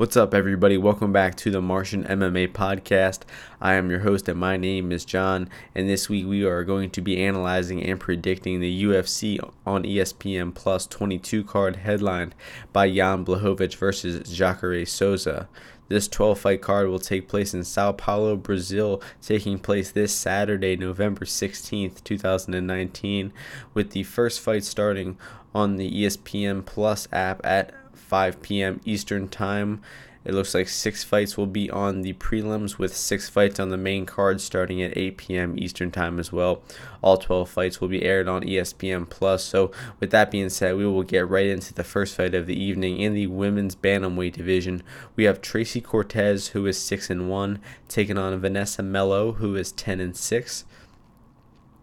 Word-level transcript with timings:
What's 0.00 0.16
up, 0.16 0.32
everybody? 0.32 0.78
Welcome 0.78 1.12
back 1.12 1.34
to 1.34 1.50
the 1.50 1.60
Martian 1.60 2.04
MMA 2.04 2.52
podcast. 2.52 3.24
I 3.60 3.74
am 3.74 3.90
your 3.90 3.98
host, 3.98 4.30
and 4.30 4.40
my 4.40 4.56
name 4.56 4.92
is 4.92 5.04
John. 5.04 5.50
And 5.74 5.90
this 5.90 6.08
week 6.08 6.26
we 6.26 6.42
are 6.42 6.64
going 6.64 6.88
to 6.92 7.02
be 7.02 7.22
analyzing 7.22 7.82
and 7.82 8.00
predicting 8.00 8.60
the 8.60 8.84
UFC 8.84 9.38
on 9.66 9.82
ESPN 9.82 10.54
Plus 10.54 10.86
22 10.86 11.44
card 11.44 11.76
headlined 11.76 12.34
by 12.72 12.90
Jan 12.90 13.26
Blachowicz 13.26 13.76
versus 13.76 14.34
Jacare 14.34 14.86
Souza. 14.86 15.50
This 15.88 16.08
12 16.08 16.40
fight 16.40 16.62
card 16.62 16.88
will 16.88 16.98
take 16.98 17.28
place 17.28 17.52
in 17.52 17.62
Sao 17.62 17.92
Paulo, 17.92 18.36
Brazil, 18.36 19.02
taking 19.20 19.58
place 19.58 19.92
this 19.92 20.14
Saturday, 20.14 20.76
November 20.76 21.26
16th, 21.26 22.02
2019, 22.04 23.34
with 23.74 23.90
the 23.90 24.04
first 24.04 24.40
fight 24.40 24.64
starting 24.64 25.18
on 25.54 25.76
the 25.76 25.90
ESPN 25.90 26.64
Plus 26.64 27.06
app 27.12 27.44
at 27.44 27.74
5 28.10 28.42
p.m. 28.42 28.80
Eastern 28.84 29.28
Time. 29.28 29.80
It 30.24 30.34
looks 30.34 30.52
like 30.52 30.68
six 30.68 31.04
fights 31.04 31.36
will 31.36 31.46
be 31.46 31.70
on 31.70 32.02
the 32.02 32.12
prelims, 32.14 32.76
with 32.76 32.94
six 32.94 33.28
fights 33.28 33.60
on 33.60 33.68
the 33.68 33.76
main 33.78 34.04
card 34.04 34.40
starting 34.40 34.82
at 34.82 34.98
8 34.98 35.16
p.m. 35.16 35.54
Eastern 35.56 35.92
Time 35.92 36.18
as 36.18 36.32
well. 36.32 36.60
All 37.02 37.16
12 37.16 37.48
fights 37.48 37.80
will 37.80 37.86
be 37.86 38.02
aired 38.02 38.26
on 38.26 38.42
ESPN 38.42 39.08
Plus. 39.08 39.44
So, 39.44 39.70
with 40.00 40.10
that 40.10 40.32
being 40.32 40.50
said, 40.50 40.76
we 40.76 40.84
will 40.84 41.04
get 41.04 41.28
right 41.28 41.46
into 41.46 41.72
the 41.72 41.84
first 41.84 42.16
fight 42.16 42.34
of 42.34 42.46
the 42.48 42.60
evening 42.60 42.98
in 42.98 43.14
the 43.14 43.28
women's 43.28 43.76
bantamweight 43.76 44.32
division. 44.32 44.82
We 45.14 45.24
have 45.24 45.40
Tracy 45.40 45.80
Cortez, 45.80 46.48
who 46.48 46.66
is 46.66 46.78
six 46.82 47.10
and 47.10 47.30
one, 47.30 47.60
taking 47.88 48.18
on 48.18 48.38
Vanessa 48.40 48.82
Melo, 48.82 49.34
who 49.34 49.54
is 49.54 49.70
10 49.70 50.00
and 50.00 50.16
six. 50.16 50.64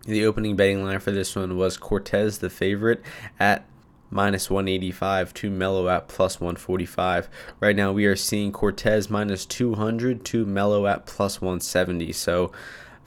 The 0.03 0.25
opening 0.25 0.57
betting 0.57 0.83
line 0.83 0.99
for 0.99 1.11
this 1.11 1.37
one 1.37 1.57
was 1.57 1.77
Cortez, 1.77 2.39
the 2.39 2.49
favorite, 2.49 3.01
at 3.39 3.65
minus 4.09 4.49
185 4.49 5.33
to 5.35 5.49
Melo 5.49 5.89
at 5.89 6.07
plus 6.07 6.39
145. 6.39 7.29
Right 7.59 7.75
now 7.75 7.91
we 7.91 8.05
are 8.05 8.15
seeing 8.15 8.51
Cortez 8.51 9.09
minus 9.09 9.45
200 9.45 10.23
to 10.25 10.45
Melo 10.45 10.87
at 10.87 11.05
plus 11.05 11.41
170. 11.41 12.11
So 12.13 12.51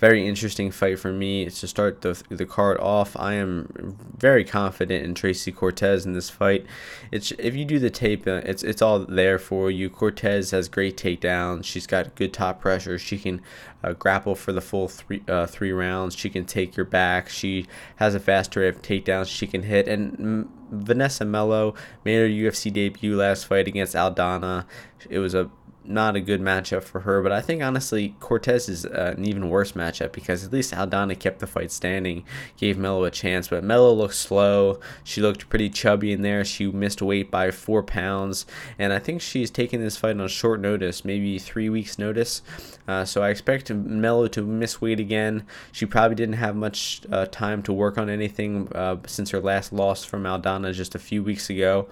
very 0.00 0.26
interesting 0.26 0.70
fight 0.70 0.98
for 0.98 1.12
me 1.12 1.42
It's 1.42 1.60
to 1.60 1.68
start 1.68 2.00
the, 2.00 2.20
the 2.30 2.46
card 2.46 2.78
off. 2.80 3.14
I 3.18 3.34
am 3.34 3.98
very 4.16 4.44
confident 4.44 5.04
in 5.04 5.14
Tracy 5.14 5.52
Cortez 5.52 6.06
in 6.06 6.14
this 6.14 6.30
fight. 6.30 6.64
It's 7.12 7.32
if 7.32 7.54
you 7.54 7.66
do 7.66 7.78
the 7.78 7.90
tape, 7.90 8.26
uh, 8.26 8.40
it's 8.44 8.62
it's 8.62 8.80
all 8.80 9.00
there 9.00 9.38
for 9.38 9.70
you. 9.70 9.90
Cortez 9.90 10.52
has 10.52 10.68
great 10.68 10.96
takedowns. 10.96 11.64
She's 11.64 11.86
got 11.86 12.14
good 12.14 12.32
top 12.32 12.62
pressure. 12.62 12.98
She 12.98 13.18
can 13.18 13.42
uh, 13.84 13.92
grapple 13.92 14.34
for 14.34 14.52
the 14.52 14.62
full 14.62 14.88
three 14.88 15.22
uh, 15.28 15.46
three 15.46 15.72
rounds. 15.72 16.16
She 16.16 16.30
can 16.30 16.46
take 16.46 16.78
your 16.78 16.86
back. 16.86 17.28
She 17.28 17.66
has 17.96 18.14
a 18.14 18.20
fast 18.20 18.56
array 18.56 18.68
of 18.68 18.80
takedowns 18.80 19.28
she 19.28 19.46
can 19.46 19.64
hit. 19.64 19.86
And 19.86 20.16
mm, 20.16 20.48
Vanessa 20.70 21.26
Melo 21.26 21.74
made 22.06 22.16
her 22.16 22.28
UFC 22.28 22.72
debut 22.72 23.16
last 23.16 23.44
fight 23.44 23.68
against 23.68 23.94
Aldana. 23.94 24.64
It 25.10 25.18
was 25.18 25.34
a 25.34 25.50
not 25.84 26.16
a 26.16 26.20
good 26.20 26.40
matchup 26.40 26.82
for 26.82 27.00
her. 27.00 27.22
But 27.22 27.32
I 27.32 27.40
think 27.40 27.62
honestly, 27.62 28.14
Cortez 28.20 28.68
is 28.68 28.86
uh, 28.86 29.14
an 29.16 29.24
even 29.24 29.48
worse 29.48 29.72
matchup 29.72 30.12
because 30.12 30.44
at 30.44 30.52
least 30.52 30.72
Aldana 30.72 31.18
kept 31.18 31.38
the 31.38 31.46
fight 31.46 31.70
standing, 31.70 32.24
gave 32.56 32.78
Melo 32.78 33.04
a 33.04 33.10
chance. 33.10 33.48
But 33.48 33.64
Melo 33.64 33.92
looked 33.92 34.14
slow. 34.14 34.80
She 35.04 35.20
looked 35.20 35.48
pretty 35.48 35.70
chubby 35.70 36.12
in 36.12 36.22
there. 36.22 36.44
She 36.44 36.70
missed 36.70 37.02
weight 37.02 37.30
by 37.30 37.50
four 37.50 37.82
pounds, 37.82 38.46
and 38.78 38.92
I 38.92 38.98
think 38.98 39.20
she's 39.20 39.50
taking 39.50 39.80
this 39.80 39.96
fight 39.96 40.18
on 40.18 40.28
short 40.28 40.60
notice, 40.60 41.04
maybe 41.04 41.38
three 41.38 41.68
weeks 41.68 41.98
notice. 41.98 42.42
Uh, 42.86 43.04
so 43.04 43.22
I 43.22 43.30
expect 43.30 43.70
Melo 43.70 44.26
to 44.28 44.42
miss 44.42 44.80
weight 44.80 44.98
again. 44.98 45.46
She 45.70 45.86
probably 45.86 46.16
didn't 46.16 46.34
have 46.36 46.56
much 46.56 47.02
uh, 47.10 47.26
time 47.26 47.62
to 47.64 47.72
work 47.72 47.98
on 47.98 48.10
anything 48.10 48.68
uh, 48.74 48.96
since 49.06 49.30
her 49.30 49.40
last 49.40 49.72
loss 49.72 50.04
from 50.04 50.24
Aldana 50.24 50.72
just 50.72 50.94
a 50.94 50.98
few 50.98 51.22
weeks 51.22 51.50
ago. 51.50 51.88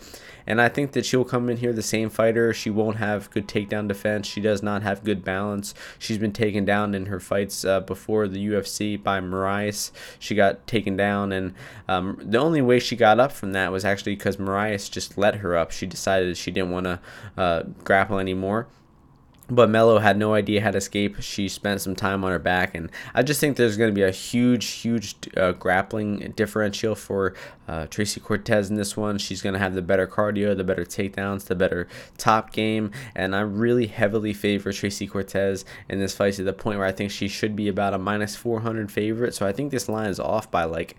And 0.48 0.62
I 0.62 0.70
think 0.70 0.92
that 0.92 1.04
she'll 1.04 1.26
come 1.26 1.50
in 1.50 1.58
here 1.58 1.74
the 1.74 1.82
same 1.82 2.08
fighter. 2.08 2.54
She 2.54 2.70
won't 2.70 2.96
have 2.96 3.30
good 3.30 3.46
takedown 3.46 3.86
defense. 3.86 4.26
She 4.26 4.40
does 4.40 4.62
not 4.62 4.82
have 4.82 5.04
good 5.04 5.22
balance. 5.22 5.74
She's 5.98 6.16
been 6.16 6.32
taken 6.32 6.64
down 6.64 6.94
in 6.94 7.06
her 7.06 7.20
fights 7.20 7.66
uh, 7.66 7.80
before 7.80 8.26
the 8.26 8.44
UFC 8.48 9.00
by 9.00 9.20
Moraes. 9.20 9.92
She 10.18 10.34
got 10.34 10.66
taken 10.66 10.96
down, 10.96 11.32
and 11.32 11.52
um, 11.86 12.18
the 12.22 12.38
only 12.38 12.62
way 12.62 12.80
she 12.80 12.96
got 12.96 13.20
up 13.20 13.30
from 13.30 13.52
that 13.52 13.70
was 13.70 13.84
actually 13.84 14.16
because 14.16 14.38
Moraes 14.38 14.90
just 14.90 15.18
let 15.18 15.36
her 15.36 15.54
up. 15.54 15.70
She 15.70 15.86
decided 15.86 16.34
she 16.38 16.50
didn't 16.50 16.70
want 16.70 16.84
to 16.86 17.00
uh, 17.36 17.62
grapple 17.84 18.18
anymore 18.18 18.68
but 19.50 19.70
Melo 19.70 19.98
had 19.98 20.18
no 20.18 20.34
idea 20.34 20.60
how 20.60 20.70
to 20.70 20.78
escape. 20.78 21.20
She 21.20 21.48
spent 21.48 21.80
some 21.80 21.96
time 21.96 22.24
on 22.24 22.30
her 22.30 22.38
back, 22.38 22.74
and 22.74 22.90
I 23.14 23.22
just 23.22 23.40
think 23.40 23.56
there's 23.56 23.76
going 23.76 23.90
to 23.90 23.94
be 23.94 24.02
a 24.02 24.10
huge, 24.10 24.66
huge 24.66 25.16
uh, 25.36 25.52
grappling 25.52 26.32
differential 26.36 26.94
for 26.94 27.34
uh, 27.66 27.86
Tracy 27.86 28.20
Cortez 28.20 28.68
in 28.68 28.76
this 28.76 28.96
one. 28.96 29.18
She's 29.18 29.40
going 29.40 29.54
to 29.54 29.58
have 29.58 29.74
the 29.74 29.82
better 29.82 30.06
cardio, 30.06 30.56
the 30.56 30.64
better 30.64 30.84
takedowns, 30.84 31.44
the 31.44 31.54
better 31.54 31.88
top 32.18 32.52
game, 32.52 32.90
and 33.14 33.34
I 33.34 33.40
really 33.40 33.86
heavily 33.86 34.34
favor 34.34 34.72
Tracy 34.72 35.06
Cortez 35.06 35.64
in 35.88 35.98
this 35.98 36.14
fight 36.14 36.34
to 36.34 36.44
the 36.44 36.52
point 36.52 36.78
where 36.78 36.86
I 36.86 36.92
think 36.92 37.10
she 37.10 37.28
should 37.28 37.56
be 37.56 37.68
about 37.68 37.94
a 37.94 37.98
minus 37.98 38.36
400 38.36 38.92
favorite. 38.92 39.34
So 39.34 39.46
I 39.46 39.52
think 39.52 39.70
this 39.70 39.88
line 39.88 40.10
is 40.10 40.20
off 40.20 40.50
by 40.50 40.64
like 40.64 40.96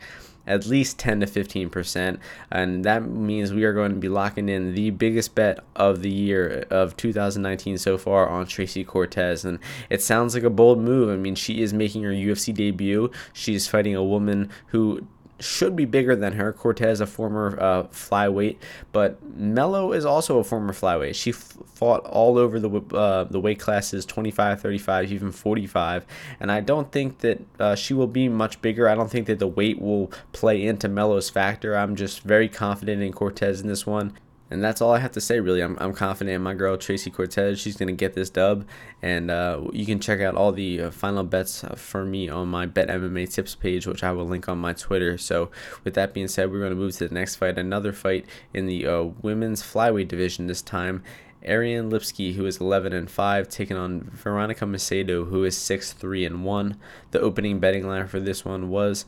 at 0.48 0.66
least 0.66 0.98
10 1.00 1.22
to 1.22 1.26
15%. 1.26 2.20
And 2.52 2.84
that 2.86 3.08
means 3.08 3.54
we 3.54 3.64
are 3.64 3.74
going 3.74 3.92
to 3.92 3.98
be 3.98 4.10
locking 4.10 4.50
in 4.50 4.74
the 4.74 4.90
biggest 4.92 5.36
bet 5.36 5.60
of 5.76 6.02
the 6.02 6.10
year 6.10 6.66
of 6.70 6.98
2019 6.98 7.78
so 7.78 7.98
far 7.98 8.28
on 8.28 8.48
Tracy 8.48 8.84
Cortez. 8.84 9.46
And 9.46 9.60
it 9.90 10.02
sounds 10.02 10.34
like 10.34 10.44
a 10.44 10.50
bold 10.50 10.80
move. 10.80 11.10
I 11.10 11.18
mean, 11.18 11.36
she 11.36 11.62
is 11.62 11.74
making 11.74 12.04
her 12.04 12.12
UFC 12.12 12.54
debut. 12.54 13.12
She's 13.34 13.68
fighting 13.68 13.96
a 13.96 14.04
woman 14.04 14.50
who 14.68 15.08
should 15.40 15.76
be 15.76 15.86
bigger 15.86 16.16
than 16.16 16.34
her. 16.34 16.52
Cortez, 16.54 17.02
a 17.02 17.06
former 17.06 17.58
uh, 17.60 17.84
flyweight, 17.84 18.58
but 18.92 19.18
Melo 19.36 19.94
is 19.94 20.06
also 20.06 20.40
a 20.40 20.44
former 20.44 20.74
flyweight. 20.74 21.16
She 21.16 21.32
f- 21.32 21.58
fought 21.74 22.06
all 22.06 22.38
over 22.38 22.60
the 22.60 22.70
uh, 22.96 23.24
the 23.26 23.40
weight 23.40 23.60
classes 23.60 24.06
25, 24.06 24.62
35, 24.62 25.12
even 25.12 25.32
45, 25.32 26.06
and 26.40 26.52
I 26.52 26.60
don't 26.62 26.92
think 26.92 27.20
that 27.20 27.42
uh, 27.60 27.76
she 27.76 27.94
will 27.94 28.08
be 28.08 28.30
much 28.30 28.62
bigger. 28.62 28.88
I 28.90 28.96
don't 28.96 29.10
think 29.10 29.28
that 29.28 29.40
the 29.40 29.48
weight 29.48 29.82
will 29.82 30.12
play 30.32 30.64
into 30.64 30.88
Melo's 30.88 31.30
factor. 31.30 31.76
I'm 31.76 31.96
just 31.96 32.22
very 32.22 32.50
confident 32.50 33.02
in 33.02 33.14
Cortez 33.14 33.62
in 33.62 33.68
this 33.68 33.86
one. 33.86 34.14
And 34.52 34.64
that's 34.64 34.82
all 34.82 34.94
I 34.94 35.00
have 35.00 35.12
to 35.12 35.22
say, 35.22 35.40
really. 35.40 35.62
I'm, 35.62 35.78
I'm 35.80 35.94
confident 35.94 36.36
in 36.36 36.42
my 36.42 36.54
girl, 36.54 36.78
Tracy 36.78 37.12
Cortez. 37.12 37.60
She's 37.60 37.78
going 37.78 37.88
to 37.88 37.94
get 37.94 38.14
this 38.14 38.30
dub. 38.30 38.66
And 39.02 39.30
uh, 39.30 39.62
you 39.72 39.86
can 39.86 40.00
check 40.00 40.22
out 40.22 40.36
all 40.36 40.52
the 40.52 40.82
uh, 40.82 40.92
final 40.92 41.24
bets 41.24 41.64
uh, 41.64 41.76
for 41.76 42.04
me 42.04 42.30
on 42.30 42.48
my 42.48 42.66
Bet 42.66 42.88
MMA 42.88 43.32
tips 43.32 43.56
page, 43.56 43.86
which 43.86 44.04
I 44.04 44.12
will 44.12 44.26
link 44.26 44.50
on 44.50 44.58
my 44.58 44.74
Twitter. 44.74 45.18
So, 45.18 45.52
with 45.84 45.94
that 45.94 46.14
being 46.14 46.28
said, 46.28 46.52
we're 46.52 46.60
going 46.60 46.72
to 46.72 46.76
move 46.76 46.94
to 46.98 47.08
the 47.08 47.14
next 47.14 47.36
fight. 47.36 47.58
Another 47.58 47.94
fight 47.94 48.26
in 48.54 48.66
the 48.66 48.88
uh, 48.88 49.04
women's 49.22 49.62
flyweight 49.62 50.08
division 50.08 50.48
this 50.48 50.62
time. 50.62 51.04
Ariane 51.48 51.90
Lipski, 51.90 52.36
who 52.36 52.46
is 52.46 52.58
11 52.58 52.92
and 52.92 53.10
5, 53.10 53.48
taking 53.48 53.78
on 53.78 54.10
Veronica 54.12 54.66
Macedo, 54.66 55.30
who 55.30 55.44
is 55.46 55.58
6 55.58 55.94
3 55.94 56.26
and 56.26 56.44
1. 56.44 56.78
The 57.12 57.22
opening 57.22 57.60
betting 57.60 57.88
line 57.88 58.08
for 58.08 58.20
this 58.20 58.44
one 58.44 58.70
was 58.70 59.06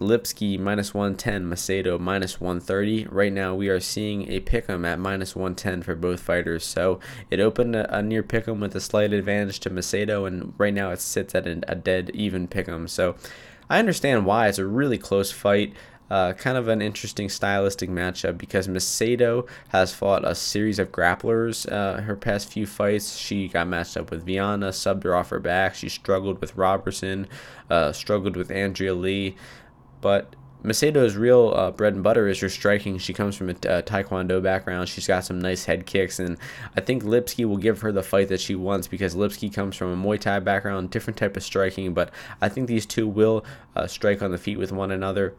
Lipski 0.00 0.58
minus 0.58 0.92
110, 0.92 1.44
Macedo 1.44 1.98
minus 1.98 2.40
130. 2.40 3.06
Right 3.06 3.32
now, 3.32 3.54
we 3.54 3.68
are 3.68 3.80
seeing 3.80 4.30
a 4.30 4.40
pick'em 4.40 4.86
at 4.86 4.98
minus 4.98 5.34
110 5.34 5.82
for 5.82 5.94
both 5.94 6.20
fighters. 6.20 6.64
So 6.64 7.00
it 7.30 7.40
opened 7.40 7.76
a, 7.76 7.98
a 7.98 8.02
near 8.02 8.22
pick'em 8.22 8.60
with 8.60 8.74
a 8.74 8.80
slight 8.80 9.12
advantage 9.12 9.60
to 9.60 9.70
Macedo, 9.70 10.26
and 10.26 10.52
right 10.58 10.74
now 10.74 10.90
it 10.90 11.00
sits 11.00 11.34
at 11.34 11.46
a, 11.46 11.60
a 11.68 11.74
dead 11.74 12.10
even 12.14 12.48
pick'em. 12.48 12.88
So 12.88 13.16
I 13.70 13.78
understand 13.78 14.26
why 14.26 14.48
it's 14.48 14.58
a 14.58 14.66
really 14.66 14.98
close 14.98 15.32
fight. 15.32 15.74
Uh, 16.10 16.34
kind 16.34 16.58
of 16.58 16.68
an 16.68 16.82
interesting 16.82 17.30
stylistic 17.30 17.88
matchup 17.88 18.36
because 18.36 18.68
Macedo 18.68 19.48
has 19.70 19.94
fought 19.94 20.22
a 20.24 20.34
series 20.34 20.78
of 20.78 20.92
grapplers 20.92 21.70
uh, 21.72 22.02
her 22.02 22.14
past 22.14 22.52
few 22.52 22.66
fights. 22.66 23.16
She 23.16 23.48
got 23.48 23.68
matched 23.68 23.96
up 23.96 24.10
with 24.10 24.26
Viana, 24.26 24.68
subbed 24.68 25.04
her 25.04 25.16
off 25.16 25.30
her 25.30 25.40
back. 25.40 25.74
She 25.74 25.88
struggled 25.88 26.42
with 26.42 26.56
Robertson, 26.56 27.26
uh, 27.70 27.92
struggled 27.92 28.36
with 28.36 28.50
Andrea 28.50 28.94
Lee. 28.94 29.34
But 30.04 30.36
Macedo's 30.62 31.16
real 31.16 31.54
uh, 31.56 31.70
bread 31.70 31.94
and 31.94 32.02
butter 32.02 32.28
is 32.28 32.38
her 32.40 32.50
striking. 32.50 32.98
She 32.98 33.14
comes 33.14 33.36
from 33.36 33.48
a 33.48 33.52
uh, 33.52 33.80
taekwondo 33.80 34.42
background. 34.42 34.90
She's 34.90 35.06
got 35.06 35.24
some 35.24 35.40
nice 35.40 35.64
head 35.64 35.86
kicks, 35.86 36.18
and 36.18 36.36
I 36.76 36.82
think 36.82 37.04
Lipski 37.04 37.46
will 37.46 37.56
give 37.56 37.80
her 37.80 37.90
the 37.90 38.02
fight 38.02 38.28
that 38.28 38.42
she 38.42 38.54
wants 38.54 38.86
because 38.86 39.14
Lipski 39.14 39.50
comes 39.50 39.76
from 39.76 39.94
a 39.94 39.96
Muay 39.96 40.20
Thai 40.20 40.40
background, 40.40 40.90
different 40.90 41.16
type 41.16 41.38
of 41.38 41.42
striking. 41.42 41.94
But 41.94 42.10
I 42.42 42.50
think 42.50 42.68
these 42.68 42.84
two 42.84 43.08
will 43.08 43.46
uh, 43.74 43.86
strike 43.86 44.20
on 44.20 44.30
the 44.30 44.36
feet 44.36 44.58
with 44.58 44.72
one 44.72 44.90
another 44.90 45.36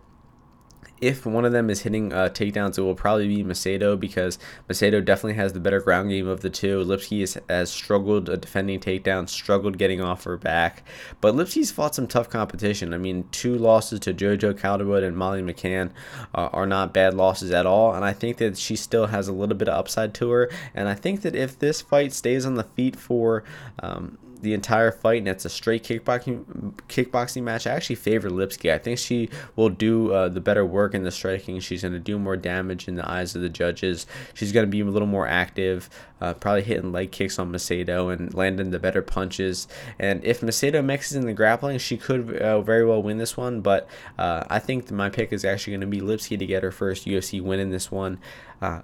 if 1.02 1.26
one 1.26 1.46
of 1.46 1.52
them 1.52 1.70
is 1.70 1.82
hitting 1.82 2.14
uh, 2.14 2.30
takedowns, 2.30 2.78
it 2.78 2.82
will 2.82 2.96
probably 2.96 3.28
be 3.28 3.44
Macedo 3.44 4.00
because 4.00 4.40
Macedo 4.70 5.04
definitely 5.04 5.34
has 5.34 5.54
the 5.54 5.60
better 5.60 5.82
ground 5.82 6.10
game 6.10 6.28
of 6.28 6.42
the 6.42 6.50
two. 6.50 6.84
Lipski 6.84 7.42
has, 7.50 7.72
struggled 7.72 8.30
uh, 8.30 8.38
defending 8.38 8.80
takedowns, 8.80 9.30
struggled 9.30 9.78
getting 9.78 10.02
off 10.02 10.24
her 10.24 10.38
back. 10.38 10.84
But 11.20 11.36
Lipski's 11.36 11.72
fought 11.72 11.96
some 11.96 12.08
tough 12.08 12.30
competition. 12.30 12.94
I 12.94 12.98
mean, 12.98 13.28
two 13.32 13.58
losses 13.58 14.00
to 14.02 14.14
JoJo 14.14 14.58
Calderwood 14.58 15.04
and 15.04 15.18
Molly 15.18 15.42
McCann 15.42 15.92
uh, 16.34 16.50
are 16.54 16.66
not 16.66 16.94
bad 16.94 17.14
losses 17.14 17.52
at 17.52 17.66
all. 17.66 17.94
And 17.94 18.06
I 18.06 18.14
think 18.14 18.38
that 18.38 18.58
she 18.58 18.76
still 18.76 19.08
has 19.08 19.28
a 19.28 19.34
little 19.34 19.56
bit 19.56 19.68
of 19.68 19.78
upside 19.78 20.14
to 20.16 20.30
her. 20.32 20.50
And 20.74 20.88
I 20.88 20.94
think 20.94 21.22
that 21.22 21.36
if 21.36 21.60
this 21.60 21.82
fight 21.82 22.14
stays 22.14 22.46
on 22.46 22.56
the 22.56 22.64
feet 22.64 22.96
for 22.96 23.44
um, 23.80 24.18
the 24.46 24.54
entire 24.54 24.92
fight 24.92 25.18
and 25.18 25.28
it's 25.28 25.44
a 25.44 25.50
straight 25.50 25.84
kickboxing 25.84 26.74
kickboxing 26.88 27.42
match, 27.42 27.66
I 27.66 27.72
actually 27.72 27.96
favor 27.96 28.30
Lipski. 28.30 28.72
I 28.72 28.78
think 28.78 29.00
she 29.00 29.28
will 29.56 29.70
do 29.70 30.14
uh, 30.14 30.30
the 30.30 30.40
better 30.40 30.64
work 30.64 30.94
in 30.94 31.04
the 31.04 31.10
striking. 31.10 31.60
She's 31.60 31.82
going 31.82 31.96
to 31.96 32.00
do 32.00 32.20
more 32.20 32.38
damage 32.38 32.88
in 32.88 32.94
the 32.94 33.10
eyes 33.10 33.36
of 33.36 33.42
the 33.42 33.50
judges. 33.50 34.06
She's 34.36 34.52
going 34.52 34.66
to 34.66 34.70
be 34.70 34.82
a 34.82 34.86
little 34.86 35.08
more 35.08 35.28
active, 35.28 35.90
uh, 36.22 36.36
probably 36.36 36.62
hitting 36.62 36.92
leg 36.92 37.12
kicks 37.12 37.40
on 37.40 37.52
Macedo 37.52 38.14
and 38.14 38.32
landing 38.36 38.70
the 38.70 38.78
better 38.78 39.02
punches. 39.02 39.68
And 39.98 40.24
if 40.24 40.42
Macedo 40.42 40.86
mixes 40.86 41.18
in 41.18 41.26
the 41.26 41.34
grappling, 41.34 41.80
she 41.80 41.98
could 41.98 42.38
uh, 42.38 42.62
very 42.62 42.86
well 42.86 43.02
win 43.02 43.18
this 43.18 43.36
one. 43.36 43.62
But 43.62 43.90
uh, 44.20 44.44
I 44.48 44.60
think 44.60 44.92
my 44.92 45.10
pick 45.10 45.34
is 45.34 45.44
actually 45.44 45.72
going 45.72 45.82
to 45.82 45.88
be 45.88 46.02
Lipski 46.02 46.38
to 46.38 46.46
get 46.46 46.62
her 46.62 46.72
first 46.72 47.08
UFC 47.08 47.42
win 47.42 47.60
in 47.60 47.72
this 47.72 47.92
one. 47.92 48.20
Uh, 48.62 48.82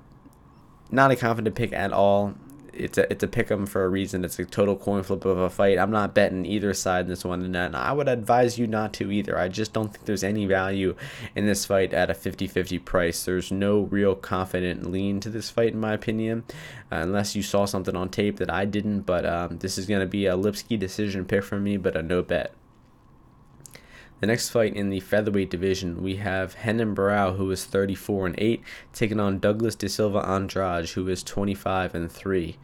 not 0.90 1.12
a 1.12 1.16
confident 1.16 1.56
pick 1.56 1.72
at 1.72 1.94
all 1.94 2.34
it's 2.84 2.98
a 2.98 3.12
it's 3.12 3.24
a 3.24 3.28
pick 3.28 3.52
'em 3.52 3.66
for 3.66 3.84
a 3.84 3.90
reason. 3.90 4.24
It's 4.26 4.40
a 4.40 4.46
total 4.46 4.76
coin 4.76 5.04
flip 5.04 5.26
of 5.26 5.38
a 5.38 5.50
fight. 5.50 5.78
I'm 5.78 5.92
not 5.92 6.14
betting 6.14 6.46
either 6.46 6.74
side 6.74 7.06
in 7.06 7.10
this 7.10 7.24
one, 7.24 7.56
and 7.56 7.76
I 7.76 7.92
would 7.92 8.08
advise 8.08 8.58
you 8.58 8.68
not 8.68 8.94
to 8.94 9.12
either. 9.12 9.38
I 9.38 9.48
just 9.48 9.74
don't 9.74 9.92
think 9.92 10.06
there's 10.06 10.24
any 10.24 10.46
value 10.46 10.96
in 11.36 11.46
this 11.46 11.66
fight 11.66 11.94
at 11.94 12.10
a 12.10 12.14
50-50 12.14 12.80
price. 12.80 13.24
There's 13.24 13.52
no 13.52 13.82
real 13.82 14.16
confident 14.16 14.92
lean 14.92 15.20
to 15.22 15.30
this 15.30 15.50
fight, 15.50 15.74
in 15.74 15.80
my 15.80 15.94
opinion, 15.94 16.44
uh, 16.92 16.96
unless 16.96 17.36
you 17.36 17.44
saw 17.44 17.66
something 17.66 17.96
on 17.96 18.10
tape 18.10 18.38
that 18.38 18.50
I 18.50 18.66
didn't. 18.66 19.02
But 19.02 19.26
um, 19.26 19.60
this 19.60 19.78
is 19.78 19.86
going 19.86 20.02
to 20.02 20.08
be 20.08 20.26
a 20.26 20.36
Lipski 20.36 20.78
decision 20.78 21.26
pick 21.26 21.44
for 21.44 21.60
me, 21.60 21.78
but 21.78 21.96
a 21.96 22.02
no 22.02 22.22
bet. 22.22 22.54
The 24.22 24.28
next 24.28 24.50
fight 24.50 24.76
in 24.76 24.92
the 24.92 25.00
featherweight 25.00 25.50
division, 25.50 26.04
we 26.04 26.18
have 26.18 26.56
Renan 26.64 26.96
Barão, 26.96 27.38
who 27.38 27.50
is 27.50 27.66
34 27.66 28.28
and 28.28 28.36
8, 28.38 28.64
taking 28.94 29.20
on 29.20 29.40
Douglas 29.40 29.74
De 29.74 29.90
Silva 29.90 30.20
Andrade, 30.20 30.90
who 30.90 31.08
is 31.08 31.24
25 31.24 31.96
and 31.96 32.12
3. 32.12 32.56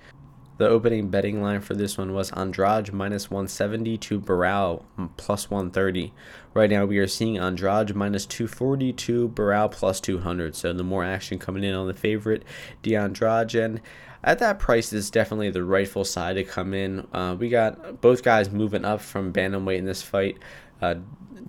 The 0.59 0.69
opening 0.69 1.09
betting 1.09 1.41
line 1.41 1.61
for 1.61 1.73
this 1.73 1.97
one 1.97 2.13
was 2.13 2.31
Andrade 2.31 2.93
minus 2.93 3.31
170 3.31 3.97
to 3.97 4.19
Barão 4.19 4.83
plus 5.17 5.49
130. 5.49 6.13
Right 6.53 6.69
now 6.69 6.85
we 6.85 6.99
are 6.99 7.07
seeing 7.07 7.39
Andrade 7.39 7.95
minus 7.95 8.27
240 8.27 8.93
to 8.93 9.29
Barão 9.29 9.71
plus 9.71 9.99
200. 9.99 10.55
So 10.55 10.73
the 10.73 10.83
more 10.83 11.03
action 11.03 11.39
coming 11.39 11.63
in 11.63 11.73
on 11.73 11.87
the 11.87 11.93
favorite, 11.95 12.43
DeAndrade. 12.83 13.65
And 13.65 13.81
at 14.23 14.37
that 14.39 14.59
price 14.59 14.93
is 14.93 15.09
definitely 15.09 15.49
the 15.49 15.63
rightful 15.63 16.05
side 16.05 16.35
to 16.35 16.43
come 16.43 16.75
in. 16.75 17.07
Uh, 17.13 17.35
we 17.37 17.49
got 17.49 18.01
both 18.01 18.21
guys 18.23 18.51
moving 18.51 18.85
up 18.85 19.01
from 19.01 19.33
bantamweight 19.33 19.77
in 19.77 19.85
this 19.85 20.03
fight. 20.03 20.37
Uh, 20.81 20.95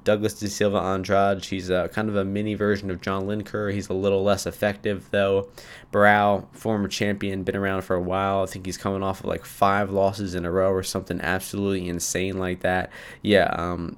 Douglas 0.05 0.35
De 0.35 0.49
Silva 0.49 0.79
Andrade, 0.79 1.45
he's 1.45 1.71
a, 1.71 1.89
kind 1.93 2.09
of 2.09 2.17
a 2.17 2.25
mini 2.25 2.55
version 2.55 2.91
of 2.91 3.01
John 3.01 3.27
Lineker. 3.27 3.73
He's 3.73 3.89
a 3.89 3.95
little 3.95 4.23
less 4.23 4.47
effective, 4.47 5.09
though. 5.11 5.49
Barão, 5.93 6.47
former 6.53 6.89
champion, 6.89 7.43
been 7.43 7.57
around 7.57 7.83
for 7.83 7.97
a 7.97 8.01
while. 8.01 8.43
I 8.43 8.47
think 8.47 8.67
he's 8.67 8.79
coming 8.79 9.03
off 9.03 9.21
of 9.21 9.27
like 9.27 9.45
five 9.45 9.91
losses 9.91 10.35
in 10.35 10.45
a 10.45 10.51
row 10.51 10.71
or 10.71 10.83
something 10.83 11.21
absolutely 11.21 11.89
insane 11.89 12.39
like 12.39 12.61
that. 12.61 12.91
Yeah, 13.23 13.55
um, 13.57 13.97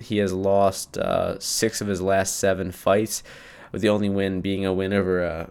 he 0.00 0.18
has 0.18 0.32
lost 0.32 0.98
uh, 0.98 1.38
six 1.38 1.80
of 1.80 1.86
his 1.86 2.00
last 2.00 2.36
seven 2.36 2.72
fights, 2.72 3.22
with 3.72 3.82
the 3.82 3.88
only 3.88 4.08
win 4.08 4.40
being 4.40 4.64
a 4.64 4.72
win 4.72 4.92
over 4.92 5.24
uh, 5.24 5.46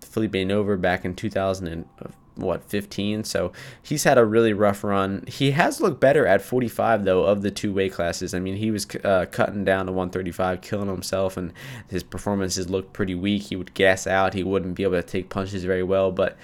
Phillipe 0.00 0.32
Nover 0.32 0.80
back 0.80 1.04
in 1.04 1.14
2000 1.14 1.66
and, 1.68 1.88
what 2.36 2.62
15 2.64 3.24
so 3.24 3.52
he's 3.82 4.04
had 4.04 4.16
a 4.16 4.24
really 4.24 4.52
rough 4.52 4.82
run. 4.82 5.24
He 5.26 5.50
has 5.50 5.80
looked 5.80 6.00
better 6.00 6.26
at 6.26 6.42
45 6.42 7.04
though 7.04 7.24
of 7.24 7.42
the 7.42 7.50
two 7.50 7.72
weight 7.72 7.92
classes. 7.92 8.34
I 8.34 8.38
mean 8.38 8.56
he 8.56 8.70
was 8.70 8.86
uh, 9.04 9.26
cutting 9.30 9.64
down 9.64 9.86
to 9.86 9.92
135 9.92 10.60
killing 10.60 10.88
himself 10.88 11.36
and 11.36 11.52
his 11.88 12.02
performances 12.02 12.70
looked 12.70 12.92
pretty 12.92 13.14
weak. 13.14 13.42
He 13.42 13.56
would 13.56 13.74
gas 13.74 14.06
out. 14.06 14.34
He 14.34 14.42
wouldn't 14.42 14.74
be 14.74 14.82
able 14.82 15.00
to 15.00 15.02
take 15.02 15.28
punches 15.28 15.64
very 15.64 15.82
well. 15.82 16.10
But 16.12 16.36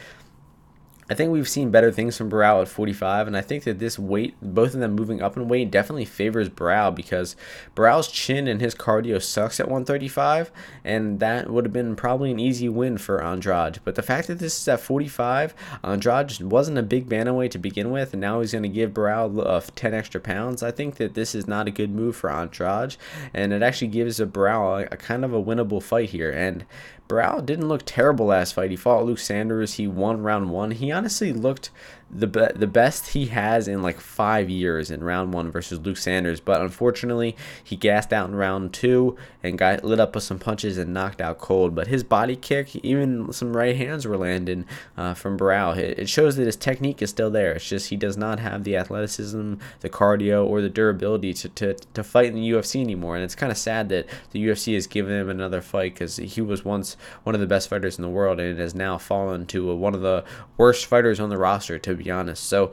I 1.09 1.15
think 1.15 1.31
we've 1.31 1.49
seen 1.49 1.71
better 1.71 1.93
things 1.93 2.17
from 2.17 2.31
Barão 2.31 2.61
at 2.61 2.69
45, 2.69 3.29
and 3.29 3.37
I 3.37 3.41
think 3.41 3.63
that 3.63 3.79
this 3.79 3.97
weight, 3.97 4.35
both 4.43 4.75
of 4.75 4.81
them 4.81 4.95
moving 4.95 5.23
up 5.23 5.37
in 5.37 5.47
weight, 5.47 5.71
definitely 5.71 6.05
favors 6.05 6.49
Barão 6.49 6.93
because 6.93 7.37
Barão's 7.77 8.09
chin 8.09 8.49
and 8.49 8.61
his 8.61 8.75
cardio 8.75 9.23
sucks 9.23 9.61
at 9.61 9.67
135, 9.67 10.51
and 10.85 11.21
that 11.21 11.49
would 11.49 11.65
have 11.65 11.73
been 11.73 11.95
probably 11.95 12.33
an 12.33 12.41
easy 12.41 12.69
win 12.69 12.99
for 12.99 13.23
Andrade. 13.23 13.79
But 13.85 13.95
the 13.95 14.03
fact 14.03 14.27
that 14.27 14.41
this 14.41 14.61
is 14.61 14.67
at 14.67 14.81
45, 14.81 15.55
Andrade 15.85 16.41
wasn't 16.41 16.79
a 16.79 16.83
big 16.83 17.09
bantamweight 17.09 17.53
to 17.53 17.59
begin 17.59 17.93
with, 17.93 18.13
and 18.13 18.21
now 18.21 18.41
he's 18.41 18.53
going 18.53 18.65
to 18.65 18.69
give 18.69 18.91
Barão 18.91 19.47
uh, 19.47 19.61
10 19.77 19.95
extra 19.95 20.21
pounds. 20.21 20.65
I 20.65 20.73
think 20.73 20.97
that 20.97 21.15
this 21.15 21.37
is 21.37 21.47
not 21.47 21.69
a 21.69 21.71
good 21.71 21.91
move 21.91 22.17
for 22.17 22.31
Andrade, 22.31 22.97
and 23.33 23.53
it 23.53 23.63
actually 23.63 23.89
gives 23.89 24.19
a 24.19 24.27
Barão 24.27 24.83
a, 24.83 24.95
a 24.95 24.97
kind 24.97 25.25
of 25.25 25.33
a 25.33 25.43
winnable 25.43 25.81
fight 25.81 26.11
here. 26.11 26.33
And 26.33 26.65
Barão 27.09 27.45
didn't 27.45 27.69
look 27.69 27.83
terrible 27.85 28.27
last 28.27 28.55
fight. 28.55 28.71
He 28.71 28.77
fought 28.77 29.05
Luke 29.05 29.19
Sanders. 29.19 29.75
He 29.75 29.87
won 29.87 30.23
round 30.23 30.51
one. 30.51 30.73
He 30.73 30.91
honestly 30.91 31.33
looked 31.33 31.71
the 32.11 32.27
be- 32.27 32.53
the 32.55 32.67
best 32.67 33.09
he 33.09 33.27
has 33.27 33.67
in 33.67 33.83
like 33.83 34.01
five 34.01 34.49
years 34.49 34.91
in 34.91 35.03
round 35.03 35.35
one 35.35 35.51
versus 35.51 35.81
Luke 35.81 35.97
Sanders. 35.97 36.41
But 36.41 36.61
unfortunately, 36.61 37.37
he 37.63 37.77
gassed 37.77 38.13
out 38.13 38.29
in 38.29 38.37
round 38.37 38.73
two 38.73 39.17
and 39.43 39.59
got 39.59 39.85
lit 39.85 39.99
up 39.99 40.15
with 40.15 40.25
some 40.25 40.39
punches 40.39 40.79
and 40.79 40.95
knocked 40.95 41.21
out 41.21 41.39
cold. 41.39 41.75
But 41.75 41.89
his 41.89 42.05
body 42.05 42.37
kick, 42.37 42.77
even 42.77 43.33
some 43.33 43.57
right 43.57 43.77
hands 43.77 44.07
were 44.07 44.17
landing 44.17 44.67
uh, 44.97 45.15
from 45.15 45.37
Barão. 45.39 45.77
It, 45.77 45.99
it 45.99 46.09
shows 46.09 46.37
that 46.37 46.47
his 46.47 46.57
technique 46.57 47.03
is 47.03 47.11
still 47.11 47.31
there. 47.31 47.53
It's 47.53 47.69
just 47.69 47.89
he 47.89 47.97
does 47.97 48.17
not 48.17 48.39
have 48.39 48.63
the 48.63 48.77
athleticism, 48.77 49.55
the 49.81 49.91
cardio, 49.91 50.47
or 50.47 50.61
the 50.61 50.71
durability 50.71 51.35
to, 51.35 51.49
to, 51.51 51.75
to 51.75 52.05
fight 52.05 52.27
in 52.27 52.35
the 52.35 52.51
UFC 52.51 52.81
anymore. 52.81 53.17
And 53.17 53.25
it's 53.25 53.35
kind 53.35 53.51
of 53.51 53.59
sad 53.59 53.89
that 53.89 54.07
the 54.31 54.47
UFC 54.47 54.75
has 54.75 54.87
given 54.87 55.13
him 55.13 55.29
another 55.29 55.61
fight 55.61 55.95
because 55.95 56.17
he 56.17 56.41
was 56.41 56.65
once 56.65 56.97
one 57.25 57.35
of 57.35 57.41
the 57.41 57.47
best 57.47 57.69
fighters 57.69 57.99
in 57.99 58.03
the 58.03 58.09
world 58.09 58.39
and 58.39 58.59
has 58.59 58.75
now 58.75 58.97
fallen 58.97 59.47
to 59.47 59.71
a, 59.71 59.77
one 59.77 59.95
of 59.95 60.03
the 60.03 60.25
worst 60.57 60.87
fighters 60.87 61.19
on 61.19 61.31
the 61.31 61.39
roster 61.39 61.79
to 61.79 61.96
be 61.97 62.11
honest. 62.11 62.45
So 62.45 62.73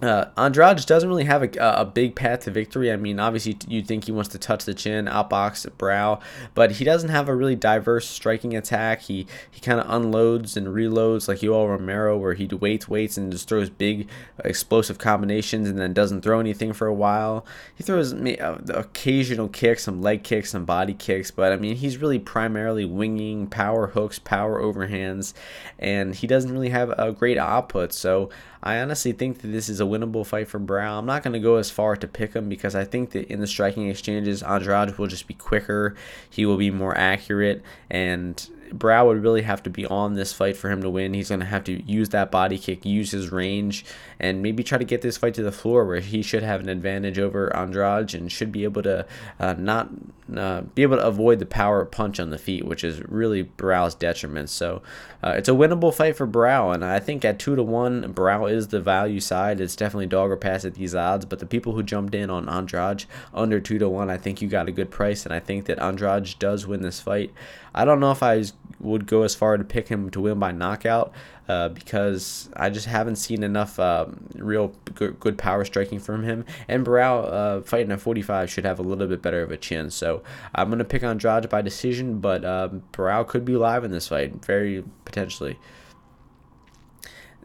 uh, 0.00 0.26
Andrade 0.36 0.86
doesn't 0.86 1.08
really 1.08 1.24
have 1.24 1.42
a, 1.42 1.50
a 1.58 1.84
big 1.84 2.14
path 2.14 2.40
to 2.40 2.50
victory. 2.52 2.92
I 2.92 2.96
mean, 2.96 3.18
obviously, 3.18 3.56
you'd 3.66 3.88
think 3.88 4.04
he 4.04 4.12
wants 4.12 4.30
to 4.30 4.38
touch 4.38 4.64
the 4.64 4.72
chin, 4.72 5.06
outbox, 5.06 5.62
the 5.62 5.70
Barão, 5.72 6.20
but 6.54 6.72
he 6.72 6.84
doesn't 6.84 7.08
have 7.08 7.28
a 7.28 7.34
really 7.34 7.56
diverse 7.56 8.08
striking 8.08 8.56
attack. 8.56 9.02
He 9.02 9.26
he 9.50 9.60
kind 9.60 9.80
of 9.80 9.90
unloads 9.90 10.56
and 10.56 10.68
reloads 10.68 11.26
like 11.26 11.40
Yoel 11.40 11.68
Romero, 11.68 12.16
where 12.16 12.34
he 12.34 12.46
waits, 12.46 12.88
waits, 12.88 13.16
and 13.16 13.32
just 13.32 13.48
throws 13.48 13.68
big, 13.68 14.08
explosive 14.44 14.98
combinations 14.98 15.68
and 15.68 15.78
then 15.78 15.92
doesn't 15.92 16.22
throw 16.22 16.38
anything 16.38 16.72
for 16.72 16.86
a 16.86 16.94
while. 16.94 17.44
He 17.74 17.82
throws 17.82 18.14
uh, 18.14 18.58
occasional 18.68 19.48
kicks, 19.48 19.84
some 19.84 20.00
leg 20.00 20.22
kicks, 20.22 20.50
some 20.50 20.64
body 20.64 20.94
kicks, 20.94 21.32
but 21.32 21.52
I 21.52 21.56
mean, 21.56 21.74
he's 21.74 21.98
really 21.98 22.20
primarily 22.20 22.84
winging, 22.84 23.48
power 23.48 23.88
hooks, 23.88 24.20
power 24.20 24.62
overhands, 24.62 25.34
and 25.80 26.14
he 26.14 26.28
doesn't 26.28 26.52
really 26.52 26.68
have 26.68 26.90
a 26.90 27.10
great 27.10 27.38
output. 27.38 27.92
So 27.92 28.30
I 28.62 28.78
honestly 28.80 29.12
think 29.12 29.40
that 29.40 29.48
this 29.48 29.68
is 29.68 29.80
a 29.80 29.84
winnable 29.84 30.26
fight 30.26 30.48
for 30.48 30.60
Barão. 30.60 30.98
I'm 30.98 31.06
not 31.06 31.22
going 31.22 31.32
to 31.32 31.40
go 31.40 31.56
as 31.56 31.70
far 31.70 31.96
to 31.96 32.06
pick 32.06 32.34
him 32.34 32.48
because 32.48 32.74
I 32.74 32.84
think 32.84 33.12
that 33.12 33.30
in 33.32 33.40
the 33.40 33.46
striking 33.46 33.88
exchanges, 33.88 34.42
Andrade 34.42 34.98
will 34.98 35.06
just 35.06 35.26
be 35.26 35.34
quicker. 35.34 35.96
He 36.28 36.44
will 36.44 36.58
be 36.58 36.70
more 36.70 36.96
accurate, 36.96 37.62
and 37.88 38.48
Barão 38.70 39.06
would 39.06 39.22
really 39.22 39.42
have 39.42 39.62
to 39.64 39.70
be 39.70 39.86
on 39.86 40.14
this 40.14 40.32
fight 40.32 40.56
for 40.56 40.70
him 40.70 40.82
to 40.82 40.90
win. 40.90 41.14
He's 41.14 41.28
going 41.28 41.40
to 41.40 41.46
have 41.46 41.64
to 41.64 41.82
use 41.82 42.10
that 42.10 42.30
body 42.30 42.58
kick, 42.58 42.84
use 42.84 43.10
his 43.10 43.30
range, 43.30 43.84
and 44.18 44.42
maybe 44.42 44.62
try 44.62 44.78
to 44.78 44.84
get 44.84 45.02
this 45.02 45.16
fight 45.16 45.34
to 45.34 45.42
the 45.42 45.52
floor 45.52 45.84
where 45.84 46.00
he 46.00 46.22
should 46.22 46.42
have 46.42 46.60
an 46.60 46.68
advantage 46.68 47.18
over 47.18 47.54
Andrade 47.56 48.14
and 48.14 48.30
should 48.30 48.52
be 48.52 48.64
able 48.64 48.82
to 48.82 49.06
uh, 49.38 49.54
not 49.58 49.90
uh, 50.36 50.62
be 50.74 50.82
able 50.82 50.96
to 50.96 51.06
avoid 51.06 51.38
the 51.38 51.46
power 51.46 51.84
punch 51.84 52.20
on 52.20 52.30
the 52.30 52.38
feet, 52.38 52.64
which 52.64 52.84
is 52.84 53.02
really 53.08 53.44
Barão's 53.44 53.94
detriment. 53.94 54.48
So 54.48 54.82
uh, 55.22 55.34
it's 55.36 55.48
a 55.48 55.52
winnable 55.52 55.92
fight 55.92 56.16
for 56.16 56.26
Barão, 56.26 56.74
and 56.74 56.84
I 56.84 56.98
think 56.98 57.24
at 57.24 57.38
two 57.38 57.56
to 57.56 57.62
one, 57.62 58.12
Brow 58.12 58.46
is 58.46 58.68
the 58.68 58.80
value 58.80 59.20
side. 59.20 59.60
It's 59.60 59.76
definitely 59.76 60.06
dog 60.06 60.30
or 60.30 60.36
pass 60.36 60.64
at 60.64 60.74
these 60.74 60.94
odds, 60.94 61.26
but 61.26 61.40
the 61.40 61.46
people 61.46 61.72
who 61.72 61.82
jumped 61.82 62.14
in 62.14 62.30
on 62.30 62.48
Andrade 62.48 63.04
under 63.34 63.60
two 63.60 63.78
to 63.78 63.88
one, 63.88 64.08
I 64.08 64.16
think 64.16 64.40
you 64.40 64.48
got 64.48 64.68
a 64.68 64.72
good 64.72 64.90
price, 64.90 65.24
and 65.26 65.34
I 65.34 65.40
think 65.40 65.66
that 65.66 65.78
Andrade 65.78 66.34
does 66.38 66.66
win 66.66 66.82
this 66.82 67.00
fight. 67.00 67.32
I 67.74 67.84
don't 67.84 68.00
know 68.00 68.10
if 68.10 68.22
I 68.22 68.44
would 68.80 69.06
go 69.06 69.22
as 69.22 69.34
far 69.34 69.56
to 69.56 69.64
pick 69.64 69.88
him 69.88 70.10
to 70.10 70.20
win 70.20 70.38
by 70.38 70.52
knockout 70.52 71.12
uh, 71.48 71.68
because 71.68 72.48
I 72.56 72.70
just 72.70 72.86
haven't 72.86 73.16
seen 73.16 73.42
enough 73.42 73.78
um, 73.78 74.28
real 74.36 74.72
good, 74.94 75.20
good, 75.20 75.36
power 75.36 75.64
striking 75.64 75.98
from 75.98 76.22
him. 76.22 76.44
And 76.66 76.86
Barão 76.86 77.30
uh, 77.30 77.60
fighting 77.62 77.92
at 77.92 78.00
45 78.00 78.50
should 78.50 78.64
have 78.64 78.78
a 78.78 78.82
little 78.82 79.06
bit 79.06 79.20
better 79.20 79.42
of 79.42 79.50
a 79.50 79.56
chin. 79.56 79.90
So 79.90 80.22
I'm 80.54 80.68
going 80.68 80.78
to 80.78 80.84
pick 80.84 81.02
Andrade 81.02 81.48
by 81.48 81.60
decision, 81.60 82.20
but 82.20 82.44
um, 82.44 82.82
could 82.92 83.44
be 83.44 83.56
live 83.56 83.84
in 83.84 83.90
this 83.90 84.08
fight, 84.08 84.44
very 84.44 84.84
potentially. 85.04 85.58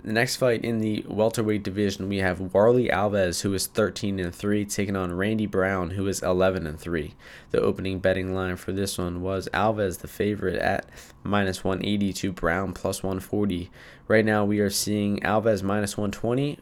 The 0.05 0.13
next 0.13 0.35
fight 0.35 0.63
in 0.63 0.81
the 0.81 1.03
welterweight 1.07 1.63
division, 1.63 2.07
we 2.07 2.19
have 2.19 2.37
Warlley 2.37 2.91
Alves, 2.91 3.41
who 3.41 3.55
is 3.55 3.65
13 3.65 4.19
and 4.19 4.35
3, 4.35 4.63
taking 4.65 4.95
on 4.95 5.11
Randy 5.11 5.47
Brown, 5.47 5.89
who 5.89 6.05
is 6.05 6.21
11 6.21 6.67
and 6.67 6.79
3. 6.79 7.15
The 7.49 7.59
opening 7.59 7.97
betting 7.97 8.35
line 8.35 8.55
for 8.57 8.71
this 8.71 8.99
one 8.99 9.23
was 9.23 9.49
Alves 9.51 10.01
the 10.01 10.07
favorite 10.07 10.57
at 10.57 10.87
minus 11.23 11.63
180 11.63 12.13
to 12.13 12.31
Brown 12.31 12.71
plus 12.71 13.01
140. 13.01 13.71
Right 14.07 14.23
now, 14.23 14.45
we 14.45 14.59
are 14.59 14.69
seeing 14.69 15.21
Alves 15.21 15.63
minus 15.63 15.97
120. 15.97 16.59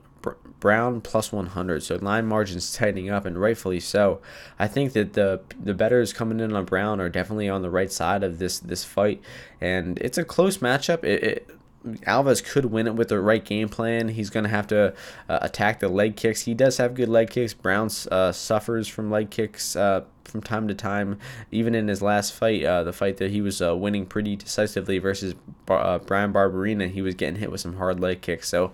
Brown 0.61 1.01
plus 1.01 1.33
100. 1.33 1.83
So 1.83 1.97
line 1.97 2.25
margins 2.25 2.71
tightening 2.71 3.09
up, 3.09 3.25
and 3.25 3.37
rightfully 3.37 3.81
so. 3.81 4.21
I 4.57 4.69
think 4.69 4.93
that 4.93 5.11
the 5.11 5.41
the 5.61 5.73
betters 5.73 6.13
coming 6.13 6.39
in 6.39 6.55
on 6.55 6.63
Brown 6.63 7.01
are 7.01 7.09
definitely 7.09 7.49
on 7.49 7.61
the 7.61 7.69
right 7.69 7.91
side 7.91 8.23
of 8.23 8.39
this 8.39 8.59
this 8.59 8.85
fight, 8.85 9.21
and 9.59 9.99
it's 9.99 10.17
a 10.17 10.23
close 10.23 10.59
matchup. 10.59 11.03
It, 11.03 11.23
it 11.23 11.49
Alves 11.85 12.43
could 12.43 12.65
win 12.65 12.87
it 12.87 12.95
with 12.95 13.09
the 13.09 13.19
right 13.19 13.43
game 13.43 13.69
plan. 13.69 14.09
He's 14.09 14.29
going 14.29 14.43
to 14.43 14.49
have 14.49 14.67
to 14.67 14.93
uh, 15.27 15.39
attack 15.41 15.79
the 15.79 15.89
leg 15.89 16.15
kicks. 16.15 16.41
He 16.43 16.53
does 16.53 16.77
have 16.77 16.93
good 16.95 17.09
leg 17.09 17.29
kicks. 17.29 17.53
Brown 17.53 17.89
uh, 18.11 18.31
suffers 18.31 18.87
from 18.87 19.11
leg 19.11 19.29
kicks 19.29 19.75
uh, 19.75 20.03
from 20.25 20.41
time 20.41 20.67
to 20.67 20.73
time. 20.73 21.17
Even 21.51 21.75
in 21.75 21.87
his 21.87 22.01
last 22.01 22.33
fight, 22.33 22.63
uh, 22.63 22.83
the 22.83 22.93
fight 22.93 23.17
that 23.17 23.31
he 23.31 23.41
was 23.41 23.61
uh, 23.61 23.75
winning 23.75 24.05
pretty 24.05 24.35
decisively 24.35 24.97
versus 24.97 25.35
Bar- 25.65 25.99
Bryan 25.99 26.33
Barberena, 26.33 26.89
he 26.89 27.01
was 27.01 27.15
getting 27.15 27.39
hit 27.39 27.51
with 27.51 27.61
some 27.61 27.77
hard 27.77 27.99
leg 27.99 28.21
kicks. 28.21 28.49
So 28.49 28.71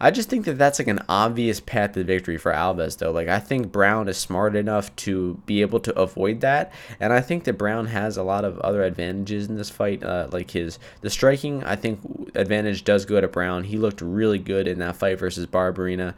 I 0.00 0.10
just 0.10 0.30
think 0.30 0.46
that 0.46 0.56
that's 0.56 0.78
like 0.78 0.88
an 0.88 1.00
obvious 1.08 1.60
path 1.60 1.92
to 1.92 2.04
victory 2.04 2.38
for 2.38 2.52
Alves, 2.52 2.98
though. 2.98 3.10
Like, 3.10 3.28
I 3.28 3.38
think 3.38 3.70
Brown 3.70 4.08
is 4.08 4.16
smart 4.16 4.56
enough 4.56 4.94
to 4.96 5.40
be 5.46 5.60
able 5.60 5.80
to 5.80 5.98
avoid 5.98 6.40
that. 6.40 6.72
And 6.98 7.12
I 7.12 7.20
think 7.20 7.44
that 7.44 7.58
Brown 7.58 7.86
has 7.86 8.16
a 8.16 8.22
lot 8.22 8.44
of 8.44 8.58
other 8.60 8.82
advantages 8.82 9.48
in 9.48 9.56
this 9.56 9.70
fight. 9.70 10.02
Uh, 10.02 10.28
like 10.30 10.52
his, 10.52 10.78
the 11.02 11.10
striking, 11.10 11.62
I 11.64 11.76
think 11.76 12.00
advantage 12.34 12.84
does 12.84 13.04
go 13.04 13.20
to 13.20 13.28
Brown. 13.28 13.64
He 13.64 13.76
looked 13.76 14.00
really 14.00 14.38
good 14.38 14.66
in 14.66 14.78
that 14.78 14.96
fight 14.96 15.18
versus 15.18 15.46
Barberena 15.46 16.14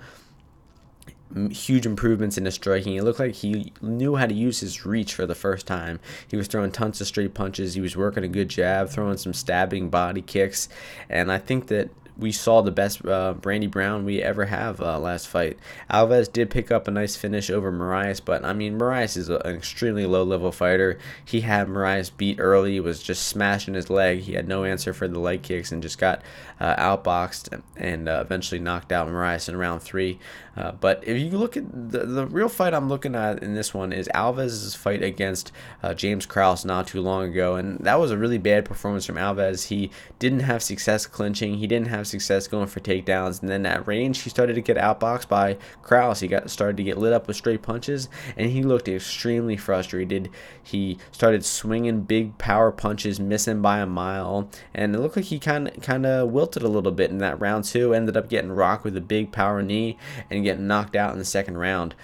huge 1.51 1.87
improvements 1.87 2.39
in 2.39 2.45
his 2.45 2.55
striking. 2.55 2.95
It 2.95 3.05
looked 3.05 3.21
like 3.21 3.35
he 3.35 3.73
knew 3.81 4.17
how 4.17 4.27
to 4.27 4.35
use 4.35 4.61
his 4.61 4.85
reach 4.85 5.15
for 5.15 5.27
the 5.27 5.35
first 5.35 5.67
time. 5.67 6.01
He 6.29 6.37
was 6.37 6.47
throwing 6.47 6.73
tons 6.73 7.01
of 7.01 7.07
straight 7.07 7.35
punches. 7.35 7.75
He 7.75 7.81
was 7.81 7.97
working 7.97 8.25
a 8.25 8.29
good 8.29 8.49
jab, 8.49 8.89
throwing 8.89 9.17
some 9.17 9.33
stabbing 9.33 9.89
body 9.89 10.23
kicks, 10.23 10.69
and 11.09 11.31
I 11.33 11.39
think 11.39 11.69
that 11.69 11.91
we 12.17 12.33
saw 12.33 12.61
the 12.61 12.71
best 12.71 13.05
uh, 13.07 13.35
Brandon 13.35 13.71
Brown 13.71 14.05
we 14.05 14.23
ever 14.23 14.47
have 14.47 14.81
uh, 14.81 14.99
last 14.99 15.29
fight. 15.29 15.59
Alves 15.91 16.31
did 16.33 16.51
pick 16.51 16.71
up 16.71 16.87
a 16.87 16.91
nice 16.91 17.17
finish 17.17 17.51
over 17.51 17.73
Moraes, 17.73 18.21
but 18.25 18.45
I 18.45 18.53
mean 18.53 18.79
Moraes 18.79 19.17
is 19.17 19.29
a, 19.29 19.39
an 19.39 19.57
extremely 19.57 20.07
low 20.07 20.23
level 20.23 20.53
fighter. 20.53 20.99
He 21.25 21.41
had 21.41 21.69
Moraes 21.69 22.11
beat 22.15 22.39
early, 22.39 22.79
was 22.81 23.03
just 23.03 23.27
smashing 23.27 23.75
his 23.75 23.89
leg. 23.89 24.21
He 24.21 24.35
had 24.35 24.47
no 24.47 24.65
answer 24.65 24.93
for 24.93 25.09
the 25.09 25.19
leg 25.19 25.43
kicks 25.43 25.73
and 25.73 25.83
just 25.83 25.99
got 25.99 26.23
uh, 26.61 26.77
outboxed 26.77 27.61
and 27.77 28.09
uh, 28.09 28.21
eventually 28.25 28.61
knocked 28.61 28.93
out 28.93 29.09
Moraes 29.09 29.49
in 29.49 29.57
round 29.57 29.83
three. 29.83 30.19
Uh, 30.57 30.73
but 30.73 31.03
if 31.07 31.19
you 31.19 31.31
look 31.31 31.57
at 31.57 31.65
the, 31.73 32.05
the 32.05 32.27
real 32.27 32.49
fight 32.49 32.75
I'm 32.75 32.89
looking 32.89 33.15
at 33.15 33.43
in 33.43 33.55
this 33.55 33.73
one 33.73 33.93
is 33.93 34.09
Alves' 34.15 34.77
fight 34.77 35.03
against 35.03 35.51
uh, 35.83 35.95
James 35.95 36.27
Krause 36.27 36.65
not 36.65 36.87
too 36.87 37.01
long 37.01 37.25
ago, 37.25 37.57
and 37.57 37.79
that 37.81 37.99
was 37.99 38.11
a 38.11 38.19
really 38.19 38.39
bad 38.39 38.65
performance 38.65 39.07
from 39.07 39.17
Alves. 39.17 39.69
He 39.69 39.91
didn't 40.19 40.41
have 40.41 40.63
success 40.63 41.07
clinching. 41.07 41.55
He 41.55 41.67
didn't 41.67 41.89
have 41.89 42.07
success 42.07 42.47
going 42.49 42.67
for 42.67 42.81
takedowns. 42.81 43.41
And 43.41 43.49
then 43.49 43.65
at 43.65 43.87
range, 43.87 44.21
he 44.23 44.31
started 44.31 44.55
to 44.55 44.61
get 44.61 44.77
outboxed 44.77 45.29
by 45.29 45.57
Krause. 45.83 46.21
He 46.21 46.29
got 46.29 46.51
started 46.51 46.77
to 46.77 46.83
get 46.83 46.99
lit 46.99 47.13
up 47.13 47.27
with 47.27 47.37
straight 47.37 47.63
punches, 47.63 48.09
and 48.37 48.51
he 48.51 48.63
looked 48.63 48.89
extremely 48.89 49.57
frustrated. 49.57 50.29
He 50.63 50.99
started 51.13 51.45
swinging 51.45 52.03
big 52.03 52.37
power 52.39 52.71
punches, 52.71 53.19
missing 53.19 53.63
by 53.63 53.79
a 53.79 53.87
mile, 53.87 54.49
and 54.75 54.95
it 54.95 54.99
looked 54.99 55.17
like 55.17 55.27
he 55.27 55.39
kind 55.39 55.69
of 55.69 55.81
kind 55.83 56.05
of 56.05 56.31
wilted 56.31 56.63
a 56.63 56.69
little 56.69 56.93
bit 56.93 57.11
in 57.11 57.19
that 57.19 57.41
round 57.41 57.65
two. 57.65 57.95
Ended 57.95 58.17
up 58.17 58.29
getting 58.29 58.53
rocked 58.53 58.85
with 58.85 58.97
a 58.97 59.01
big 59.01 59.33
power 59.33 59.63
knee 59.63 59.97
and 60.31 60.42
getting 60.43 60.67
knocked 60.67 60.97
out 60.97 61.13
in 61.13 61.19
the 61.19 61.25
second 61.25 61.59
round. 61.59 61.95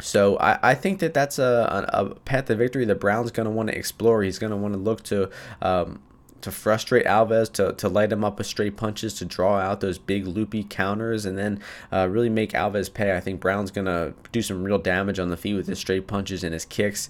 So 0.00 0.36
I, 0.38 0.58
I 0.70 0.74
think 0.74 0.98
that 0.98 1.14
that's 1.14 1.38
a, 1.38 1.86
a, 1.92 2.14
path 2.20 2.46
to 2.46 2.56
victory 2.56 2.84
that 2.84 3.00
Brown's 3.00 3.30
going 3.30 3.44
to 3.44 3.50
want 3.50 3.68
to 3.70 3.78
explore. 3.78 4.22
He's 4.22 4.38
going 4.38 4.50
to 4.50 4.56
want 4.56 4.74
to 4.74 4.80
look 4.80 5.02
to 5.04 5.30
um, 5.62 6.00
to 6.44 6.50
frustrate 6.50 7.06
Alves, 7.06 7.50
to, 7.52 7.72
to 7.72 7.88
light 7.88 8.12
him 8.12 8.22
up 8.22 8.36
with 8.36 8.46
straight 8.46 8.76
punches, 8.76 9.14
to 9.14 9.24
draw 9.24 9.56
out 9.56 9.80
those 9.80 9.96
big 9.96 10.26
loopy 10.26 10.62
counters, 10.62 11.24
and 11.24 11.38
then 11.38 11.58
uh, 11.90 12.06
really 12.10 12.28
make 12.28 12.52
Alves 12.52 12.92
pay. 12.92 13.16
I 13.16 13.20
think 13.20 13.40
Brown's 13.40 13.70
going 13.70 13.86
to 13.86 14.12
do 14.30 14.42
some 14.42 14.62
real 14.62 14.76
damage 14.76 15.18
on 15.18 15.30
the 15.30 15.38
feet 15.38 15.54
with 15.54 15.66
his 15.66 15.78
straight 15.78 16.06
punches 16.06 16.44
and 16.44 16.52
his 16.52 16.66
kicks. 16.66 17.08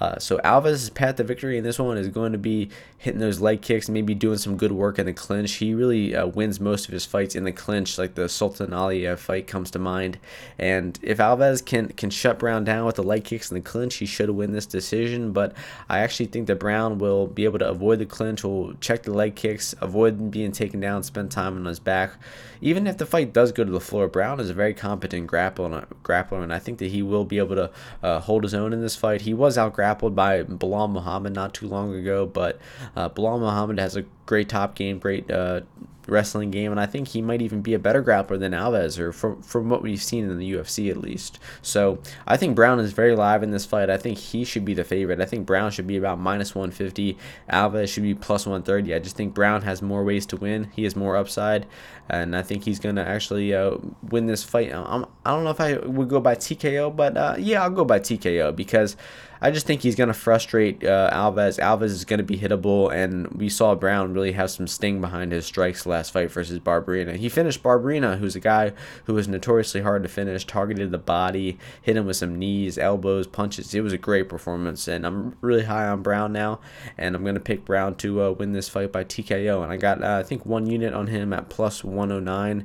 Uh, 0.00 0.18
so 0.18 0.38
Alves' 0.38 0.92
path 0.92 1.16
to 1.16 1.24
victory 1.24 1.58
in 1.58 1.64
this 1.64 1.78
one 1.78 1.96
is 1.98 2.08
going 2.08 2.32
to 2.32 2.38
be 2.38 2.70
hitting 2.98 3.20
those 3.20 3.40
leg 3.40 3.62
kicks, 3.62 3.88
maybe 3.88 4.14
doing 4.14 4.38
some 4.38 4.56
good 4.56 4.72
work 4.72 4.98
in 4.98 5.06
the 5.06 5.12
clinch. 5.12 5.54
He 5.54 5.74
really 5.74 6.14
uh, 6.14 6.26
wins 6.26 6.60
most 6.60 6.86
of 6.86 6.92
his 6.92 7.04
fights 7.04 7.34
in 7.34 7.44
the 7.44 7.52
clinch, 7.52 7.98
like 7.98 8.14
the 8.14 8.28
Sultan 8.28 8.70
Aliev 8.70 9.18
fight 9.18 9.46
comes 9.46 9.70
to 9.72 9.78
mind. 9.78 10.18
And 10.58 10.98
if 11.02 11.18
Alves 11.18 11.64
can 11.64 11.88
can 11.88 12.10
shut 12.10 12.38
Brown 12.38 12.64
down 12.64 12.86
with 12.86 12.96
the 12.96 13.02
leg 13.02 13.24
kicks 13.24 13.50
in 13.50 13.54
the 13.56 13.60
clinch, 13.60 13.96
he 13.96 14.06
should 14.06 14.30
win 14.30 14.52
this 14.52 14.66
decision. 14.66 15.32
But 15.32 15.54
I 15.88 15.98
actually 15.98 16.26
think 16.26 16.46
that 16.46 16.58
Brown 16.58 16.98
will 16.98 17.26
be 17.26 17.44
able 17.44 17.58
to 17.58 17.68
avoid 17.68 17.98
the 17.98 18.06
clinch, 18.06 18.44
will 18.44 18.74
check 18.74 19.02
the 19.02 19.12
leg 19.12 19.34
kicks, 19.34 19.74
avoid 19.80 20.30
being 20.30 20.52
taken 20.52 20.80
down, 20.80 21.02
spend 21.02 21.30
time 21.30 21.56
on 21.56 21.64
his 21.64 21.80
back. 21.80 22.12
Even 22.60 22.86
if 22.86 22.96
the 22.96 23.06
fight 23.06 23.32
does 23.32 23.50
go 23.50 23.64
to 23.64 23.72
the 23.72 23.80
floor, 23.80 24.06
Brown 24.06 24.38
is 24.38 24.48
a 24.48 24.54
very 24.54 24.72
competent 24.72 25.28
grappler, 25.28 25.84
grappler 26.04 26.42
and 26.42 26.54
I 26.54 26.60
think 26.60 26.78
that 26.78 26.92
he 26.92 27.02
will 27.02 27.24
be 27.24 27.38
able 27.38 27.56
to 27.56 27.70
uh, 28.02 28.20
hold 28.20 28.44
his 28.44 28.54
own 28.54 28.72
in 28.72 28.80
this 28.80 28.94
fight. 28.94 29.22
He 29.22 29.34
was 29.34 29.58
out 29.58 29.71
grappled 29.74 30.14
by 30.14 30.42
Belal 30.42 30.90
Muhammad 30.90 31.34
not 31.34 31.54
too 31.54 31.68
long 31.68 31.94
ago, 31.94 32.26
but 32.26 32.58
uh, 32.96 33.08
Belal 33.08 33.40
Muhammad 33.40 33.78
has 33.78 33.96
a 33.96 34.04
great 34.26 34.48
top 34.48 34.74
game, 34.74 34.98
great 34.98 35.30
uh, 35.30 35.62
wrestling 36.08 36.50
game, 36.50 36.70
and 36.70 36.80
I 36.80 36.86
think 36.86 37.08
he 37.08 37.22
might 37.22 37.42
even 37.42 37.62
be 37.62 37.74
a 37.74 37.78
better 37.78 38.02
grappler 38.02 38.38
than 38.38 38.52
Alves, 38.52 38.98
or 38.98 39.12
from 39.12 39.42
from 39.42 39.68
what 39.68 39.82
we've 39.82 40.02
seen 40.02 40.28
in 40.28 40.38
the 40.38 40.52
UFC 40.52 40.90
at 40.90 40.96
least. 40.96 41.38
So 41.60 41.98
I 42.26 42.36
think 42.36 42.56
Brown 42.56 42.80
is 42.80 42.92
very 42.92 43.14
live 43.14 43.42
in 43.42 43.50
this 43.50 43.66
fight. 43.66 43.90
I 43.90 43.96
think 43.96 44.18
he 44.18 44.44
should 44.44 44.64
be 44.64 44.74
the 44.74 44.84
favorite. 44.84 45.20
I 45.20 45.26
think 45.26 45.46
Brown 45.46 45.70
should 45.70 45.86
be 45.86 45.96
about 45.96 46.18
minus 46.18 46.54
150. 46.54 47.16
Alves 47.50 47.88
should 47.88 48.02
be 48.02 48.14
plus 48.14 48.46
130. 48.46 48.94
I 48.94 48.98
just 48.98 49.16
think 49.16 49.34
Brown 49.34 49.62
has 49.62 49.82
more 49.82 50.04
ways 50.04 50.26
to 50.26 50.36
win. 50.36 50.70
He 50.74 50.84
has 50.84 50.96
more 50.96 51.16
upside, 51.16 51.66
and 52.08 52.36
I 52.36 52.42
think 52.42 52.64
he's 52.64 52.78
gonna 52.78 53.02
actually 53.02 53.54
uh, 53.54 53.76
win 54.10 54.26
this 54.26 54.44
fight. 54.44 54.72
I'm, 54.72 55.06
I 55.24 55.30
don't 55.30 55.44
know 55.44 55.50
if 55.50 55.60
I 55.60 55.76
would 55.76 56.08
go 56.08 56.20
by 56.20 56.34
TKO, 56.34 56.94
but 56.94 57.16
uh, 57.16 57.36
yeah, 57.38 57.62
I'll 57.62 57.70
go 57.70 57.84
by 57.84 58.00
TKO 58.00 58.54
because. 58.54 58.96
I 59.44 59.50
just 59.50 59.66
think 59.66 59.82
he's 59.82 59.96
going 59.96 60.06
to 60.06 60.14
frustrate 60.14 60.84
uh, 60.84 61.10
Alves. 61.12 61.58
Alves 61.58 61.86
is 61.86 62.04
going 62.04 62.18
to 62.18 62.24
be 62.24 62.38
hittable, 62.38 62.94
and 62.94 63.26
we 63.32 63.48
saw 63.48 63.74
Brown 63.74 64.14
really 64.14 64.30
have 64.32 64.52
some 64.52 64.68
sting 64.68 65.00
behind 65.00 65.32
his 65.32 65.44
strikes 65.44 65.84
last 65.84 66.12
fight 66.12 66.30
versus 66.30 66.60
Barberena. 66.60 67.16
He 67.16 67.28
finished 67.28 67.60
Barberena, 67.60 68.18
who's 68.18 68.36
a 68.36 68.40
guy 68.40 68.72
who 69.06 69.14
was 69.14 69.26
notoriously 69.26 69.80
hard 69.80 70.04
to 70.04 70.08
finish, 70.08 70.46
targeted 70.46 70.92
the 70.92 70.98
body, 70.98 71.58
hit 71.82 71.96
him 71.96 72.06
with 72.06 72.18
some 72.18 72.38
knees, 72.38 72.78
elbows, 72.78 73.26
punches. 73.26 73.74
It 73.74 73.80
was 73.80 73.92
a 73.92 73.98
great 73.98 74.28
performance, 74.28 74.86
and 74.86 75.04
I'm 75.04 75.36
really 75.40 75.64
high 75.64 75.88
on 75.88 76.02
Brown 76.02 76.32
now, 76.32 76.60
and 76.96 77.16
I'm 77.16 77.24
going 77.24 77.34
to 77.34 77.40
pick 77.40 77.64
Brown 77.64 77.96
to 77.96 78.22
uh, 78.22 78.30
win 78.30 78.52
this 78.52 78.68
fight 78.68 78.92
by 78.92 79.02
TKO. 79.02 79.64
And 79.64 79.72
I 79.72 79.76
got, 79.76 80.04
uh, 80.04 80.18
I 80.18 80.22
think, 80.22 80.46
one 80.46 80.66
unit 80.66 80.94
on 80.94 81.08
him 81.08 81.32
at 81.32 81.48
plus 81.48 81.82
109. 81.82 82.64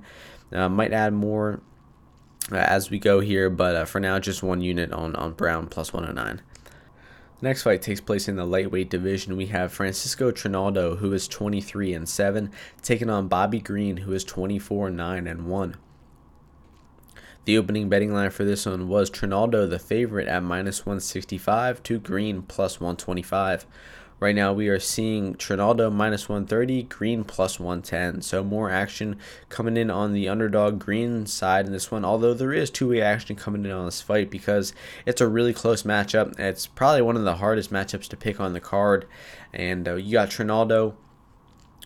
Uh, 0.54 0.70
might 0.70 0.94
add 0.94 1.14
more 1.14 1.60
uh, 2.52 2.58
as 2.58 2.92
we 2.92 3.00
go 3.00 3.20
here, 3.20 3.50
but 3.50 3.76
uh, 3.76 3.86
for 3.86 4.00
now, 4.00 4.20
just 4.20 4.44
one 4.44 4.62
unit 4.62 4.92
on, 4.94 5.16
on 5.16 5.34
Brown 5.34 5.66
plus 5.66 5.92
109. 5.92 6.44
Next 7.40 7.62
fight 7.62 7.84
takes 7.84 8.02
place 8.02 8.28
in 8.28 8.36
the 8.36 8.46
lightweight 8.46 8.90
division. 8.90 9.38
We 9.38 9.48
have 9.48 9.72
Francisco 9.72 10.32
Trinaldo, 10.32 10.96
who 10.96 11.14
is 11.14 11.28
23 11.28 11.94
and 11.94 12.10
7, 12.10 12.52
taking 12.82 13.12
on 13.12 13.28
Bobby 13.28 13.60
Green, 13.60 13.98
who 13.98 14.14
is 14.14 14.24
24 14.24 14.90
9 14.90 15.28
and 15.28 15.46
1. 15.46 15.76
The 17.46 17.58
opening 17.58 17.90
betting 17.90 18.12
line 18.12 18.32
for 18.32 18.44
this 18.44 18.66
one 18.66 18.90
was 18.90 19.10
Trinaldo 19.10 19.68
the 19.68 19.80
favorite 19.80 20.28
at 20.28 20.44
minus 20.44 20.86
165 20.86 21.84
to 21.84 22.00
Green 22.00 22.42
plus 22.42 22.82
125. 22.82 23.66
Right 24.20 24.36
now, 24.36 24.52
we 24.52 24.68
are 24.68 24.80
seeing 24.80 25.36
Trinaldo 25.36 25.92
minus 25.92 26.28
130, 26.28 26.84
Green 26.84 27.24
plus 27.24 27.60
110. 27.60 28.24
So, 28.24 28.44
more 28.44 28.72
action 28.72 29.18
coming 29.50 29.78
in 29.78 29.92
on 29.92 30.14
the 30.14 30.28
underdog 30.28 30.80
Green 30.80 31.28
side 31.28 31.68
in 31.68 31.72
this 31.72 31.92
one, 31.92 32.04
although 32.04 32.34
there 32.34 32.52
is 32.52 32.72
two 32.72 32.90
way 32.90 33.02
action 33.02 33.36
coming 33.36 33.64
in 33.64 33.72
on 33.72 33.86
this 33.86 34.02
fight 34.02 34.32
because 34.32 34.74
it's 35.06 35.22
a 35.22 35.28
really 35.28 35.54
close 35.54 35.84
matchup. 35.84 36.40
It's 36.40 36.66
probably 36.66 37.04
one 37.04 37.16
of 37.16 37.26
the 37.26 37.36
hardest 37.36 37.72
matchups 37.72 38.08
to 38.08 38.18
pick 38.18 38.40
on 38.40 38.54
the 38.54 38.60
card. 38.60 39.06
And 39.54 39.88
uh, 39.88 39.96
you 39.96 40.14
got 40.14 40.32
Trinaldo 40.32 40.96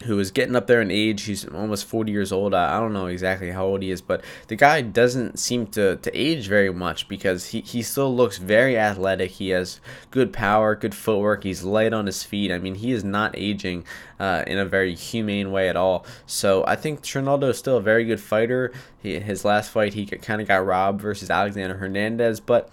who 0.02 0.20
is 0.20 0.32
getting 0.32 0.56
up 0.56 0.68
there 0.68 0.82
in 0.82 0.92
age. 0.92 1.24
He's 1.24 1.46
almost 1.46 1.86
40 1.86 2.12
years 2.12 2.32
old. 2.32 2.54
I, 2.54 2.78
I 2.78 2.80
don't 2.80 2.94
know 2.94 3.08
exactly 3.08 3.52
how 3.52 3.66
old 3.66 3.82
he 3.82 3.92
is, 3.92 4.02
but 4.02 4.24
the 4.48 4.56
guy 4.56 4.82
doesn't 4.82 5.40
seem 5.40 5.68
to, 5.68 5.98
to 5.98 6.18
age 6.18 6.48
very 6.48 6.72
much 6.72 7.08
because 7.08 7.48
he, 7.48 7.62
he 7.62 7.82
still 7.82 8.16
looks 8.16 8.38
very 8.38 8.78
athletic. 8.78 9.32
He 9.32 9.50
has 9.50 9.80
good 10.10 10.34
power, 10.34 10.76
good 10.76 10.96
footwork. 10.96 11.44
He's 11.44 11.64
light 11.64 11.94
on 11.94 12.06
his 12.06 12.24
feet. 12.24 12.52
I 12.52 12.60
mean, 12.60 12.76
he 12.76 12.92
is 12.92 13.04
not 13.04 13.38
aging 13.38 13.86
uh, 14.20 14.44
in 14.48 14.58
a 14.58 14.66
very 14.66 14.96
humane 14.96 15.52
way 15.52 15.70
at 15.70 15.76
all. 15.76 16.06
So 16.26 16.64
I 16.68 16.76
think 16.76 17.02
Trinaldo 17.02 17.50
is 17.50 17.58
still 17.58 17.78
a 17.78 17.82
very 17.82 18.06
good 18.06 18.20
fighter. 18.20 18.72
He, 19.02 19.20
his 19.20 19.44
last 19.46 19.72
fight, 19.72 19.94
he 19.94 20.06
kind 20.06 20.42
of 20.42 20.48
got 20.48 20.66
robbed 20.66 21.02
versus 21.02 21.30
Alexander 21.30 21.78
Hernandez, 21.78 22.40
but 22.40 22.70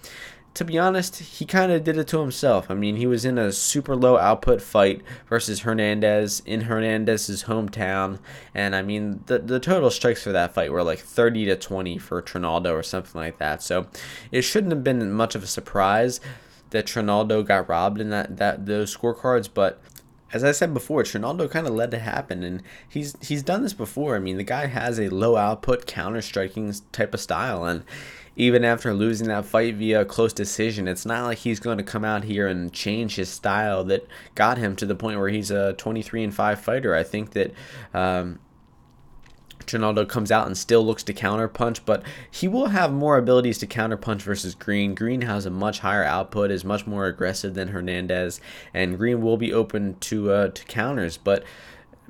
to 0.55 0.65
be 0.65 0.77
honest, 0.77 1.17
he 1.17 1.45
kind 1.45 1.71
of 1.71 1.83
did 1.83 1.97
it 1.97 2.07
to 2.07 2.19
himself. 2.19 2.69
I 2.69 2.73
mean, 2.73 2.95
he 2.95 3.07
was 3.07 3.23
in 3.23 3.37
a 3.37 3.51
super 3.51 3.95
low 3.95 4.17
output 4.17 4.61
fight 4.61 5.01
versus 5.27 5.61
Hernandez 5.61 6.41
in 6.45 6.61
Hernandez's 6.61 7.43
hometown, 7.43 8.19
and 8.53 8.75
I 8.75 8.81
mean, 8.81 9.23
the 9.27 9.39
the 9.39 9.59
total 9.59 9.89
strikes 9.89 10.23
for 10.23 10.31
that 10.31 10.53
fight 10.53 10.71
were 10.71 10.83
like 10.83 10.99
30 10.99 11.45
to 11.45 11.55
20 11.55 11.97
for 11.97 12.21
Trinaldo 12.21 12.73
or 12.73 12.83
something 12.83 13.19
like 13.19 13.37
that. 13.37 13.61
So 13.61 13.87
it 14.31 14.41
shouldn't 14.41 14.73
have 14.73 14.83
been 14.83 15.11
much 15.11 15.35
of 15.35 15.43
a 15.43 15.47
surprise 15.47 16.19
that 16.71 16.85
Trinaldo 16.85 17.43
got 17.43 17.69
robbed 17.69 18.01
in 18.01 18.09
that 18.09 18.37
that 18.37 18.65
those 18.65 18.95
scorecards, 18.95 19.49
but 19.53 19.81
as 20.31 20.43
I 20.43 20.51
said 20.51 20.73
before, 20.73 21.03
Trinaldo 21.03 21.47
kind 21.47 21.65
of 21.65 21.73
led 21.73 21.91
to 21.91 21.99
happen, 21.99 22.43
and 22.43 22.61
he's 22.87 23.15
he's 23.21 23.43
done 23.43 23.63
this 23.63 23.73
before. 23.73 24.15
I 24.15 24.19
mean, 24.19 24.37
the 24.37 24.43
guy 24.43 24.67
has 24.67 24.99
a 24.99 25.09
low 25.09 25.35
output 25.35 25.87
counter 25.87 26.21
striking 26.21 26.73
type 26.91 27.13
of 27.13 27.19
style, 27.19 27.65
and 27.65 27.83
even 28.39 28.63
after 28.63 28.93
losing 28.93 29.27
that 29.27 29.43
fight 29.43 29.75
via 29.75 29.99
a 29.99 30.05
close 30.05 30.31
decision, 30.31 30.87
it's 30.87 31.05
not 31.05 31.25
like 31.25 31.39
he's 31.39 31.59
going 31.59 31.77
to 31.77 31.83
come 31.83 32.05
out 32.05 32.23
here 32.23 32.47
and 32.47 32.71
change 32.71 33.15
his 33.15 33.27
style 33.27 33.83
that 33.83 34.07
got 34.33 34.57
him 34.57 34.77
to 34.77 34.85
the 34.85 34.95
point 34.95 35.19
where 35.19 35.27
he's 35.27 35.51
a 35.51 35.73
23 35.73 36.23
and 36.23 36.33
five 36.33 36.59
fighter. 36.59 36.95
I 36.95 37.03
think 37.03 37.31
that. 37.31 37.53
Um, 37.93 38.39
Trinaldo 39.65 40.03
comes 40.05 40.31
out 40.31 40.47
and 40.47 40.57
still 40.57 40.83
looks 40.83 41.03
to 41.03 41.13
counterpunch, 41.13 41.81
but 41.85 42.01
he 42.31 42.47
will 42.47 42.67
have 42.67 42.91
more 42.91 43.17
abilities 43.17 43.59
to 43.59 43.67
counterpunch 43.67 44.21
versus 44.21 44.55
Green. 44.55 44.95
Green 44.95 45.21
has 45.21 45.45
a 45.45 45.51
much 45.51 45.79
higher 45.79 46.03
output, 46.03 46.49
is 46.49 46.65
much 46.65 46.87
more 46.87 47.05
aggressive 47.05 47.53
than 47.53 47.67
Hernandez, 47.67 48.41
and 48.73 48.97
Green 48.97 49.21
will 49.21 49.37
be 49.37 49.53
open 49.53 49.97
to 49.99 50.31
uh, 50.31 50.47
to 50.47 50.65
counters. 50.65 51.17
But 51.17 51.43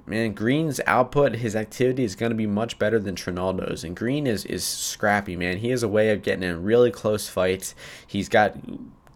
man, 0.09 0.33
Green's 0.33 0.81
output, 0.87 1.35
his 1.35 1.55
activity 1.55 2.03
is 2.03 2.15
going 2.15 2.31
to 2.31 2.35
be 2.35 2.47
much 2.47 2.79
better 2.79 2.99
than 2.99 3.15
Trinaldo's, 3.15 3.83
and 3.83 3.95
Green 3.95 4.27
is 4.27 4.45
is 4.45 4.63
scrappy, 4.63 5.35
man. 5.35 5.57
He 5.57 5.69
has 5.69 5.83
a 5.83 5.87
way 5.87 6.11
of 6.11 6.23
getting 6.23 6.43
in 6.43 6.63
really 6.63 6.91
close 6.91 7.29
fights. 7.29 7.75
He's 8.05 8.27
got 8.27 8.55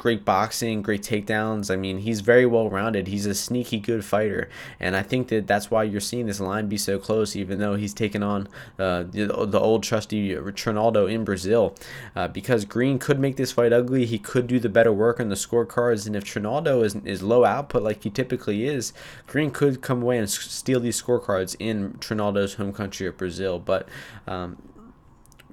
great 0.04 0.26
boxing, 0.26 0.82
great 0.82 1.02
takedowns. 1.02 1.72
I 1.72 1.78
mean, 1.78 2.00
he's 2.00 2.20
very 2.20 2.46
well 2.46 2.70
rounded. 2.70 3.08
He's 3.08 3.26
a 3.26 3.34
sneaky 3.34 3.80
good 3.80 4.04
fighter, 4.04 4.50
and 4.78 4.98
I 4.98 5.02
think 5.02 5.30
that 5.30 5.48
that's 5.48 5.72
why 5.72 5.84
you're 5.84 6.02
seeing 6.02 6.26
this 6.26 6.42
line 6.42 6.68
be 6.68 6.78
so 6.78 7.00
close, 7.00 7.38
even 7.38 7.60
though 7.60 7.76
he's 7.76 7.94
taken 7.94 8.22
on 8.22 8.50
uh, 8.78 9.04
the, 9.04 9.28
the, 9.48 9.60
old 9.62 9.82
trusty 9.82 10.36
Trinaldo 10.56 11.08
in 11.08 11.24
Brazil. 11.24 11.74
Uh, 12.18 12.28
because 12.28 12.66
Green 12.66 13.00
could 13.00 13.18
make 13.18 13.38
this 13.38 13.54
fight 13.54 13.72
ugly, 13.72 14.06
he 14.06 14.20
could 14.20 14.46
do 14.46 14.60
the 14.60 14.68
better 14.68 14.92
work 14.92 15.22
on 15.22 15.30
the 15.30 15.36
scorecards, 15.36 16.06
and 16.06 16.18
if 16.18 16.26
Trinaldo 16.26 16.84
is, 16.84 16.96
is 17.06 17.24
low 17.24 17.46
output 17.46 17.82
like 17.82 18.04
he 18.04 18.10
typically 18.10 18.66
is, 18.66 18.92
Green 19.26 19.52
could 19.52 19.82
come 19.82 20.02
away 20.02 20.18
and 20.18 20.30
steal 20.30 20.82
these 20.82 21.02
scorecards 21.02 21.56
in 21.60 21.94
Trinaldo's 22.02 22.56
home 22.56 22.74
country 22.74 23.08
of 23.08 23.16
Brazil. 23.16 23.58
But 23.58 23.88
um, 24.28 24.58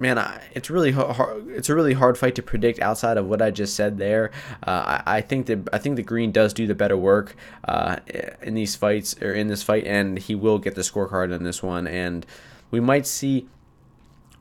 man, 0.01 0.17
I, 0.17 0.41
it's 0.53 0.69
really 0.69 0.91
hard. 0.91 1.47
It's 1.49 1.69
a 1.69 1.75
really 1.75 1.93
hard 1.93 2.17
fight 2.17 2.35
to 2.35 2.41
predict 2.41 2.79
outside 2.79 3.17
of 3.17 3.27
what 3.27 3.41
I 3.41 3.51
just 3.51 3.75
said 3.75 3.97
there. 3.97 4.31
Uh, 4.65 5.01
I, 5.05 5.17
I, 5.17 5.21
think 5.21 5.45
that 5.45 5.69
I 5.71 5.77
think 5.77 5.95
the 5.95 6.03
green 6.03 6.31
does 6.31 6.53
do 6.53 6.65
the 6.65 6.75
better 6.75 6.97
work 6.97 7.35
uh, 7.65 7.97
in 8.41 8.55
these 8.55 8.75
fights 8.75 9.15
or 9.21 9.31
in 9.31 9.47
this 9.47 9.61
fight, 9.61 9.85
and 9.85 10.17
he 10.17 10.33
will 10.35 10.57
get 10.57 10.75
the 10.75 10.81
scorecard 10.81 11.33
in 11.33 11.43
this 11.43 11.61
one. 11.61 11.87
And 11.87 12.25
we 12.71 12.79
might 12.79 13.05
see 13.05 13.47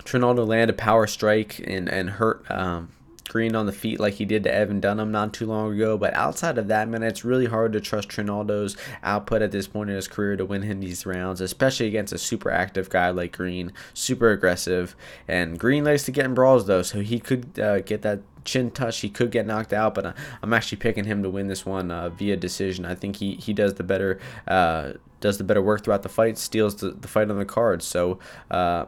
Trinaldo 0.05 0.45
land 0.45 0.71
a 0.71 0.75
power 0.75 1.07
strike 1.07 1.61
and 1.61 1.89
and 1.89 2.11
hurt. 2.11 2.51
Um, 2.51 2.89
Green 3.31 3.55
on 3.55 3.67
the 3.67 3.73
feet 3.73 4.01
like 4.01 4.15
he 4.15 4.25
did 4.25 4.43
to 4.43 4.53
Evan 4.53 4.81
Dunham 4.81 5.13
not 5.13 5.33
too 5.33 5.47
long 5.47 5.73
ago. 5.73 5.97
But 5.97 6.15
outside 6.15 6.59
of 6.59 6.69
that, 6.69 6.89
man, 6.89 7.03
it's 7.05 7.25
really 7.25 7.47
hard 7.47 7.73
to 7.73 7.81
trust 7.81 8.09
Trinaldo's 8.09 8.77
output 9.03 9.41
at 9.41 9.53
this 9.53 9.69
point 9.69 9.89
in 9.89 9.97
his 9.97 10.09
career 10.09 10.37
to 10.37 10.45
win 10.45 10.63
him 10.63 10.81
these 10.81 11.07
rounds, 11.07 11.41
especially 11.41 11.87
against 11.87 12.13
a 12.13 12.19
super 12.19 12.51
active 12.51 12.91
guy 12.91 13.11
like 13.11 13.37
Green, 13.37 13.73
super 13.95 14.33
aggressive. 14.33 14.97
And 15.29 15.59
Green 15.59 15.85
likes 15.85 16.03
to 16.05 16.11
get 16.11 16.25
in 16.25 16.35
brawls 16.35 16.67
though, 16.67 16.83
so 16.83 17.01
he 17.01 17.21
could 17.21 17.59
uh, 17.59 17.81
get 17.81 18.03
that 18.03 18.21
chin 18.45 18.71
touch. 18.71 19.01
He 19.01 19.09
could 19.09 19.31
get 19.31 19.47
knocked 19.47 19.73
out, 19.73 19.95
but 19.95 20.17
I'm 20.43 20.53
actually 20.53 20.79
picking 20.79 21.05
him 21.05 21.23
to 21.23 21.31
win 21.31 21.47
this 21.47 21.65
one 21.65 21.91
uh, 21.91 22.09
via 22.11 22.37
decision. 22.37 22.85
I 22.85 22.97
think 22.97 23.17
he 23.17 23.37
he 23.37 23.53
does 23.53 23.75
the 23.75 23.85
better. 23.85 24.19
Uh, 24.49 24.95
does 25.21 25.37
the 25.39 25.45
better 25.45 25.63
work 25.63 25.85
throughout 25.85 26.03
the 26.03 26.09
fight, 26.09 26.39
steals 26.39 26.77
the, 26.77 26.93
the 26.93 27.07
fight 27.07 27.31
on 27.31 27.39
the 27.39 27.45
card. 27.45 27.83
So 27.83 28.19
uh, 28.51 28.87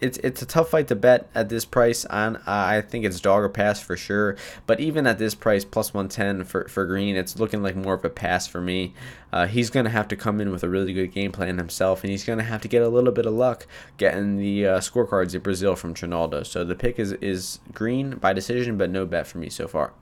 it's 0.00 0.18
it's 0.18 0.42
a 0.42 0.46
tough 0.46 0.70
fight 0.70 0.88
to 0.88 0.94
bet 0.94 1.28
at 1.34 1.48
this 1.48 1.64
price. 1.64 2.04
On 2.06 2.36
I 2.46 2.80
think 2.80 3.04
it's 3.04 3.20
dog 3.20 3.42
or 3.42 3.48
pass 3.48 3.80
for 3.80 3.96
sure. 3.96 4.36
But 4.66 4.80
even 4.80 5.06
at 5.06 5.18
this 5.18 5.34
price, 5.34 5.64
plus 5.64 5.92
one 5.92 6.08
ten 6.08 6.44
for 6.44 6.68
for 6.68 6.86
Green, 6.86 7.16
it's 7.16 7.38
looking 7.38 7.62
like 7.62 7.76
more 7.76 7.94
of 7.94 8.04
a 8.04 8.10
pass 8.10 8.46
for 8.46 8.60
me. 8.60 8.94
Uh, 9.32 9.46
he's 9.46 9.70
gonna 9.70 9.90
have 9.90 10.08
to 10.08 10.16
come 10.16 10.40
in 10.40 10.50
with 10.50 10.62
a 10.62 10.68
really 10.68 10.92
good 10.92 11.12
game 11.12 11.32
plan 11.32 11.58
himself, 11.58 12.02
and 12.02 12.10
he's 12.10 12.24
gonna 12.24 12.42
have 12.42 12.62
to 12.62 12.68
get 12.68 12.82
a 12.82 12.88
little 12.88 13.12
bit 13.12 13.26
of 13.26 13.32
luck 13.32 13.66
getting 13.96 14.36
the 14.36 14.66
uh, 14.66 14.78
scorecards 14.80 15.34
in 15.34 15.40
Brazil 15.40 15.76
from 15.76 15.94
Trinaldo. 15.94 16.42
So 16.42 16.64
the 16.64 16.74
pick 16.74 16.98
is 16.98 17.12
is 17.14 17.60
Green 17.72 18.16
by 18.16 18.32
decision, 18.32 18.78
but 18.78 18.90
no 18.90 19.06
bet 19.06 19.26
for 19.26 19.38
me 19.38 19.50
so 19.50 19.68
far. 19.68 19.92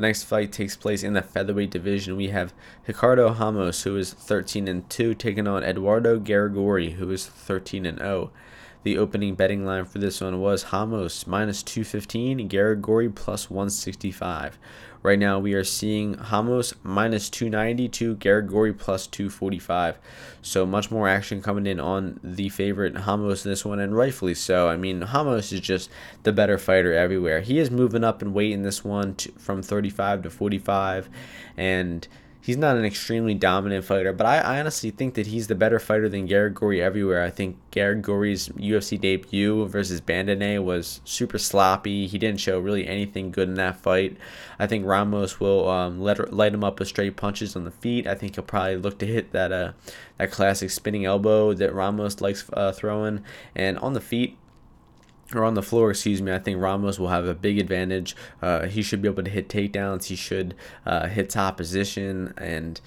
The 0.00 0.06
next 0.06 0.22
fight 0.22 0.50
takes 0.50 0.76
place 0.76 1.02
in 1.02 1.12
the 1.12 1.20
featherweight 1.20 1.72
division. 1.72 2.16
We 2.16 2.28
have 2.28 2.54
Ricardo 2.86 3.34
Ramos, 3.34 3.82
who 3.82 3.98
is 3.98 4.14
13 4.14 4.66
and 4.66 4.88
2, 4.88 5.12
taking 5.12 5.46
on 5.46 5.62
Eduardo 5.62 6.18
Garagorri, 6.18 6.92
who 6.92 7.10
is 7.10 7.26
13 7.26 7.84
and 7.84 7.98
0. 7.98 8.30
The 8.82 8.96
opening 8.96 9.34
betting 9.34 9.66
line 9.66 9.84
for 9.84 9.98
this 9.98 10.22
one 10.22 10.40
was 10.40 10.72
Ramos 10.72 11.26
minus 11.26 11.62
215, 11.62 12.48
Garagorri 12.48 13.14
plus 13.14 13.50
165. 13.50 14.58
Right 15.02 15.18
now, 15.18 15.38
we 15.38 15.54
are 15.54 15.64
seeing 15.64 16.18
Ramos 16.30 16.74
minus 16.82 17.30
290 17.30 17.88
to 17.88 18.16
Garagorri 18.16 18.76
plus 18.76 19.06
245. 19.06 19.98
So 20.42 20.66
much 20.66 20.90
more 20.90 21.08
action 21.08 21.40
coming 21.40 21.66
in 21.66 21.80
on 21.80 22.20
the 22.22 22.50
favorite 22.50 22.94
Ramos 23.06 23.42
this 23.42 23.64
one, 23.64 23.80
and 23.80 23.96
rightfully 23.96 24.34
so. 24.34 24.68
I 24.68 24.76
mean, 24.76 25.00
Ramos 25.14 25.52
is 25.52 25.60
just 25.60 25.88
the 26.22 26.32
better 26.32 26.58
fighter 26.58 26.92
everywhere. 26.92 27.40
He 27.40 27.58
is 27.58 27.70
moving 27.70 28.04
up 28.04 28.20
in 28.20 28.34
weight 28.34 28.52
in 28.52 28.62
this 28.62 28.84
one 28.84 29.14
to, 29.16 29.32
from 29.32 29.62
35 29.62 30.22
to 30.24 30.30
45, 30.30 31.08
and 31.56 32.06
he's 32.40 32.56
not 32.56 32.76
an 32.76 32.84
extremely 32.84 33.34
dominant 33.34 33.84
fighter, 33.84 34.12
but 34.12 34.26
I, 34.26 34.38
I 34.38 34.60
honestly 34.60 34.90
think 34.90 35.14
that 35.14 35.26
he's 35.26 35.46
the 35.46 35.54
better 35.54 35.78
fighter 35.78 36.08
than 36.08 36.28
Garagorri 36.28 36.80
everywhere. 36.80 37.22
I 37.22 37.30
think 37.30 37.56
Garagorri's 37.70 38.48
UFC 38.50 39.00
debut 39.00 39.66
versus 39.66 40.00
Bandenay 40.00 40.62
was 40.62 41.00
super 41.04 41.38
sloppy. 41.38 42.06
He 42.06 42.18
didn't 42.18 42.40
show 42.40 42.58
really 42.58 42.86
anything 42.86 43.30
good 43.30 43.48
in 43.48 43.54
that 43.54 43.76
fight. 43.76 44.16
I 44.58 44.66
think 44.66 44.86
Ramos 44.86 45.38
will 45.40 45.68
um, 45.68 46.00
let, 46.00 46.32
light 46.32 46.54
him 46.54 46.64
up 46.64 46.78
with 46.78 46.88
straight 46.88 47.16
punches 47.16 47.56
on 47.56 47.64
the 47.64 47.70
feet. 47.70 48.06
I 48.06 48.14
think 48.14 48.36
he'll 48.36 48.44
probably 48.44 48.76
look 48.76 48.98
to 48.98 49.06
hit 49.06 49.32
that 49.32 49.52
uh, 49.52 49.72
that 50.18 50.30
classic 50.30 50.70
spinning 50.70 51.06
elbow 51.06 51.54
that 51.54 51.74
Ramos 51.74 52.20
likes 52.20 52.44
uh, 52.52 52.72
throwing. 52.72 53.22
And 53.54 53.78
on 53.78 53.94
the 53.94 54.00
feet, 54.00 54.36
or 55.34 55.44
on 55.44 55.54
the 55.54 55.62
floor, 55.62 55.90
excuse 55.90 56.20
me, 56.20 56.32
I 56.32 56.38
think 56.38 56.60
Ramos 56.60 56.98
will 56.98 57.08
have 57.08 57.26
a 57.26 57.34
big 57.34 57.58
advantage. 57.58 58.16
Uh, 58.42 58.66
he 58.66 58.82
should 58.82 59.00
be 59.00 59.08
able 59.08 59.22
to 59.22 59.30
hit 59.30 59.48
takedowns. 59.48 60.06
He 60.06 60.16
should 60.16 60.54
uh, 60.84 61.06
hit 61.06 61.30
top 61.30 61.56
position. 61.56 62.34
And 62.36 62.80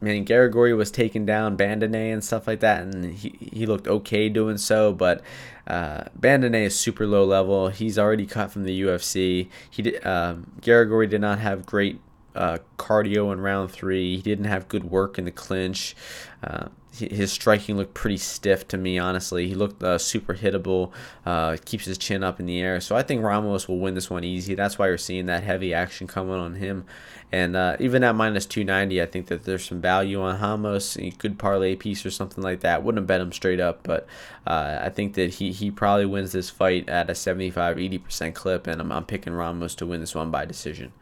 man, 0.00 0.24
Garagorri 0.24 0.76
was 0.76 0.90
taking 0.90 1.24
down 1.24 1.56
Bandenay 1.56 2.12
and 2.12 2.24
stuff 2.24 2.46
like 2.46 2.60
that, 2.60 2.82
and 2.82 3.14
he, 3.14 3.36
he 3.52 3.66
looked 3.66 3.86
okay 3.86 4.28
doing 4.28 4.58
so. 4.58 4.92
But 4.92 5.22
uh, 5.66 6.04
Bandenay 6.18 6.64
is 6.64 6.78
super 6.78 7.06
low 7.06 7.24
level. 7.24 7.68
He's 7.68 7.98
already 7.98 8.26
cut 8.26 8.50
from 8.50 8.64
the 8.64 8.82
UFC. 8.82 9.48
He 9.70 9.82
did, 9.82 10.02
Garagorri 10.02 11.08
did 11.08 11.20
not 11.20 11.38
have 11.38 11.64
great 11.64 12.00
uh, 12.36 12.58
cardio 12.78 13.32
in 13.32 13.40
round 13.40 13.70
three. 13.70 14.16
He 14.16 14.22
didn't 14.22 14.46
have 14.46 14.68
good 14.68 14.84
work 14.84 15.18
in 15.18 15.24
the 15.24 15.30
clinch. 15.30 15.96
Uh, 16.42 16.68
his 16.98 17.32
striking 17.32 17.76
looked 17.76 17.94
pretty 17.94 18.16
stiff 18.16 18.66
to 18.68 18.78
me, 18.78 18.98
honestly. 18.98 19.46
He 19.48 19.54
looked 19.54 19.82
uh, 19.82 19.98
super 19.98 20.34
hittable, 20.34 20.92
uh, 21.24 21.56
keeps 21.64 21.84
his 21.84 21.98
chin 21.98 22.24
up 22.24 22.40
in 22.40 22.46
the 22.46 22.60
air. 22.60 22.80
So 22.80 22.96
I 22.96 23.02
think 23.02 23.22
Ramos 23.22 23.68
will 23.68 23.78
win 23.78 23.94
this 23.94 24.08
one 24.08 24.24
easy. 24.24 24.54
That's 24.54 24.78
why 24.78 24.88
you're 24.88 24.98
seeing 24.98 25.26
that 25.26 25.42
heavy 25.42 25.74
action 25.74 26.06
coming 26.06 26.36
on 26.36 26.54
him. 26.54 26.84
And 27.32 27.56
uh, 27.56 27.76
even 27.80 28.04
at 28.04 28.14
minus 28.14 28.46
290, 28.46 29.02
I 29.02 29.06
think 29.06 29.26
that 29.26 29.44
there's 29.44 29.64
some 29.64 29.80
value 29.80 30.22
on 30.22 30.40
Ramos. 30.40 30.96
A 30.96 31.10
good 31.10 31.38
parlay 31.38 31.74
piece 31.76 32.06
or 32.06 32.10
something 32.10 32.42
like 32.42 32.60
that. 32.60 32.82
Wouldn't 32.82 33.00
have 33.00 33.06
bet 33.06 33.20
him 33.20 33.32
straight 33.32 33.60
up, 33.60 33.80
but 33.82 34.06
uh, 34.46 34.78
I 34.80 34.88
think 34.90 35.14
that 35.14 35.34
he, 35.34 35.52
he 35.52 35.70
probably 35.70 36.06
wins 36.06 36.32
this 36.32 36.50
fight 36.50 36.88
at 36.88 37.10
a 37.10 37.14
75 37.14 37.76
80% 37.76 38.34
clip. 38.34 38.66
And 38.66 38.80
I'm, 38.80 38.92
I'm 38.92 39.04
picking 39.04 39.32
Ramos 39.32 39.74
to 39.76 39.86
win 39.86 40.00
this 40.00 40.14
one 40.14 40.30
by 40.30 40.44
decision. 40.44 40.92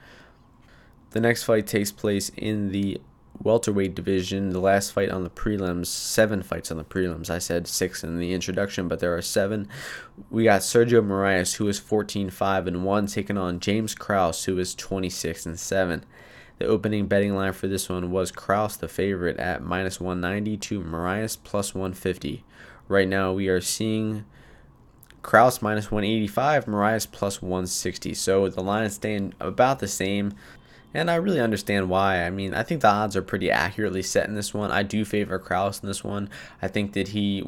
The 1.15 1.21
next 1.21 1.45
fight 1.45 1.69
takes 1.69 1.93
place 1.93 2.33
in 2.37 2.73
the 2.73 3.01
welterweight 3.41 3.95
division, 3.95 4.51
the 4.51 4.59
last 4.59 4.91
fight 4.91 5.11
on 5.11 5.23
the 5.23 5.31
prelims, 5.31 5.87
seven 5.87 6.43
fights 6.43 6.73
on 6.73 6.77
the 6.77 6.83
prelims. 6.83 7.31
I 7.31 7.39
said 7.39 7.69
six 7.69 8.03
in 8.03 8.19
the 8.19 8.33
introduction, 8.33 8.89
but 8.89 8.99
there 8.99 9.17
are 9.17 9.23
seven. 9.23 9.69
We 10.29 10.43
got 10.43 10.63
Sergio 10.63 11.07
Moraes, 11.07 11.55
who 11.55 11.69
is 11.69 11.79
14 11.79 12.31
5 12.31 12.67
and 12.67 12.85
1, 12.85 13.07
taking 13.07 13.39
on 13.39 13.61
James 13.61 13.95
Krause, 13.95 14.47
who 14.47 14.59
is 14.59 14.75
26 14.75 15.47
and 15.47 15.57
7. 15.57 16.05
The 16.59 16.67
opening 16.67 17.07
betting 17.07 17.37
line 17.37 17.53
for 17.53 17.69
this 17.69 17.89
one 17.89 18.11
was 18.11 18.33
Krause, 18.33 18.77
the 18.77 18.89
favorite, 18.89 19.37
at 19.37 19.63
minus 19.63 20.01
190 20.01 20.57
to 20.57 20.81
Moraes 20.81 21.39
plus 21.45 21.77
150. 21.77 22.43
Right 22.89 23.07
now, 23.07 23.33
we 23.33 23.47
are 23.47 23.61
seeing 23.61 24.25
Krause 25.23 25.63
minus 25.63 25.93
185, 25.93 26.65
Moraes 26.65 27.09
plus 27.09 27.41
160. 27.41 28.15
So 28.15 28.49
the 28.49 28.65
line 28.65 28.83
is 28.83 28.95
staying 28.95 29.33
about 29.39 29.79
the 29.79 29.87
same. 29.87 30.35
And 30.95 31.11
I 31.11 31.17
really 31.17 31.41
understand 31.41 31.91
why. 31.91 32.25
I 32.25 32.31
mean, 32.31 32.55
I 32.55 32.63
think 32.63 32.81
the 32.81 32.89
odds 32.89 33.17
are 33.17 33.23
pretty 33.23 33.51
accurately 33.51 34.03
set 34.03 34.29
in 34.29 34.37
this 34.37 34.55
one. 34.55 34.71
I 34.71 34.85
do 34.85 35.05
favor 35.05 35.39
Krause 35.39 35.83
in 35.83 35.89
this 35.89 36.05
one. 36.05 36.31
I 36.63 36.69
think 36.69 36.93
that 36.93 37.09
he 37.09 37.45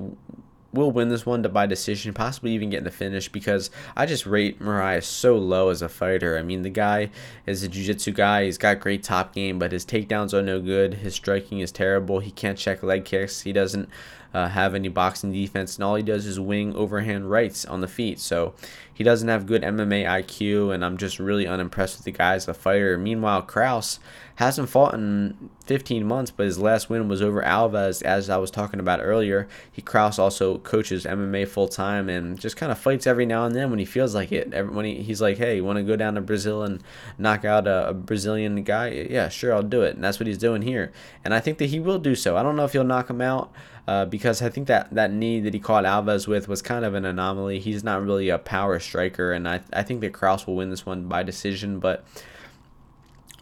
will 0.72 0.90
win 0.90 1.08
this 1.08 1.24
one 1.24 1.42
to 1.42 1.48
by 1.48 1.64
decision, 1.64 2.12
possibly 2.12 2.52
even 2.52 2.70
getting 2.70 2.84
the 2.84 2.90
finish 2.90 3.28
because 3.28 3.70
I 3.96 4.04
just 4.04 4.26
rate 4.26 4.60
Moraes 4.60 5.04
so 5.04 5.36
low 5.36 5.70
as 5.70 5.80
a 5.80 5.88
fighter. 5.88 6.36
I 6.36 6.42
mean, 6.42 6.62
the 6.62 6.70
guy 6.70 7.10
is 7.46 7.62
a 7.62 7.68
jiu-jitsu 7.68 8.12
guy. 8.12 8.44
He's 8.44 8.58
got 8.58 8.80
great 8.80 9.02
top 9.02 9.34
game, 9.34 9.58
but 9.58 9.72
his 9.72 9.86
takedowns 9.86 10.34
are 10.34 10.42
no 10.42 10.60
good. 10.60 10.94
His 10.94 11.14
striking 11.14 11.60
is 11.60 11.72
terrible. 11.72 12.18
He 12.18 12.30
can't 12.30 12.58
check 12.58 12.82
leg 12.82 13.04
kicks. 13.04 13.42
He 13.42 13.52
doesn't 13.52 13.88
uh, 14.36 14.48
have 14.48 14.74
any 14.74 14.88
boxing 14.88 15.32
defense, 15.32 15.76
and 15.76 15.84
all 15.84 15.94
he 15.94 16.02
does 16.02 16.26
is 16.26 16.38
wing 16.38 16.76
overhand 16.76 17.30
rights 17.30 17.64
on 17.64 17.80
the 17.80 17.88
feet. 17.88 18.20
So 18.20 18.52
he 18.92 19.02
doesn't 19.02 19.28
have 19.28 19.46
good 19.46 19.62
MMA 19.62 20.04
IQ, 20.04 20.74
and 20.74 20.84
I'm 20.84 20.98
just 20.98 21.18
really 21.18 21.46
unimpressed 21.46 21.96
with 21.96 22.04
the 22.04 22.12
guy 22.12 22.34
as 22.34 22.46
a 22.46 22.52
fighter. 22.52 22.98
Meanwhile, 22.98 23.42
Krause 23.42 23.98
hasn't 24.34 24.68
fought 24.68 24.92
in 24.92 25.48
15 25.64 26.06
months, 26.06 26.30
but 26.30 26.44
his 26.44 26.58
last 26.58 26.90
win 26.90 27.08
was 27.08 27.22
over 27.22 27.42
Alves, 27.42 28.02
as 28.02 28.28
I 28.28 28.36
was 28.36 28.50
talking 28.50 28.78
about 28.78 29.00
earlier. 29.02 29.48
He 29.72 29.80
Krause 29.80 30.18
also 30.18 30.58
coaches 30.58 31.06
MMA 31.06 31.48
full 31.48 31.68
time 31.68 32.10
and 32.10 32.38
just 32.38 32.58
kind 32.58 32.70
of 32.70 32.78
fights 32.78 33.06
every 33.06 33.24
now 33.24 33.46
and 33.46 33.54
then 33.54 33.70
when 33.70 33.78
he 33.78 33.86
feels 33.86 34.14
like 34.14 34.32
it. 34.32 34.52
Every, 34.52 34.74
when 34.74 34.84
he, 34.84 34.96
he's 34.96 35.22
like, 35.22 35.38
"Hey, 35.38 35.56
you 35.56 35.64
want 35.64 35.78
to 35.78 35.82
go 35.82 35.96
down 35.96 36.14
to 36.16 36.20
Brazil 36.20 36.62
and 36.62 36.82
knock 37.16 37.46
out 37.46 37.66
a, 37.66 37.88
a 37.88 37.94
Brazilian 37.94 38.62
guy?" 38.64 38.90
Yeah, 38.90 39.30
sure, 39.30 39.54
I'll 39.54 39.62
do 39.62 39.80
it, 39.80 39.94
and 39.94 40.04
that's 40.04 40.20
what 40.20 40.26
he's 40.26 40.36
doing 40.36 40.60
here. 40.60 40.92
And 41.24 41.32
I 41.32 41.40
think 41.40 41.56
that 41.56 41.70
he 41.70 41.80
will 41.80 41.98
do 41.98 42.14
so. 42.14 42.36
I 42.36 42.42
don't 42.42 42.56
know 42.56 42.66
if 42.66 42.72
he'll 42.72 42.84
knock 42.84 43.08
him 43.08 43.22
out. 43.22 43.50
Uh, 43.86 44.04
because 44.04 44.42
I 44.42 44.48
think 44.48 44.66
that 44.66 44.92
that 44.92 45.12
knee 45.12 45.38
that 45.40 45.54
he 45.54 45.60
caught 45.60 45.84
Alves 45.84 46.26
with 46.26 46.48
was 46.48 46.60
kind 46.60 46.84
of 46.84 46.94
an 46.94 47.04
anomaly. 47.04 47.60
He's 47.60 47.84
not 47.84 48.02
really 48.02 48.28
a 48.28 48.38
power 48.38 48.80
striker, 48.80 49.32
and 49.32 49.48
I, 49.48 49.60
I 49.72 49.84
think 49.84 50.00
that 50.00 50.12
Krause 50.12 50.46
will 50.46 50.56
win 50.56 50.70
this 50.70 50.84
one 50.84 51.06
by 51.06 51.22
decision. 51.22 51.78
But 51.78 52.04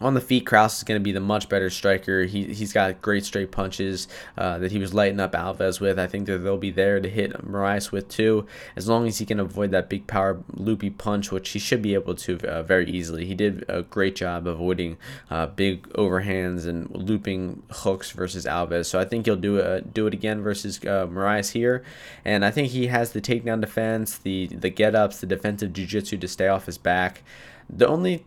on 0.01 0.13
the 0.13 0.21
feet, 0.21 0.45
Krause 0.45 0.77
is 0.77 0.83
going 0.83 0.99
to 0.99 1.03
be 1.03 1.11
the 1.11 1.19
much 1.19 1.47
better 1.47 1.69
striker. 1.69 2.23
He, 2.23 2.53
he's 2.53 2.73
got 2.73 3.01
great 3.01 3.23
straight 3.23 3.51
punches 3.51 4.07
uh, 4.37 4.57
that 4.59 4.71
he 4.71 4.79
was 4.79 4.93
lighting 4.93 5.19
up 5.19 5.31
Alves 5.31 5.79
with. 5.79 5.97
I 5.97 6.07
think 6.07 6.27
that 6.27 6.39
they'll 6.39 6.57
be 6.57 6.71
there 6.71 6.99
to 6.99 7.09
hit 7.09 7.31
Moraes 7.45 7.91
with 7.91 8.09
too, 8.09 8.45
as 8.75 8.89
long 8.89 9.07
as 9.07 9.19
he 9.19 9.25
can 9.25 9.39
avoid 9.39 9.71
that 9.71 9.89
big 9.89 10.05
power 10.07 10.41
loopy 10.53 10.89
punch, 10.89 11.31
which 11.31 11.49
he 11.51 11.59
should 11.59 11.81
be 11.81 11.93
able 11.93 12.15
to 12.15 12.37
uh, 12.45 12.63
very 12.63 12.89
easily. 12.89 13.25
He 13.25 13.35
did 13.35 13.63
a 13.69 13.83
great 13.83 14.15
job 14.15 14.47
avoiding 14.47 14.97
uh, 15.29 15.47
big 15.47 15.87
overhands 15.93 16.67
and 16.67 16.89
looping 16.91 17.63
hooks 17.71 18.11
versus 18.11 18.45
Alves. 18.45 18.87
So 18.87 18.99
I 18.99 19.05
think 19.05 19.25
he'll 19.25 19.35
do 19.37 19.57
it, 19.57 19.93
do 19.93 20.07
it 20.07 20.13
again 20.13 20.41
versus 20.41 20.79
uh, 20.79 21.07
Moraes 21.07 21.51
here. 21.51 21.83
And 22.25 22.43
I 22.43 22.51
think 22.51 22.69
he 22.69 22.87
has 22.87 23.13
the 23.13 23.21
takedown 23.21 23.61
defense, 23.61 24.17
the, 24.17 24.47
the 24.47 24.69
get 24.69 24.93
ups, 24.93 25.21
the 25.21 25.27
defensive 25.27 25.71
jiu 25.71 25.85
jitsu 25.85 26.17
to 26.17 26.27
stay 26.27 26.49
off 26.49 26.65
his 26.65 26.77
back. 26.77 27.23
The 27.69 27.87
only 27.87 28.25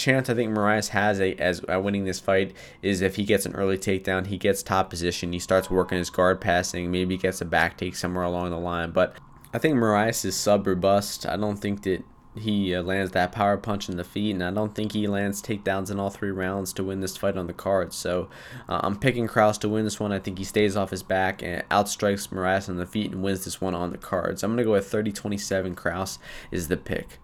chance 0.00 0.30
I 0.30 0.34
think 0.34 0.56
Moraes 0.56 0.88
has 0.88 1.20
a, 1.20 1.34
as 1.36 1.62
winning 1.62 2.04
this 2.04 2.18
fight 2.18 2.54
is 2.82 3.00
if 3.00 3.16
he 3.16 3.24
gets 3.24 3.46
an 3.46 3.54
early 3.54 3.78
takedown, 3.78 4.26
he 4.26 4.38
gets 4.38 4.62
top 4.62 4.90
position, 4.90 5.32
he 5.32 5.38
starts 5.38 5.70
working 5.70 5.98
his 5.98 6.10
guard 6.10 6.40
passing, 6.40 6.90
maybe 6.90 7.16
gets 7.16 7.40
a 7.40 7.44
back 7.44 7.76
take 7.76 7.94
somewhere 7.94 8.24
along 8.24 8.50
the 8.50 8.58
line. 8.58 8.90
But 8.90 9.16
I 9.52 9.58
think 9.58 9.76
Moraes 9.76 10.24
is 10.24 10.36
sub 10.36 10.66
robust. 10.66 11.26
I 11.26 11.36
don't 11.36 11.56
think 11.56 11.82
that 11.82 12.04
he 12.38 12.74
uh, 12.74 12.82
lands 12.82 13.12
that 13.12 13.32
power 13.32 13.56
punch 13.56 13.88
in 13.88 13.96
the 13.96 14.04
feet, 14.04 14.30
and 14.30 14.44
I 14.44 14.50
don't 14.50 14.74
think 14.74 14.92
he 14.92 15.08
lands 15.08 15.42
takedowns 15.42 15.90
in 15.90 15.98
all 15.98 16.10
three 16.10 16.30
rounds 16.30 16.72
to 16.74 16.84
win 16.84 17.00
this 17.00 17.16
fight 17.16 17.36
on 17.36 17.46
the 17.48 17.52
card. 17.52 17.92
So 17.92 18.28
uh, 18.68 18.80
I'm 18.82 18.96
picking 18.96 19.26
Krause 19.26 19.58
to 19.58 19.68
win 19.68 19.84
this 19.84 19.98
one. 19.98 20.12
I 20.12 20.20
think 20.20 20.38
he 20.38 20.44
stays 20.44 20.76
off 20.76 20.90
his 20.90 21.02
back 21.02 21.42
and 21.42 21.68
outstrikes 21.70 22.28
Moraes 22.28 22.68
on 22.68 22.76
the 22.76 22.86
feet 22.86 23.10
and 23.10 23.22
wins 23.22 23.44
this 23.44 23.60
one 23.60 23.74
on 23.74 23.90
the 23.90 23.98
cards. 23.98 24.42
I'm 24.42 24.50
going 24.50 24.58
to 24.58 24.64
go 24.64 24.72
with 24.72 24.88
30 24.88 25.12
27. 25.12 25.74
Krause 25.74 26.18
is 26.50 26.68
the 26.68 26.76
pick. 26.76 27.18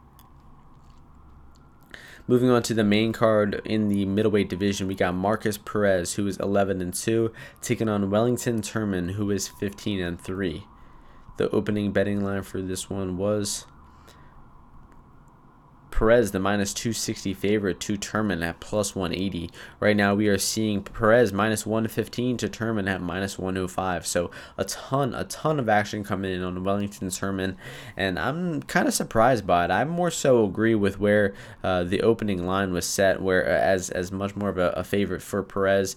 Moving 2.28 2.50
on 2.50 2.64
to 2.64 2.74
the 2.74 2.82
main 2.82 3.12
card 3.12 3.62
in 3.64 3.88
the 3.88 4.04
middleweight 4.04 4.48
division, 4.48 4.88
we 4.88 4.96
got 4.96 5.14
Markus 5.14 5.56
Perez, 5.58 6.14
who 6.14 6.26
is 6.26 6.36
11 6.38 6.80
and 6.80 6.92
2, 6.92 7.30
taking 7.62 7.88
on 7.88 8.10
Wellington 8.10 8.62
Turman, 8.62 9.12
who 9.12 9.30
is 9.30 9.46
15 9.46 10.00
and 10.00 10.20
3. 10.20 10.64
The 11.36 11.48
opening 11.50 11.92
betting 11.92 12.24
line 12.24 12.42
for 12.42 12.60
this 12.60 12.90
one 12.90 13.16
was 13.16 13.66
Perez, 15.96 16.30
the 16.30 16.38
minus 16.38 16.74
260 16.74 17.32
favorite 17.32 17.80
to 17.80 17.96
Turman 17.96 18.44
at 18.46 18.60
plus 18.60 18.94
180. 18.94 19.50
Right 19.80 19.96
now, 19.96 20.14
we 20.14 20.28
are 20.28 20.36
seeing 20.36 20.82
Perez 20.82 21.32
minus 21.32 21.64
115 21.64 22.36
to 22.36 22.48
Turman 22.48 22.86
at 22.86 23.00
minus 23.00 23.38
105. 23.38 24.06
So 24.06 24.30
a 24.58 24.64
ton, 24.64 25.14
a 25.14 25.24
ton 25.24 25.58
of 25.58 25.70
action 25.70 26.04
coming 26.04 26.34
in 26.34 26.42
on 26.42 26.62
Wellington 26.62 27.08
Turman, 27.08 27.56
and 27.96 28.18
I'm 28.18 28.60
kind 28.64 28.86
of 28.86 28.92
surprised 28.92 29.46
by 29.46 29.64
it. 29.64 29.70
I 29.70 29.86
more 29.86 30.10
so 30.10 30.44
agree 30.44 30.74
with 30.74 31.00
where 31.00 31.32
uh, 31.64 31.84
the 31.84 32.02
opening 32.02 32.44
line 32.44 32.74
was 32.74 32.84
set, 32.84 33.22
where 33.22 33.46
uh, 33.46 33.58
as 33.58 33.88
as 33.88 34.12
much 34.12 34.36
more 34.36 34.50
of 34.50 34.58
a, 34.58 34.72
a 34.72 34.84
favorite 34.84 35.22
for 35.22 35.42
Perez. 35.42 35.96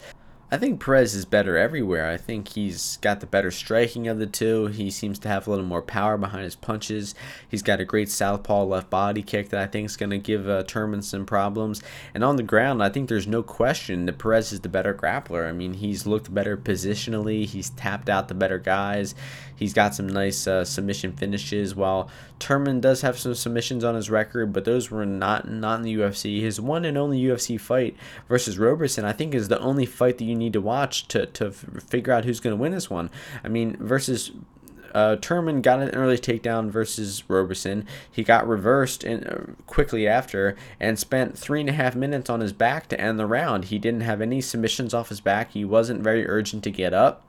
I 0.52 0.58
think 0.58 0.84
Perez 0.84 1.14
is 1.14 1.26
better 1.26 1.58
everywhere. 1.58 2.10
I 2.10 2.18
think 2.18 2.48
he's 2.50 2.98
got 2.98 3.20
the 3.20 3.28
better 3.28 3.52
striking 3.52 4.08
of 4.08 4.18
the 4.18 4.26
two. 4.26 4.66
He 4.66 4.90
seems 4.90 5.20
to 5.20 5.28
have 5.28 5.46
a 5.46 5.50
little 5.52 5.66
more 5.66 5.84
power 5.84 6.18
behind 6.18 6.44
his 6.44 6.56
punches. 6.56 7.14
He's 7.48 7.62
got 7.62 7.80
a 7.80 7.86
great 7.86 8.10
southpaw 8.10 8.64
left 8.64 8.90
body 8.90 9.22
kick 9.22 9.50
that 9.50 9.62
I 9.62 9.68
think 9.68 9.86
is 9.86 9.96
going 9.96 10.10
to 10.10 10.18
give 10.18 10.50
uh, 10.50 10.64
Turman 10.64 11.04
some 11.04 11.28
problems. 11.28 11.84
And 12.16 12.24
on 12.24 12.36
the 12.36 12.44
ground, 12.44 12.82
I 12.82 12.90
think 12.90 13.10
there's 13.10 13.28
no 13.28 13.44
question 13.44 14.08
that 14.08 14.18
Perez 14.18 14.52
is 14.52 14.62
the 14.62 14.70
better 14.70 14.96
grappler. 14.96 15.48
I 15.48 15.52
mean, 15.52 15.76
he's 15.76 16.08
looked 16.08 16.34
better 16.34 16.58
positionally. 16.58 17.46
He's 17.46 17.70
tapped 17.70 18.10
out 18.10 18.28
the 18.28 18.34
better 18.34 18.58
guys. 18.58 19.14
He's 19.56 19.74
got 19.74 19.94
some 19.94 20.08
nice 20.08 20.48
uh, 20.48 20.64
submission 20.64 21.12
finishes. 21.12 21.76
While 21.76 22.10
Turman 22.40 22.80
does 22.80 23.02
have 23.02 23.20
some 23.20 23.36
submissions 23.36 23.84
on 23.84 23.94
his 23.94 24.10
record, 24.10 24.54
but 24.54 24.64
those 24.64 24.90
were 24.90 25.06
not 25.06 25.50
not 25.50 25.80
in 25.80 25.82
the 25.84 25.96
UFC. 25.96 26.40
His 26.40 26.62
one 26.62 26.86
and 26.86 26.98
only 26.98 27.22
UFC 27.22 27.60
fight 27.60 27.98
versus 28.30 28.58
Roberson, 28.58 29.04
I 29.04 29.12
think, 29.12 29.36
is 29.36 29.50
the 29.50 29.60
only 29.60 29.86
fight 29.86 30.18
that 30.18 30.24
you 30.24 30.36
need 30.40 30.54
to 30.54 30.62
watch 30.62 31.08
to, 31.10 31.28
to 31.28 31.52
figure 31.52 32.14
out 32.14 32.26
who's 32.26 32.40
going 32.40 32.56
to 32.56 32.62
win 32.62 32.72
this 32.72 32.90
one. 32.90 33.12
I 33.44 33.48
mean, 33.48 33.78
versus 33.80 34.32
uh, 34.94 35.18
Turman 35.18 35.62
got 35.62 35.80
an 35.80 35.90
early 35.90 36.18
takedown 36.18 36.70
versus 36.70 37.24
Roberson. 37.28 37.86
He 38.12 38.24
got 38.24 38.48
reversed 38.48 39.04
in, 39.04 39.24
uh, 39.24 39.54
quickly 39.68 40.08
after 40.08 40.56
and 40.80 40.98
spent 40.98 41.38
three 41.38 41.60
and 41.60 41.70
a 41.70 41.74
half 41.74 41.96
minutes 41.96 42.30
on 42.30 42.40
his 42.40 42.54
back 42.54 42.88
to 42.88 43.00
end 43.00 43.20
the 43.20 43.28
round. 43.28 43.66
He 43.66 43.80
didn't 43.80 44.02
have 44.02 44.22
any 44.22 44.42
submissions 44.42 44.94
off 44.94 45.10
his 45.10 45.22
back. 45.22 45.52
He 45.52 45.66
wasn't 45.66 46.02
very 46.02 46.28
urgent 46.28 46.64
to 46.64 46.72
get 46.72 46.94
up. 46.94 47.24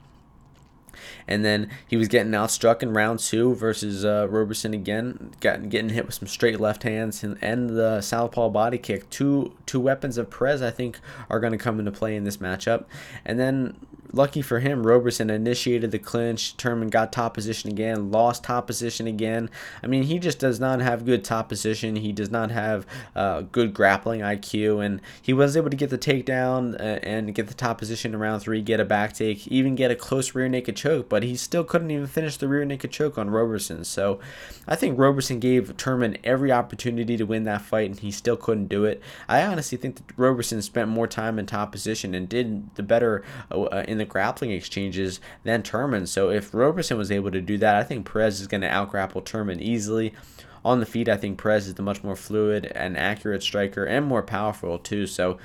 And 1.27 1.45
then 1.45 1.71
he 1.87 1.97
was 1.97 2.09
getting 2.09 2.33
outstruck 2.33 2.83
in 2.83 2.93
round 2.93 3.21
two 3.21 3.55
versus 3.55 4.05
uh, 4.05 4.27
Roberson 4.29 4.75
again, 4.75 5.33
got, 5.41 5.69
getting 5.69 5.91
hit 5.91 6.07
with 6.07 6.15
some 6.15 6.29
straight 6.29 6.61
left 6.61 6.83
hands 6.83 7.23
and, 7.23 7.39
and 7.43 7.71
the 7.71 8.01
southpaw 8.01 8.49
body 8.51 8.79
kick. 8.79 9.09
Two 9.11 9.53
two 9.67 9.81
weapons 9.81 10.19
of 10.19 10.31
Perez, 10.31 10.63
I 10.63 10.71
think, 10.71 10.99
are 11.29 11.41
going 11.41 11.53
to 11.53 11.59
come 11.59 11.79
into 11.79 11.93
play 11.93 12.17
in 12.17 12.25
this 12.25 12.39
matchup. 12.39 12.85
And 13.25 13.39
then 13.39 13.77
lucky 14.13 14.43
for 14.43 14.61
him, 14.61 14.87
Roberson 14.87 15.31
initiated 15.31 15.91
the 15.91 15.99
clinch. 15.99 16.57
Turman 16.57 16.91
got 16.91 17.13
top 17.13 17.35
position 17.35 17.71
again, 17.71 18.11
lost 18.11 18.45
top 18.45 18.67
position 18.67 19.07
again. 19.07 19.51
I 19.83 19.87
mean, 19.87 20.05
he 20.05 20.19
just 20.19 20.39
does 20.39 20.59
not 20.59 20.81
have 20.81 21.05
good 21.05 21.25
top 21.25 21.49
position. 21.49 21.97
He 21.97 22.13
does 22.13 22.31
not 22.31 22.51
have 22.51 22.87
uh, 23.15 23.43
good 23.43 23.73
grappling 23.73 24.21
IQ, 24.21 24.85
and 24.85 25.01
he 25.23 25.33
was 25.33 25.57
able 25.57 25.71
to 25.71 25.77
get 25.77 25.91
the 25.91 25.99
takedown 25.99 26.75
uh, 26.75 27.01
and 27.03 27.35
get 27.35 27.49
the 27.49 27.55
top 27.55 27.79
position 27.79 28.15
in 28.15 28.21
round 28.21 28.43
three, 28.43 28.63
get 28.63 28.81
a 28.81 28.85
back 28.85 29.13
take, 29.13 29.47
even 29.49 29.75
get 29.75 29.91
a 29.91 29.97
close 29.97 30.35
rear 30.35 30.49
naked 30.49 30.77
choke, 30.77 31.09
but 31.09 31.23
he 31.23 31.37
still 31.37 31.65
couldn't 31.65 31.91
even 31.91 32.07
finish 32.07 32.37
the 32.37 32.49
rear 32.49 32.65
naked 32.65 32.91
choke 32.91 33.19
on 33.19 33.31
Roberson. 33.31 33.85
So 33.85 34.21
I 34.67 34.77
think 34.77 34.99
Roberson 34.99 35.39
gave 35.39 35.77
Turman 35.77 36.19
every 36.25 36.51
opportunity 36.51 37.17
to 37.17 37.25
win 37.25 37.45
that 37.45 37.63
fight, 37.63 37.91
and 37.91 37.99
he 37.99 38.11
still 38.11 38.37
couldn't 38.37 38.67
do 38.67 38.85
it. 38.85 39.01
I 39.29 39.43
honestly 39.43 39.79
think 39.79 39.97
that 39.97 40.19
Roberson 40.19 40.63
spent 40.63 40.89
more 40.89 41.07
time 41.07 41.39
in 41.39 41.47
top 41.47 41.73
position 41.73 42.15
and 42.15 42.29
did 42.29 42.75
the 42.75 42.83
better 42.83 43.23
uh, 43.51 43.85
in 43.87 44.00
the 44.01 44.05
grappling 44.05 44.51
exchanges 44.51 45.21
than 45.45 45.63
Turman. 45.63 46.09
So 46.09 46.31
if 46.31 46.53
Roberson 46.53 46.99
was 46.99 47.13
able 47.13 47.31
to 47.31 47.41
do 47.41 47.57
that, 47.59 47.77
I 47.77 47.85
think 47.85 48.11
Perez 48.11 48.41
is 48.41 48.49
going 48.49 48.63
to 48.63 48.69
outgrapple 48.69 49.25
Turman 49.25 49.61
easily. 49.61 50.13
On 50.65 50.81
the 50.81 50.87
feet, 50.87 51.09
I 51.09 51.17
think 51.17 51.41
Perez 51.41 51.69
is 51.69 51.75
the 51.75 51.83
much 51.83 52.03
more 52.03 52.17
fluid 52.17 52.67
and 52.75 52.97
accurate 52.97 53.43
striker 53.43 53.85
and 53.85 54.05
more 54.05 54.23
powerful 54.23 54.79
too. 54.79 55.07
So 55.07 55.39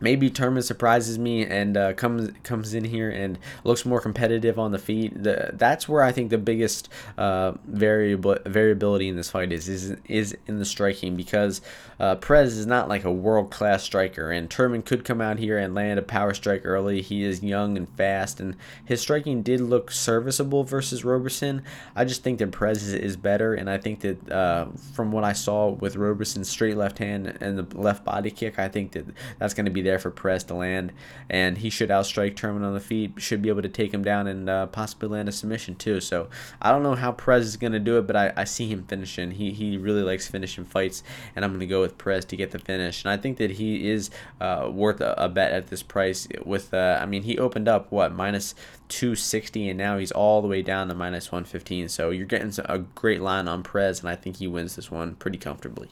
maybe 0.00 0.30
Turman 0.30 0.62
surprises 0.62 1.18
me 1.18 1.44
and 1.46 1.76
uh, 1.76 1.92
comes 1.94 2.30
comes 2.42 2.74
in 2.74 2.84
here 2.84 3.10
and 3.10 3.38
looks 3.64 3.84
more 3.84 4.00
competitive 4.00 4.58
on 4.58 4.72
the 4.72 4.78
feet. 4.78 5.22
The, 5.22 5.50
that's 5.54 5.88
where 5.88 6.02
I 6.02 6.12
think 6.12 6.30
the 6.30 6.38
biggest 6.38 6.88
uh, 7.18 7.52
variable 7.66 8.36
variability 8.46 9.08
in 9.08 9.16
this 9.16 9.30
fight 9.30 9.52
is 9.52 9.68
is 9.68 9.96
is 10.06 10.36
in 10.46 10.58
the 10.58 10.64
striking 10.64 11.16
because 11.16 11.60
uh, 11.98 12.16
Perez 12.16 12.56
is 12.56 12.66
not 12.66 12.88
like 12.88 13.04
a 13.04 13.12
world 13.12 13.50
class 13.50 13.82
striker, 13.82 14.30
and 14.30 14.48
Turman 14.48 14.84
could 14.84 15.04
come 15.04 15.20
out 15.20 15.38
here 15.38 15.58
and 15.58 15.74
land 15.74 15.98
a 15.98 16.02
power 16.02 16.32
strike 16.32 16.62
early. 16.64 17.02
He 17.02 17.24
is 17.24 17.42
young 17.42 17.76
and 17.76 17.88
fast, 17.88 18.40
and 18.40 18.56
his 18.84 19.00
striking 19.00 19.42
did 19.42 19.60
look 19.60 19.90
serviceable 19.90 20.64
versus 20.64 21.04
Roberson. 21.04 21.62
I 21.94 22.04
just 22.04 22.22
think 22.22 22.38
that 22.38 22.52
Perez 22.52 22.82
is, 22.82 22.94
is 22.94 23.16
better, 23.16 23.54
and 23.54 23.68
I 23.68 23.76
think 23.76 24.00
that 24.00 24.30
uh, 24.32 24.66
from 24.94 25.12
what 25.12 25.24
I 25.24 25.34
saw 25.34 25.70
with 25.70 25.96
Roberson's 25.96 26.48
straight 26.48 26.76
left 26.76 26.98
hand 26.98 27.36
and 27.40 27.58
the 27.58 27.78
left 27.78 28.04
body 28.04 28.30
kick, 28.30 28.58
I 28.58 28.68
think 28.68 28.92
that 28.92 29.04
that's 29.38 29.52
going 29.54 29.66
to 29.66 29.70
be 29.70 29.82
there 29.90 29.98
for 29.98 30.10
Perez 30.10 30.44
to 30.44 30.54
land, 30.54 30.92
and 31.28 31.58
he 31.58 31.68
should 31.68 31.90
outstrike 31.90 32.34
Turman 32.34 32.64
on 32.64 32.72
the 32.72 32.80
feet. 32.80 33.12
Should 33.18 33.42
be 33.42 33.50
able 33.50 33.62
to 33.62 33.68
take 33.68 33.92
him 33.92 34.02
down 34.02 34.26
and 34.26 34.48
uh, 34.48 34.66
possibly 34.66 35.08
land 35.10 35.28
a 35.28 35.32
submission 35.32 35.74
too. 35.74 36.00
So 36.00 36.30
I 36.62 36.70
don't 36.70 36.82
know 36.82 36.94
how 36.94 37.12
Perez 37.12 37.46
is 37.46 37.56
going 37.58 37.72
to 37.72 37.78
do 37.78 37.98
it, 37.98 38.06
but 38.06 38.16
I, 38.16 38.32
I 38.36 38.44
see 38.44 38.68
him 38.68 38.84
finishing. 38.84 39.32
He 39.32 39.50
he 39.52 39.76
really 39.76 40.02
likes 40.02 40.26
finishing 40.26 40.64
fights, 40.64 41.02
and 41.36 41.44
I'm 41.44 41.50
going 41.50 41.60
to 41.60 41.66
go 41.66 41.82
with 41.82 41.90
with 41.90 41.98
Perez 41.98 42.24
to 42.26 42.36
get 42.36 42.52
the 42.52 42.58
finish, 42.58 43.04
and 43.04 43.10
I 43.10 43.16
think 43.16 43.38
that 43.38 43.52
he 43.52 43.90
is 43.90 44.10
uh, 44.40 44.70
worth 44.72 45.00
a, 45.00 45.14
a, 45.22 45.28
bet 45.28 45.52
at 45.52 45.66
this 45.66 45.82
price. 45.82 46.28
With 46.44 46.72
uh, 46.72 46.98
I 47.00 47.06
mean, 47.06 47.24
he 47.24 47.38
opened 47.38 47.68
up 47.68 47.90
what 47.90 48.12
minus 48.12 48.54
260, 48.88 49.68
and 49.68 49.78
now 49.78 49.98
he's 49.98 50.12
all 50.12 50.40
the 50.40 50.48
way 50.48 50.62
down 50.62 50.88
to 50.88 50.94
minus 50.94 51.32
115. 51.32 51.88
So 51.88 52.10
you're 52.10 52.26
getting 52.26 52.52
a 52.64 52.78
great 52.78 53.20
line 53.20 53.48
on 53.48 53.62
Perez, 53.62 54.00
and 54.00 54.08
I 54.08 54.16
think 54.16 54.36
he 54.36 54.46
wins 54.46 54.76
this 54.76 54.90
one 54.90 55.16
pretty 55.16 55.38
comfortably. 55.38 55.90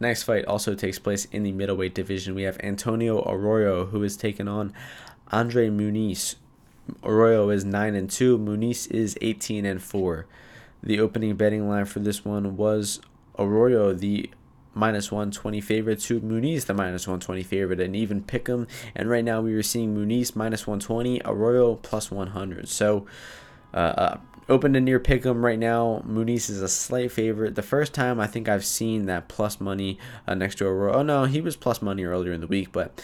Next 0.00 0.22
fight 0.22 0.46
also 0.46 0.74
takes 0.74 0.98
place 0.98 1.26
in 1.26 1.42
the 1.42 1.52
middleweight 1.52 1.94
division. 1.94 2.34
We 2.34 2.42
have 2.42 2.58
Antonio 2.60 3.22
Arroyo, 3.22 3.86
who 3.86 4.02
is 4.02 4.16
taking 4.16 4.48
on 4.48 4.72
Andre 5.30 5.68
Muniz, 5.68 6.36
Arroyo 7.02 7.50
is 7.50 7.64
9 7.64 7.94
and 7.94 8.10
2. 8.10 8.38
Muniz 8.38 8.90
is 8.90 9.16
18 9.20 9.64
and 9.64 9.82
4. 9.82 10.26
The 10.82 11.00
opening 11.00 11.36
betting 11.36 11.68
line 11.68 11.84
for 11.84 11.98
this 12.00 12.24
one 12.24 12.56
was 12.56 13.00
Arroyo, 13.38 13.92
the 13.92 14.30
minus 14.72 15.10
120 15.10 15.60
favorite 15.60 16.00
to 16.00 16.20
Muniz, 16.20 16.66
the 16.66 16.74
minus 16.74 17.06
120 17.06 17.42
favorite, 17.42 17.80
and 17.80 17.94
even 17.94 18.22
pick 18.22 18.46
them. 18.46 18.66
And 18.94 19.10
right 19.10 19.24
now 19.24 19.40
we 19.40 19.54
are 19.54 19.62
seeing 19.62 19.94
Muniz 19.94 20.34
minus 20.34 20.66
120, 20.66 21.22
Arroyo 21.24 21.74
plus 21.76 22.10
100. 22.10 22.68
So, 22.68 23.06
uh, 23.74 23.76
uh, 23.76 24.16
open 24.50 24.72
to 24.74 24.80
near 24.80 24.98
pick 24.98 25.24
'em 25.24 25.44
right 25.44 25.58
now. 25.58 26.02
Muniz 26.06 26.50
is 26.50 26.60
a 26.60 26.68
slight 26.68 27.12
favorite. 27.12 27.54
The 27.54 27.62
first 27.62 27.94
time 27.94 28.20
I 28.20 28.26
think 28.26 28.48
I've 28.48 28.64
seen 28.64 29.06
that 29.06 29.28
plus 29.28 29.60
money 29.60 29.98
uh, 30.26 30.34
next 30.34 30.56
to 30.56 30.66
Arroyo. 30.66 30.98
Oh 30.98 31.02
no, 31.02 31.24
he 31.24 31.40
was 31.40 31.56
plus 31.56 31.80
money 31.80 32.04
earlier 32.04 32.32
in 32.32 32.40
the 32.40 32.46
week, 32.46 32.72
but 32.72 33.00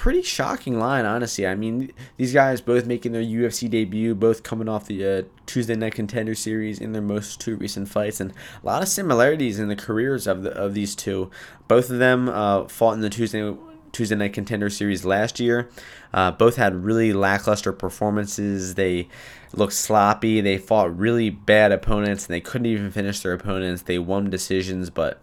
pretty 0.00 0.22
shocking 0.22 0.78
line, 0.78 1.04
honestly. 1.04 1.46
I 1.46 1.54
mean, 1.54 1.92
these 2.16 2.32
guys 2.32 2.62
both 2.62 2.86
making 2.86 3.12
their 3.12 3.22
UFC 3.22 3.68
debut, 3.68 4.14
both 4.14 4.42
coming 4.42 4.66
off 4.66 4.86
the 4.86 5.04
uh, 5.04 5.22
Tuesday 5.44 5.74
Night 5.74 5.94
Contender 5.94 6.34
Series 6.34 6.80
in 6.80 6.92
their 6.92 7.02
most 7.02 7.38
two 7.38 7.56
recent 7.56 7.86
fights, 7.88 8.18
and 8.18 8.32
a 8.62 8.66
lot 8.66 8.82
of 8.82 8.88
similarities 8.88 9.58
in 9.58 9.68
the 9.68 9.76
careers 9.76 10.26
of 10.26 10.42
the 10.42 10.52
of 10.52 10.72
these 10.72 10.94
two. 10.94 11.30
Both 11.68 11.90
of 11.90 11.98
them 11.98 12.28
uh, 12.30 12.66
fought 12.68 12.94
in 12.94 13.00
the 13.00 13.10
Tuesday 13.10 13.54
Tuesday 14.00 14.16
Night 14.16 14.32
Contender 14.32 14.70
Series 14.70 15.04
last 15.04 15.38
year. 15.38 15.68
Uh, 16.14 16.30
both 16.30 16.56
had 16.56 16.86
really 16.86 17.12
lackluster 17.12 17.70
performances. 17.70 18.74
They 18.76 19.08
looked 19.52 19.74
sloppy. 19.74 20.40
They 20.40 20.56
fought 20.56 20.96
really 20.96 21.28
bad 21.28 21.70
opponents, 21.70 22.24
and 22.24 22.32
they 22.32 22.40
couldn't 22.40 22.64
even 22.64 22.90
finish 22.90 23.20
their 23.20 23.34
opponents. 23.34 23.82
They 23.82 23.98
won 23.98 24.30
decisions, 24.30 24.88
but 24.88 25.20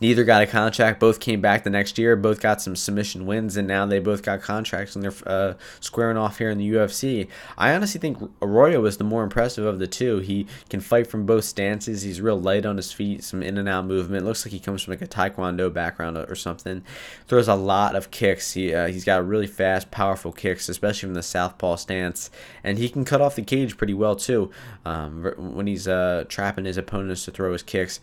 Neither 0.00 0.24
got 0.24 0.42
a 0.42 0.46
contract. 0.46 1.00
Both 1.00 1.18
came 1.20 1.40
back 1.40 1.64
the 1.64 1.70
next 1.70 1.96
year. 1.96 2.14
Both 2.14 2.40
got 2.40 2.60
some 2.60 2.76
submission 2.76 3.24
wins, 3.24 3.56
and 3.56 3.66
now 3.66 3.86
they 3.86 4.00
both 4.00 4.22
got 4.22 4.42
contracts, 4.42 4.94
and 4.94 5.02
they're 5.02 5.14
uh, 5.24 5.54
squaring 5.80 6.16
off 6.16 6.38
here 6.38 6.50
in 6.50 6.58
the 6.58 6.72
UFC. 6.72 7.28
I 7.56 7.74
honestly 7.74 8.00
think 8.00 8.18
Arroyo 8.42 8.82
was 8.82 8.98
the 8.98 9.04
more 9.04 9.22
impressive 9.22 9.64
of 9.64 9.78
the 9.78 9.86
two. 9.86 10.18
He 10.18 10.46
can 10.68 10.80
fight 10.80 11.06
from 11.06 11.24
both 11.24 11.44
stances. 11.44 12.02
He's 12.02 12.20
real 12.20 12.38
light 12.38 12.66
on 12.66 12.76
his 12.76 12.92
feet, 12.92 13.24
some 13.24 13.42
in 13.42 13.56
and 13.56 13.68
out 13.68 13.86
movement. 13.86 14.26
Looks 14.26 14.44
like 14.44 14.52
he 14.52 14.60
comes 14.60 14.82
from 14.82 14.92
like 14.92 15.02
a 15.02 15.06
taekwondo 15.06 15.72
background 15.72 16.18
or 16.18 16.34
something. 16.34 16.82
Throws 17.26 17.48
a 17.48 17.54
lot 17.54 17.96
of 17.96 18.10
kicks. 18.10 18.52
He 18.52 18.74
uh, 18.74 18.88
he's 18.88 19.04
got 19.04 19.26
really 19.26 19.46
fast, 19.46 19.90
powerful 19.90 20.32
kicks, 20.32 20.68
especially 20.68 21.06
from 21.06 21.14
the 21.14 21.22
southpaw 21.22 21.76
stance, 21.76 22.30
and 22.62 22.78
he 22.78 22.88
can 22.88 23.06
cut 23.06 23.20
off 23.20 23.36
the 23.36 23.42
cage 23.42 23.76
pretty 23.76 23.94
well 23.94 24.16
too. 24.16 24.50
Um, 24.84 25.24
when 25.38 25.66
he's 25.66 25.88
uh, 25.88 26.24
trapping 26.28 26.66
his 26.66 26.76
opponents 26.76 27.24
to 27.24 27.30
throw 27.30 27.52
his 27.52 27.62
kicks 27.62 28.00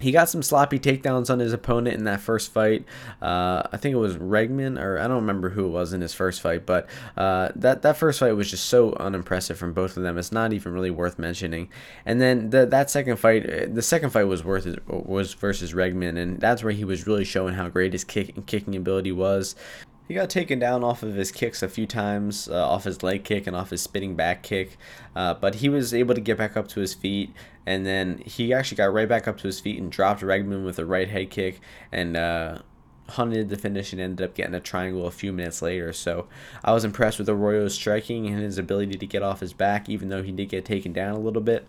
he 0.00 0.12
got 0.12 0.28
some 0.28 0.42
sloppy 0.42 0.78
takedowns 0.78 1.30
on 1.30 1.38
his 1.38 1.52
opponent 1.52 1.96
in 1.96 2.04
that 2.04 2.20
first 2.20 2.52
fight. 2.52 2.84
Uh, 3.20 3.62
I 3.72 3.76
think 3.76 3.94
it 3.94 3.98
was 3.98 4.16
Regman, 4.16 4.80
or 4.80 4.98
I 4.98 5.08
don't 5.08 5.16
remember 5.16 5.50
who 5.50 5.66
it 5.66 5.70
was 5.70 5.92
in 5.92 6.00
his 6.00 6.14
first 6.14 6.40
fight, 6.40 6.66
but 6.66 6.88
uh, 7.16 7.50
that 7.56 7.82
that 7.82 7.96
first 7.96 8.20
fight 8.20 8.32
was 8.32 8.50
just 8.50 8.66
so 8.66 8.94
unimpressive 8.94 9.58
from 9.58 9.72
both 9.72 9.96
of 9.96 10.02
them. 10.02 10.18
It's 10.18 10.32
not 10.32 10.52
even 10.52 10.72
really 10.72 10.90
worth 10.90 11.18
mentioning. 11.18 11.68
And 12.06 12.20
then 12.20 12.50
the, 12.50 12.66
that 12.66 12.90
second 12.90 13.16
fight, 13.16 13.74
the 13.74 13.82
second 13.82 14.10
fight 14.10 14.24
was 14.24 14.44
worth 14.44 14.66
was 14.86 15.34
versus 15.34 15.72
Regman, 15.72 16.16
and 16.16 16.40
that's 16.40 16.62
where 16.62 16.72
he 16.72 16.84
was 16.84 17.06
really 17.06 17.24
showing 17.24 17.54
how 17.54 17.68
great 17.68 17.92
his 17.92 18.04
kick, 18.04 18.46
kicking 18.46 18.76
ability 18.76 19.12
was. 19.12 19.54
He 20.08 20.14
got 20.14 20.30
taken 20.30 20.58
down 20.58 20.82
off 20.82 21.02
of 21.02 21.14
his 21.14 21.30
kicks 21.30 21.62
a 21.62 21.68
few 21.68 21.86
times, 21.86 22.48
uh, 22.48 22.66
off 22.66 22.84
his 22.84 23.02
leg 23.02 23.24
kick 23.24 23.46
and 23.46 23.54
off 23.54 23.68
his 23.68 23.82
spinning 23.82 24.16
back 24.16 24.42
kick, 24.42 24.78
uh, 25.14 25.34
but 25.34 25.56
he 25.56 25.68
was 25.68 25.92
able 25.92 26.14
to 26.14 26.20
get 26.22 26.38
back 26.38 26.56
up 26.56 26.66
to 26.68 26.80
his 26.80 26.94
feet, 26.94 27.30
and 27.66 27.84
then 27.84 28.16
he 28.24 28.54
actually 28.54 28.78
got 28.78 28.90
right 28.92 29.08
back 29.08 29.28
up 29.28 29.36
to 29.38 29.46
his 29.46 29.60
feet 29.60 29.78
and 29.78 29.92
dropped 29.92 30.22
Regman 30.22 30.64
with 30.64 30.78
a 30.78 30.86
right 30.86 31.10
head 31.10 31.28
kick 31.28 31.60
and 31.92 32.16
uh, 32.16 32.60
hunted 33.10 33.50
the 33.50 33.56
finish 33.58 33.92
and 33.92 34.00
ended 34.00 34.24
up 34.24 34.34
getting 34.34 34.54
a 34.54 34.60
triangle 34.60 35.06
a 35.06 35.10
few 35.10 35.30
minutes 35.30 35.60
later. 35.60 35.92
So 35.92 36.26
I 36.64 36.72
was 36.72 36.86
impressed 36.86 37.18
with 37.18 37.28
Arroyo's 37.28 37.74
striking 37.74 38.26
and 38.28 38.40
his 38.42 38.56
ability 38.56 38.96
to 38.96 39.06
get 39.06 39.22
off 39.22 39.40
his 39.40 39.52
back, 39.52 39.90
even 39.90 40.08
though 40.08 40.22
he 40.22 40.32
did 40.32 40.48
get 40.48 40.64
taken 40.64 40.94
down 40.94 41.16
a 41.16 41.20
little 41.20 41.42
bit. 41.42 41.66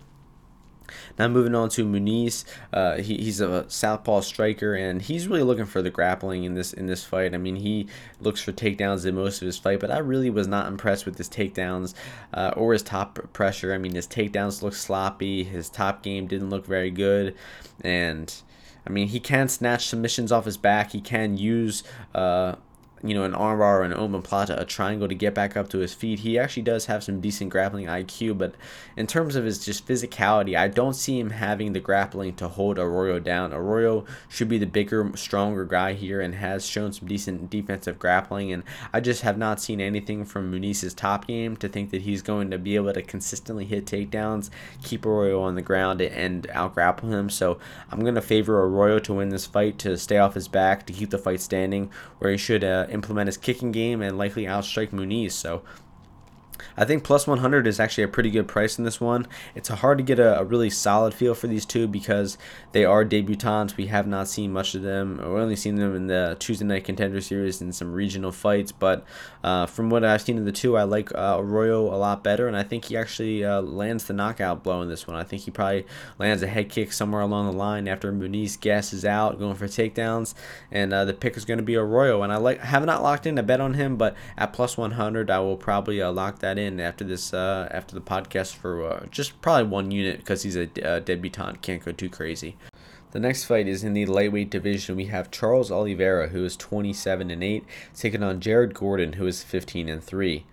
Now 1.18 1.28
moving 1.28 1.54
on 1.54 1.68
to 1.70 1.84
Muniz, 1.84 2.44
uh, 2.72 2.96
he, 2.96 3.16
he's 3.16 3.40
a 3.40 3.68
southpaw 3.68 4.20
striker, 4.20 4.74
and 4.74 5.02
he's 5.02 5.28
really 5.28 5.42
looking 5.42 5.66
for 5.66 5.82
the 5.82 5.90
grappling 5.90 6.44
in 6.44 6.54
this 6.54 6.72
in 6.72 6.86
this 6.86 7.04
fight. 7.04 7.34
I 7.34 7.38
mean, 7.38 7.56
he 7.56 7.86
looks 8.20 8.40
for 8.42 8.52
takedowns 8.52 9.06
in 9.06 9.14
most 9.14 9.42
of 9.42 9.46
his 9.46 9.58
fight, 9.58 9.80
but 9.80 9.90
I 9.90 9.98
really 9.98 10.30
was 10.30 10.46
not 10.46 10.66
impressed 10.68 11.06
with 11.06 11.18
his 11.18 11.28
takedowns 11.28 11.94
uh, 12.34 12.52
or 12.56 12.72
his 12.72 12.82
top 12.82 13.18
pressure. 13.32 13.74
I 13.74 13.78
mean, 13.78 13.94
his 13.94 14.06
takedowns 14.06 14.62
look 14.62 14.74
sloppy. 14.74 15.44
His 15.44 15.68
top 15.68 16.02
game 16.02 16.26
didn't 16.26 16.50
look 16.50 16.66
very 16.66 16.90
good, 16.90 17.34
and 17.82 18.34
I 18.86 18.90
mean, 18.90 19.08
he 19.08 19.20
can 19.20 19.48
snatch 19.48 19.86
submissions 19.86 20.32
off 20.32 20.44
his 20.44 20.56
back. 20.56 20.92
He 20.92 21.00
can 21.00 21.36
use. 21.36 21.82
Uh, 22.14 22.56
you 23.02 23.14
know, 23.14 23.24
an 23.24 23.32
armbar 23.32 23.80
or 23.80 23.82
an 23.82 23.92
omoplata, 23.92 24.60
a 24.60 24.64
triangle 24.64 25.08
to 25.08 25.14
get 25.14 25.34
back 25.34 25.56
up 25.56 25.68
to 25.70 25.78
his 25.78 25.94
feet. 25.94 26.20
He 26.20 26.38
actually 26.38 26.64
does 26.64 26.86
have 26.86 27.02
some 27.02 27.20
decent 27.20 27.50
grappling 27.50 27.86
IQ, 27.86 28.36
but 28.36 28.54
in 28.96 29.06
terms 29.06 29.36
of 29.36 29.44
his 29.44 29.64
just 29.64 29.86
physicality, 29.86 30.56
I 30.56 30.68
don't 30.68 30.94
see 30.94 31.18
him 31.18 31.30
having 31.30 31.72
the 31.72 31.80
grappling 31.80 32.34
to 32.36 32.48
hold 32.48 32.78
Arroyo 32.78 33.18
down. 33.18 33.52
Arroyo 33.52 34.04
should 34.28 34.48
be 34.48 34.58
the 34.58 34.66
bigger, 34.66 35.10
stronger 35.14 35.64
guy 35.64 35.94
here 35.94 36.20
and 36.20 36.34
has 36.34 36.66
shown 36.66 36.92
some 36.92 37.08
decent 37.08 37.48
defensive 37.48 37.98
grappling, 37.98 38.52
and 38.52 38.62
I 38.92 39.00
just 39.00 39.22
have 39.22 39.38
not 39.38 39.60
seen 39.60 39.80
anything 39.80 40.24
from 40.24 40.50
Muniz's 40.50 40.94
top 40.94 41.26
game 41.26 41.56
to 41.56 41.68
think 41.68 41.90
that 41.90 42.02
he's 42.02 42.22
going 42.22 42.50
to 42.50 42.58
be 42.58 42.76
able 42.76 42.92
to 42.92 43.02
consistently 43.02 43.64
hit 43.64 43.86
takedowns, 43.86 44.50
keep 44.82 45.06
Arroyo 45.06 45.40
on 45.42 45.54
the 45.54 45.62
ground, 45.62 46.00
and 46.02 46.48
out 46.50 46.74
grapple 46.74 47.10
him. 47.10 47.30
So 47.30 47.58
I'm 47.90 48.00
going 48.00 48.14
to 48.14 48.20
favor 48.20 48.62
Arroyo 48.62 48.98
to 49.00 49.14
win 49.14 49.30
this 49.30 49.46
fight, 49.46 49.78
to 49.80 49.96
stay 49.96 50.18
off 50.18 50.34
his 50.34 50.48
back, 50.48 50.86
to 50.86 50.92
keep 50.92 51.10
the 51.10 51.18
fight 51.18 51.40
standing, 51.40 51.90
where 52.18 52.30
he 52.30 52.36
should 52.36 52.64
uh, 52.64 52.86
implement 52.90 53.28
his 53.28 53.36
kicking 53.36 53.72
game 53.72 54.02
and 54.02 54.18
likely 54.18 54.44
outstrike 54.44 54.90
Muniz. 54.90 55.32
So 55.32 55.62
I 56.80 56.86
think 56.86 57.04
plus 57.04 57.26
100 57.26 57.66
is 57.66 57.78
actually 57.78 58.04
a 58.04 58.08
pretty 58.08 58.30
good 58.30 58.48
price 58.48 58.78
in 58.78 58.84
this 58.84 59.00
one. 59.00 59.26
It's 59.54 59.68
hard 59.68 59.98
to 59.98 60.04
get 60.04 60.18
a, 60.18 60.40
a, 60.40 60.44
really 60.44 60.70
solid 60.70 61.14
feel 61.14 61.34
for 61.34 61.46
these 61.46 61.64
two 61.64 61.86
because 61.86 62.38
they 62.72 62.84
are 62.84 63.04
debutants. 63.04 63.76
We 63.76 63.86
have 63.86 64.06
not 64.06 64.28
seen 64.28 64.52
much 64.52 64.74
of 64.74 64.82
them. 64.82 65.18
We've 65.18 65.26
only 65.26 65.56
seen 65.56 65.76
them 65.76 65.94
in 65.94 66.08
the 66.08 66.36
Tuesday 66.40 66.64
Night 66.64 66.84
Contender 66.84 67.20
Series 67.20 67.60
and 67.60 67.74
some 67.74 67.92
regional 67.92 68.32
fights. 68.32 68.72
But 68.72 69.04
uh, 69.44 69.66
from 69.66 69.90
what 69.90 70.04
I've 70.04 70.22
seen 70.22 70.38
of 70.38 70.44
the 70.44 70.52
two, 70.52 70.76
I 70.76 70.82
like 70.82 71.14
uh, 71.14 71.36
Arroyo 71.38 71.82
a 71.94 71.96
lot 71.96 72.24
better, 72.24 72.48
and 72.48 72.56
I 72.56 72.62
think 72.62 72.86
he 72.86 72.96
actually 72.96 73.44
uh, 73.44 73.60
lands 73.60 74.04
the 74.04 74.12
knockout 74.12 74.62
blow 74.62 74.82
in 74.82 74.88
this 74.88 75.06
one. 75.06 75.16
I 75.16 75.22
think 75.22 75.42
he 75.42 75.50
probably 75.50 75.86
lands 76.18 76.42
a 76.42 76.46
head 76.46 76.68
kick 76.68 76.92
somewhere 76.92 77.22
along 77.22 77.50
the 77.50 77.56
line 77.56 77.88
after 77.88 78.12
Muniz 78.12 78.58
gasses 78.58 79.04
out, 79.04 79.38
going 79.38 79.54
for 79.54 79.66
takedowns, 79.66 80.34
and 80.70 80.92
uh, 80.92 81.04
the 81.04 81.14
pick 81.14 81.36
is 81.36 81.44
going 81.44 81.58
to 81.58 81.64
be 81.64 81.76
Arroyo. 81.76 82.22
And 82.22 82.32
I 82.32 82.36
like 82.36 82.60
have 82.60 82.84
not 82.84 83.02
locked 83.02 83.26
in 83.26 83.38
a 83.38 83.42
bet 83.42 83.60
on 83.60 83.74
him, 83.74 83.96
but 83.96 84.16
at 84.36 84.52
plus 84.52 84.76
100, 84.76 85.30
I 85.30 85.40
will 85.40 85.56
probably 85.56 86.00
uh, 86.00 86.10
lock 86.10 86.38
that 86.40 86.50
that 86.50 86.58
in 86.72 86.80
after 86.80 87.04
this 87.04 87.34
uh, 87.34 87.68
after 87.70 87.94
the 87.94 88.00
podcast 88.00 88.54
for 88.54 88.84
uh, 88.84 89.06
just 89.10 89.40
probably 89.42 89.64
one 89.64 89.90
unit 89.90 90.18
because 90.18 90.42
he's 90.42 90.56
a 90.56 90.68
uh, 90.86 91.00
debutant. 91.00 91.62
Can't 91.62 91.84
go 91.84 91.92
too 91.92 92.08
crazy. 92.08 92.56
The 93.12 93.20
next 93.20 93.44
fight 93.44 93.66
is 93.66 93.82
in 93.82 93.92
the 93.92 94.06
lightweight 94.06 94.50
division. 94.50 94.96
We 94.96 95.06
have 95.06 95.32
Charles 95.32 95.72
Oliveira, 95.72 96.28
who 96.28 96.44
is 96.44 96.56
27 96.56 97.30
and 97.30 97.42
8, 97.42 97.64
taking 97.94 98.22
on 98.22 98.40
Jared 98.40 98.72
Gordon, 98.72 99.14
who 99.14 99.26
is 99.26 99.42
15 99.42 99.88
and 99.88 100.02
3. 100.02 100.44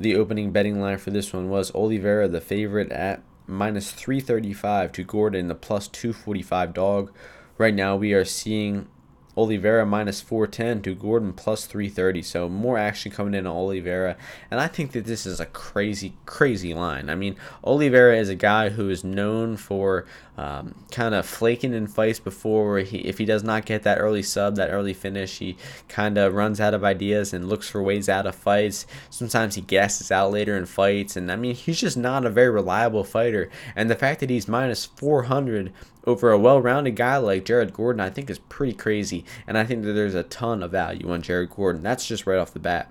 The 0.00 0.16
opening 0.16 0.50
betting 0.50 0.80
line 0.80 0.98
for 0.98 1.10
this 1.10 1.32
one 1.32 1.48
was 1.48 1.72
Oliveira, 1.74 2.26
the 2.26 2.40
favorite 2.40 2.90
at 2.90 3.22
minus 3.46 3.92
335 3.92 4.90
to 4.92 5.04
Gordon, 5.04 5.46
the 5.46 5.54
plus 5.54 5.86
245 5.86 6.74
dog. 6.74 7.12
Right 7.56 7.74
now, 7.74 7.94
we 7.94 8.14
are 8.14 8.24
seeing 8.24 8.88
Oliveira 9.36 9.86
minus 9.86 10.20
410 10.20 10.82
to 10.82 10.94
Gordon 10.94 11.32
plus 11.32 11.66
330. 11.66 12.22
So 12.22 12.48
more 12.48 12.78
action 12.78 13.12
coming 13.12 13.34
in 13.34 13.46
on 13.46 13.56
Oliveira. 13.56 14.16
And 14.50 14.60
I 14.60 14.66
think 14.66 14.92
that 14.92 15.04
this 15.04 15.26
is 15.26 15.40
a 15.40 15.46
crazy, 15.46 16.14
crazy 16.26 16.74
line. 16.74 17.08
I 17.08 17.14
mean, 17.14 17.36
Oliveira 17.64 18.16
is 18.16 18.28
a 18.28 18.34
guy 18.34 18.70
who 18.70 18.90
is 18.90 19.04
known 19.04 19.56
for 19.56 20.06
um, 20.40 20.74
kind 20.90 21.14
of 21.14 21.26
flaking 21.26 21.74
in 21.74 21.86
fights 21.86 22.18
before. 22.18 22.78
He, 22.78 23.00
if 23.00 23.18
he 23.18 23.26
does 23.26 23.44
not 23.44 23.66
get 23.66 23.82
that 23.82 23.98
early 23.98 24.22
sub, 24.22 24.56
that 24.56 24.70
early 24.70 24.94
finish, 24.94 25.36
he 25.36 25.58
kind 25.86 26.16
of 26.16 26.32
runs 26.32 26.62
out 26.62 26.72
of 26.72 26.82
ideas 26.82 27.34
and 27.34 27.46
looks 27.46 27.68
for 27.68 27.82
ways 27.82 28.08
out 28.08 28.26
of 28.26 28.34
fights. 28.34 28.86
Sometimes 29.10 29.56
he 29.56 29.60
gasses 29.60 30.10
out 30.10 30.32
later 30.32 30.56
in 30.56 30.64
fights. 30.64 31.14
And 31.14 31.30
I 31.30 31.36
mean, 31.36 31.54
he's 31.54 31.78
just 31.78 31.98
not 31.98 32.24
a 32.24 32.30
very 32.30 32.48
reliable 32.48 33.04
fighter. 33.04 33.50
And 33.76 33.90
the 33.90 33.94
fact 33.94 34.20
that 34.20 34.30
he's 34.30 34.48
minus 34.48 34.86
400 34.86 35.74
over 36.06 36.30
a 36.30 36.38
well-rounded 36.38 36.96
guy 36.96 37.18
like 37.18 37.44
Jared 37.44 37.74
Gordon, 37.74 38.00
I 38.00 38.08
think 38.08 38.30
is 38.30 38.38
pretty 38.38 38.72
crazy, 38.72 39.26
and 39.46 39.58
I 39.58 39.64
think 39.64 39.84
that 39.84 39.92
there's 39.92 40.14
a 40.14 40.22
ton 40.22 40.62
of 40.62 40.70
value 40.70 41.12
on 41.12 41.20
Jared 41.20 41.50
Gordon. 41.50 41.82
That's 41.82 42.06
just 42.06 42.26
right 42.26 42.38
off 42.38 42.54
the 42.54 42.58
bat. 42.60 42.90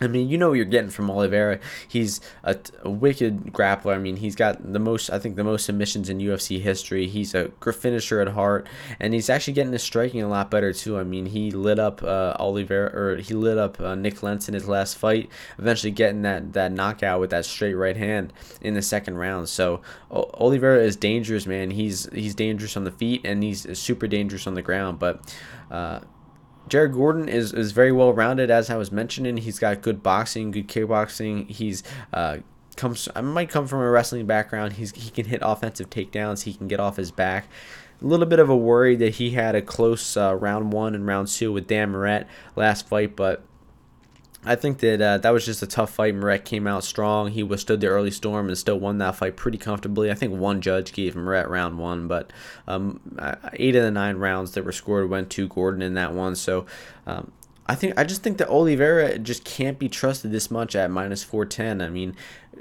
I 0.00 0.08
mean, 0.08 0.28
you 0.28 0.36
know 0.36 0.48
what 0.48 0.54
you're 0.54 0.64
getting 0.66 0.90
from 0.90 1.10
Oliveira. 1.10 1.58
He's 1.88 2.20
a, 2.44 2.56
a, 2.82 2.90
wicked 2.90 3.52
grappler. 3.52 3.94
I 3.94 3.98
mean, 3.98 4.16
he's 4.16 4.36
got 4.36 4.72
the 4.72 4.78
most, 4.78 5.10
I 5.10 5.18
think, 5.18 5.36
the 5.36 5.44
most 5.44 5.64
submissions 5.64 6.10
in 6.10 6.18
UFC 6.18 6.60
history. 6.60 7.06
He's 7.06 7.34
a 7.34 7.50
finisher 7.72 8.20
at 8.20 8.28
heart, 8.28 8.68
and 9.00 9.14
he's 9.14 9.30
actually 9.30 9.54
getting 9.54 9.72
his 9.72 9.82
striking 9.82 10.22
a 10.22 10.28
lot 10.28 10.50
better 10.50 10.72
too. 10.72 10.98
I 10.98 11.04
mean, 11.04 11.26
he 11.26 11.50
lit 11.50 11.78
up 11.78 12.02
uh, 12.02 12.36
Oliveira, 12.38 12.94
or 12.94 13.16
he 13.16 13.34
lit 13.34 13.56
up 13.56 13.80
uh, 13.80 13.94
Nik 13.94 14.22
Lentz 14.22 14.48
in 14.48 14.54
his 14.54 14.68
last 14.68 14.98
fight, 14.98 15.30
eventually 15.58 15.92
getting 15.92 16.22
that 16.22 16.52
that 16.52 16.72
knockout 16.72 17.20
with 17.20 17.30
that 17.30 17.46
straight 17.46 17.74
right 17.74 17.96
hand 17.96 18.32
in 18.60 18.74
the 18.74 18.82
second 18.82 19.16
round. 19.16 19.48
So 19.48 19.80
o- 20.10 20.30
Oliveira 20.34 20.82
is 20.82 20.96
dangerous, 20.96 21.46
man. 21.46 21.70
He's 21.70 22.08
he's 22.12 22.34
dangerous 22.34 22.76
on 22.76 22.84
the 22.84 22.90
feet, 22.90 23.22
and 23.24 23.42
he's 23.42 23.78
super 23.78 24.06
dangerous 24.06 24.46
on 24.46 24.54
the 24.54 24.62
ground. 24.62 24.98
But 24.98 25.34
uh, 25.70 26.00
Jared 26.68 26.92
Gordon 26.92 27.28
is, 27.28 27.52
is 27.52 27.72
very 27.72 27.92
well 27.92 28.12
rounded, 28.12 28.50
as 28.50 28.70
I 28.70 28.76
was 28.76 28.90
mentioning. 28.90 29.36
He's 29.36 29.58
got 29.58 29.82
good 29.82 30.02
boxing, 30.02 30.50
good 30.50 30.68
kickboxing. 30.68 31.48
He's 31.48 31.82
uh, 32.12 32.38
comes 32.76 33.08
might 33.22 33.50
come 33.50 33.66
from 33.66 33.80
a 33.80 33.90
wrestling 33.90 34.26
background. 34.26 34.74
He's 34.74 34.92
he 34.92 35.10
can 35.10 35.26
hit 35.26 35.40
offensive 35.42 35.90
takedowns. 35.90 36.42
He 36.42 36.54
can 36.54 36.68
get 36.68 36.80
off 36.80 36.96
his 36.96 37.10
back. 37.10 37.48
A 38.02 38.04
little 38.04 38.26
bit 38.26 38.38
of 38.38 38.50
a 38.50 38.56
worry 38.56 38.94
that 38.96 39.14
he 39.14 39.30
had 39.30 39.54
a 39.54 39.62
close 39.62 40.16
uh, 40.16 40.34
round 40.34 40.72
one 40.72 40.94
and 40.94 41.06
round 41.06 41.28
two 41.28 41.52
with 41.52 41.66
Dan 41.66 41.92
Moret 41.92 42.26
last 42.54 42.88
fight, 42.88 43.16
but 43.16 43.42
I 44.46 44.54
think 44.54 44.78
that 44.78 45.02
uh, 45.02 45.18
that 45.18 45.30
was 45.30 45.44
just 45.44 45.62
a 45.62 45.66
tough 45.66 45.90
fight. 45.90 46.14
Moret 46.14 46.44
came 46.44 46.68
out 46.68 46.84
strong. 46.84 47.32
He 47.32 47.42
withstood 47.42 47.80
the 47.80 47.88
early 47.88 48.12
storm 48.12 48.46
and 48.46 48.56
still 48.56 48.78
won 48.78 48.98
that 48.98 49.16
fight 49.16 49.36
pretty 49.36 49.58
comfortably. 49.58 50.08
I 50.10 50.14
think 50.14 50.32
one 50.32 50.60
judge 50.60 50.92
gave 50.92 51.16
Moret 51.16 51.48
round 51.48 51.78
one, 51.78 52.06
but 52.06 52.32
um, 52.68 53.00
eight 53.54 53.74
of 53.74 53.82
the 53.82 53.90
nine 53.90 54.18
rounds 54.18 54.52
that 54.52 54.64
were 54.64 54.72
scored 54.72 55.10
went 55.10 55.30
to 55.30 55.48
Gordon 55.48 55.82
in 55.82 55.94
that 55.94 56.14
one. 56.14 56.36
So 56.36 56.64
um, 57.08 57.32
I 57.68 57.74
think 57.74 57.98
I 57.98 58.04
just 58.04 58.22
think 58.22 58.38
that 58.38 58.48
Oliveira 58.48 59.18
just 59.18 59.44
can't 59.44 59.78
be 59.78 59.88
trusted 59.88 60.30
this 60.30 60.50
much 60.50 60.76
at 60.76 60.90
minus 60.90 61.24
410. 61.24 61.80
I 61.80 61.90
mean, 61.90 62.14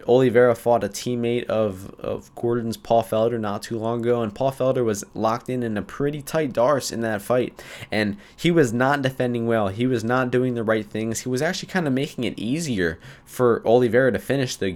Oliveira 0.07 0.55
fought 0.55 0.83
a 0.83 0.89
teammate 0.89 1.45
of, 1.45 1.91
of 1.99 2.33
Gordon's 2.35 2.75
Paul 2.75 3.03
Felder 3.03 3.39
not 3.39 3.61
too 3.61 3.77
long 3.77 4.01
ago, 4.01 4.21
and 4.23 4.33
Paul 4.33 4.51
Felder 4.51 4.83
was 4.83 5.03
locked 5.13 5.49
in 5.49 5.61
in 5.61 5.77
a 5.77 5.81
pretty 5.81 6.21
tight 6.21 6.53
D'Arce 6.53 6.91
in 6.91 7.01
that 7.01 7.21
fight, 7.21 7.61
and 7.91 8.17
he 8.35 8.49
was 8.49 8.73
not 8.73 9.03
defending 9.03 9.45
well. 9.45 9.67
He 9.67 9.85
was 9.85 10.03
not 10.03 10.31
doing 10.31 10.55
the 10.55 10.63
right 10.63 10.85
things. 10.85 11.21
He 11.21 11.29
was 11.29 11.41
actually 11.41 11.69
kind 11.69 11.87
of 11.87 11.93
making 11.93 12.23
it 12.23 12.37
easier 12.39 12.99
for 13.25 13.65
Oliveira 13.65 14.11
to 14.11 14.19
finish 14.19 14.55
the 14.55 14.71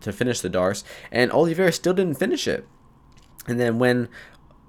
to 0.00 0.12
finish 0.12 0.40
the 0.40 0.48
D'Arce, 0.48 0.84
and 1.10 1.32
Oliveira 1.32 1.72
still 1.72 1.94
didn't 1.94 2.18
finish 2.18 2.46
it. 2.46 2.66
And 3.48 3.60
then 3.60 3.78
when 3.78 4.08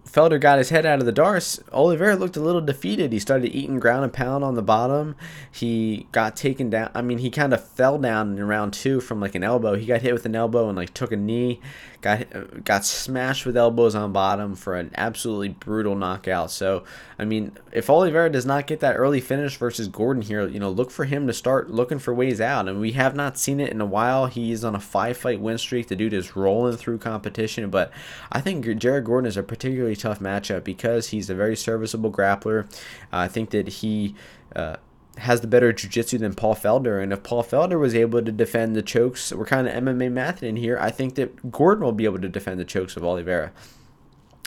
Felder 0.07 0.39
got 0.39 0.57
his 0.57 0.69
head 0.69 0.85
out 0.85 0.99
of 0.99 1.05
the 1.05 1.11
D'Arce, 1.11 1.59
Oliveira 1.71 2.15
looked 2.15 2.37
a 2.37 2.41
little 2.41 2.61
defeated. 2.61 3.11
He 3.11 3.19
started 3.19 3.53
eating 3.53 3.79
ground 3.79 4.03
and 4.03 4.13
pound 4.13 4.43
on 4.43 4.55
the 4.55 4.61
bottom. 4.61 5.15
He 5.51 6.07
got 6.11 6.35
taken 6.35 6.69
down. 6.69 6.89
I 6.93 7.01
mean, 7.01 7.17
he 7.17 7.29
kind 7.29 7.53
of 7.53 7.63
fell 7.63 7.97
down 7.97 8.37
in 8.37 8.47
round 8.47 8.73
two 8.73 9.01
from 9.01 9.19
like 9.19 9.35
an 9.35 9.43
elbow. 9.43 9.75
He 9.75 9.85
got 9.85 10.01
hit 10.01 10.13
with 10.13 10.25
an 10.25 10.35
elbow 10.35 10.69
and 10.69 10.77
like 10.77 10.93
took 10.93 11.11
a 11.11 11.17
knee 11.17 11.59
got 12.01 12.63
got 12.63 12.85
smashed 12.85 13.45
with 13.45 13.57
elbows 13.57 13.95
on 13.95 14.11
bottom 14.11 14.55
for 14.55 14.75
an 14.75 14.91
absolutely 14.95 15.49
brutal 15.49 15.95
knockout. 15.95 16.51
So, 16.51 16.83
I 17.17 17.25
mean, 17.25 17.53
if 17.71 17.89
Oliveira 17.89 18.29
does 18.29 18.45
not 18.45 18.67
get 18.67 18.79
that 18.81 18.95
early 18.95 19.21
finish 19.21 19.57
versus 19.57 19.87
Gordon 19.87 20.21
here, 20.21 20.47
you 20.47 20.59
know, 20.59 20.69
look 20.69 20.91
for 20.91 21.05
him 21.05 21.27
to 21.27 21.33
start 21.33 21.69
looking 21.69 21.99
for 21.99 22.13
ways 22.13 22.39
out. 22.39 22.67
And 22.67 22.79
we 22.79 22.91
have 22.93 23.15
not 23.15 23.37
seen 23.37 23.59
it 23.59 23.71
in 23.71 23.81
a 23.81 23.85
while. 23.85 24.27
He's 24.27 24.63
on 24.63 24.75
a 24.75 24.79
five 24.79 25.17
fight 25.17 25.39
win 25.39 25.57
streak. 25.57 25.87
The 25.87 25.95
dude 25.95 26.13
is 26.13 26.35
rolling 26.35 26.77
through 26.77 26.99
competition, 26.99 27.69
but 27.69 27.91
I 28.31 28.41
think 28.41 28.65
Jared 28.77 29.05
Gordon 29.05 29.27
is 29.27 29.37
a 29.37 29.43
particularly 29.43 29.95
tough 29.95 30.19
matchup 30.19 30.63
because 30.63 31.09
he's 31.09 31.29
a 31.29 31.35
very 31.35 31.55
serviceable 31.55 32.11
grappler. 32.11 32.65
Uh, 33.11 33.17
I 33.17 33.27
think 33.27 33.49
that 33.51 33.67
he. 33.67 34.15
Uh, 34.55 34.77
has 35.19 35.41
the 35.41 35.47
better 35.47 35.73
jiu-jitsu 35.73 36.17
than 36.17 36.33
Paul 36.33 36.55
Felder. 36.55 37.01
And 37.01 37.11
if 37.11 37.23
Paul 37.23 37.43
Felder 37.43 37.79
was 37.79 37.95
able 37.95 38.23
to 38.23 38.31
defend 38.31 38.75
the 38.75 38.81
chokes, 38.81 39.31
we're 39.33 39.45
kind 39.45 39.67
of 39.67 39.73
MMA 39.73 40.11
math 40.11 40.43
in 40.43 40.55
here. 40.55 40.77
I 40.79 40.91
think 40.91 41.15
that 41.15 41.51
Gordon 41.51 41.83
will 41.83 41.91
be 41.91 42.05
able 42.05 42.19
to 42.19 42.29
defend 42.29 42.59
the 42.59 42.65
chokes 42.65 42.95
of 42.95 43.03
Oliveira. 43.03 43.51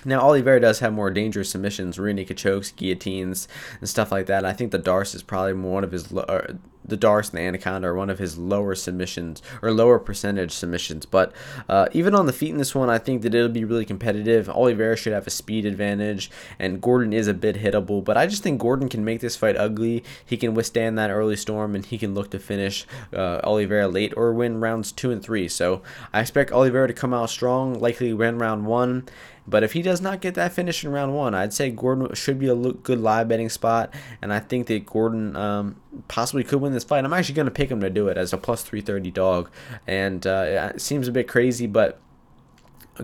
Now, 0.04 0.20
Oliveira 0.20 0.60
does 0.60 0.78
have 0.80 0.92
more 0.92 1.10
dangerous 1.10 1.50
submissions, 1.50 1.98
rear 1.98 2.24
chokes, 2.24 2.72
guillotines, 2.72 3.48
and 3.80 3.88
stuff 3.88 4.10
like 4.10 4.26
that. 4.26 4.44
I 4.44 4.52
think 4.52 4.70
the 4.70 4.78
D'Arce 4.78 5.14
is 5.14 5.22
probably 5.22 5.52
one 5.52 5.84
of 5.84 5.92
his, 5.92 6.12
uh, 6.12 6.54
the 6.84 6.96
D'Arce 6.96 7.30
and 7.30 7.38
the 7.38 7.42
Anaconda 7.42 7.88
are 7.88 7.94
one 7.94 8.10
of 8.10 8.18
his 8.18 8.38
lower 8.38 8.74
submissions 8.74 9.42
or 9.62 9.70
lower 9.72 9.98
percentage 9.98 10.52
submissions. 10.52 11.06
But 11.06 11.32
uh, 11.68 11.88
even 11.92 12.14
on 12.14 12.26
the 12.26 12.32
feet 12.32 12.50
in 12.50 12.58
this 12.58 12.74
one, 12.74 12.90
I 12.90 12.98
think 12.98 13.22
that 13.22 13.34
it'll 13.34 13.48
be 13.48 13.64
really 13.64 13.84
competitive. 13.84 14.48
Oliveira 14.48 14.96
should 14.96 15.12
have 15.12 15.26
a 15.26 15.30
speed 15.30 15.66
advantage, 15.66 16.30
and 16.58 16.80
Gordon 16.80 17.12
is 17.12 17.28
a 17.28 17.34
bit 17.34 17.56
hittable. 17.56 18.02
But 18.02 18.16
I 18.16 18.26
just 18.26 18.42
think 18.42 18.60
Gordon 18.60 18.88
can 18.88 19.04
make 19.04 19.20
this 19.20 19.36
fight 19.36 19.56
ugly. 19.56 20.02
He 20.24 20.36
can 20.36 20.54
withstand 20.54 20.98
that 20.98 21.10
early 21.10 21.36
storm, 21.36 21.74
and 21.74 21.84
he 21.84 21.98
can 21.98 22.14
look 22.14 22.30
to 22.30 22.38
finish 22.38 22.86
uh, 23.12 23.40
Oliveira 23.44 23.88
late 23.88 24.14
or 24.16 24.32
win 24.32 24.60
rounds 24.60 24.92
two 24.92 25.10
and 25.10 25.22
three. 25.22 25.48
So 25.48 25.82
I 26.12 26.20
expect 26.20 26.52
Oliveira 26.52 26.88
to 26.88 26.94
come 26.94 27.14
out 27.14 27.30
strong, 27.30 27.78
likely 27.78 28.12
win 28.12 28.38
round 28.38 28.66
one 28.66 29.06
but 29.50 29.62
if 29.62 29.72
he 29.72 29.82
does 29.82 30.00
not 30.00 30.20
get 30.20 30.34
that 30.34 30.52
finish 30.52 30.84
in 30.84 30.92
round 30.92 31.14
one, 31.14 31.34
I'd 31.34 31.52
say 31.52 31.70
Gordon 31.70 32.14
should 32.14 32.38
be 32.38 32.48
a 32.48 32.54
good 32.54 33.00
live 33.00 33.28
betting 33.28 33.48
spot. 33.48 33.92
And 34.22 34.32
I 34.32 34.38
think 34.38 34.68
that 34.68 34.86
Gordon 34.86 35.36
um, 35.36 35.76
possibly 36.08 36.44
could 36.44 36.60
win 36.60 36.72
this 36.72 36.84
fight. 36.84 37.04
I'm 37.04 37.12
actually 37.12 37.34
going 37.34 37.46
to 37.46 37.52
pick 37.52 37.70
him 37.70 37.80
to 37.80 37.90
do 37.90 38.08
it 38.08 38.16
as 38.16 38.32
a 38.32 38.38
plus 38.38 38.62
330 38.62 39.10
dog. 39.10 39.50
And 39.86 40.26
uh, 40.26 40.70
it 40.74 40.80
seems 40.80 41.08
a 41.08 41.12
bit 41.12 41.26
crazy, 41.26 41.66
but 41.66 42.00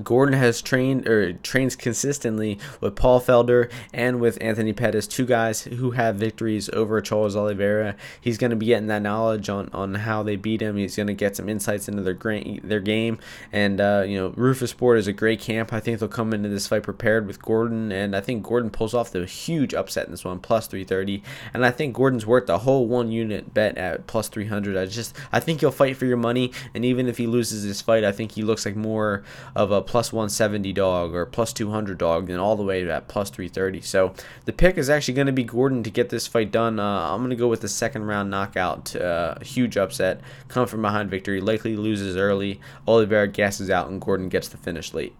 Gordon 0.02 0.35
has 0.35 0.62
trained 0.62 1.06
or 1.09 1.32
trains 1.32 1.76
consistently 1.76 2.59
with 2.80 2.96
Paul 2.96 3.20
Felder 3.20 3.70
and 3.92 4.20
with 4.20 4.38
Anthony 4.40 4.72
Pettis, 4.72 5.06
two 5.06 5.26
guys 5.26 5.62
who 5.62 5.92
have 5.92 6.16
victories 6.16 6.68
over 6.70 7.00
Charles 7.00 7.37
Oliveira. 7.37 7.96
He's 8.20 8.38
going 8.38 8.50
to 8.50 8.56
be 8.56 8.66
getting 8.66 8.88
that 8.88 9.02
knowledge 9.02 9.48
on, 9.48 9.68
on 9.72 9.94
how 9.94 10.22
they 10.22 10.37
beat 10.37 10.61
him. 10.61 10.76
He's 10.76 10.96
going 10.96 11.06
to 11.06 11.14
get 11.14 11.37
some 11.37 11.48
insights 11.48 11.88
into 11.88 12.02
their 12.02 12.16
their 12.62 12.80
game. 12.80 13.18
And 13.52 13.80
uh, 13.80 14.04
you 14.06 14.18
know, 14.18 14.30
Roufusport 14.30 14.98
is 14.98 15.06
a 15.06 15.12
great 15.12 15.40
camp. 15.40 15.72
I 15.72 15.80
think 15.80 15.98
they'll 15.98 16.09
come 16.09 16.32
into 16.32 16.48
this 16.48 16.66
fight 16.66 16.82
prepared 16.82 17.26
with 17.26 17.42
Gordon, 17.42 17.92
and 17.92 18.16
I 18.16 18.20
think 18.20 18.42
Gordon 18.42 18.70
pulls 18.70 18.94
off 18.94 19.11
the 19.11 19.26
huge 19.26 19.74
upset 19.74 20.06
in 20.06 20.11
this 20.11 20.24
one, 20.24 20.40
plus 20.40 20.66
330. 20.66 21.22
And 21.54 21.64
I 21.64 21.70
think 21.70 21.94
Gordon's 21.94 22.26
worth 22.26 22.46
the 22.46 22.59
whole 22.59 22.87
one 22.87 23.11
unit 23.11 23.52
bet 23.54 23.76
at 23.78 24.06
plus 24.06 24.28
300. 24.28 24.76
I 24.76 24.87
just 24.87 25.16
I 25.32 25.40
think 25.40 25.61
he'll 25.61 25.70
fight 25.70 25.96
for 25.96 26.06
your 26.06 26.16
money, 26.16 26.52
and 26.74 26.85
even 26.85 27.09
if 27.09 27.18
he 27.18 27.26
loses 27.26 27.64
this 27.64 27.80
fight, 27.80 28.04
I 28.04 28.12
think 28.12 28.32
he 28.32 28.42
looks 28.42 28.66
like 28.66 28.76
more 28.76 29.22
of 29.54 29.70
a 29.70 29.82
plus 29.87 30.12
170 30.12 30.72
dog 30.72 31.14
or 31.14 31.27
plus 31.27 31.53
200 31.53 31.99
dog, 31.99 32.27
then 32.27 32.38
all 32.38 32.57
the 32.57 32.62
way 32.62 32.81
to 32.81 32.87
that 32.87 33.09
plus 33.09 33.31
330. 33.31 33.81
So 33.81 34.14
the 34.44 34.53
pick 34.53 34.77
is 34.79 34.90
actually 34.90 35.14
going 35.14 35.27
to 35.27 35.33
be 35.33 35.44
Gordon 35.44 35.83
to 35.83 35.90
get 35.90 36.09
this 36.09 36.27
fight 36.27 36.51
done. 36.51 36.79
Uh, 36.79 37.12
I'm 37.12 37.20
going 37.20 37.31
to 37.31 37.37
go 37.37 37.49
with 37.49 37.61
the 37.61 37.68
second 37.68 38.05
round 38.05 38.31
knockout, 38.31 38.94
uh, 38.96 39.38
huge 39.40 39.77
upset, 39.77 40.20
come 40.49 40.66
from 40.66 40.83
behind 40.83 41.11
victory. 41.11 41.40
Likely 41.40 41.77
loses 41.77 42.16
early. 42.16 42.61
Oliveira 42.87 43.29
gasses 43.29 43.70
out, 43.70 43.88
and 43.88 44.01
Gordon 44.01 44.29
gets 44.29 44.49
the 44.49 44.57
finish 44.57 44.92
late. 44.92 45.14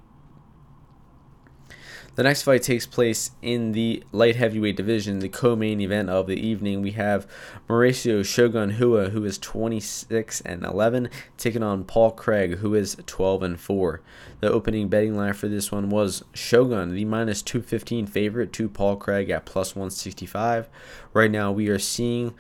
The 2.17 2.23
next 2.23 2.45
fight 2.45 2.63
takes 2.63 2.87
place 2.87 3.33
in 3.43 3.73
the 3.73 4.03
light 4.11 4.37
heavyweight 4.37 4.75
division, 4.75 5.19
the 5.19 5.29
co-main 5.29 5.83
event 5.83 6.09
of 6.09 6.27
the 6.27 6.41
evening. 6.41 6.81
We 6.81 6.93
have 6.93 7.27
Mauricio 7.69 8.25
Shogun 8.25 8.75
Rua, 8.79 9.11
who 9.11 9.23
is 9.27 9.37
26 9.37 10.41
and 10.41 10.65
11, 10.65 11.11
taking 11.37 11.63
on 11.63 11.85
Paul 11.85 12.13
Craig, 12.13 12.57
who 12.57 12.75
is 12.75 12.97
12 13.05 13.43
and 13.43 13.61
4. 13.61 14.01
The 14.41 14.51
opening 14.51 14.89
betting 14.89 15.15
line 15.15 15.35
for 15.35 15.47
this 15.49 15.71
one 15.71 15.91
was 15.91 16.25
Shogun, 16.33 16.95
the 16.95 17.05
minus 17.05 17.43
215 17.43 18.07
favorite, 18.07 18.51
to 18.55 18.71
Paul 18.71 18.97
Craig 18.97 19.29
at 19.29 19.45
plus 19.45 19.77
165. 19.77 20.71
Right 21.13 21.31
now, 21.31 21.53
we 21.53 21.69
are 21.69 21.79
seeing 21.79 22.33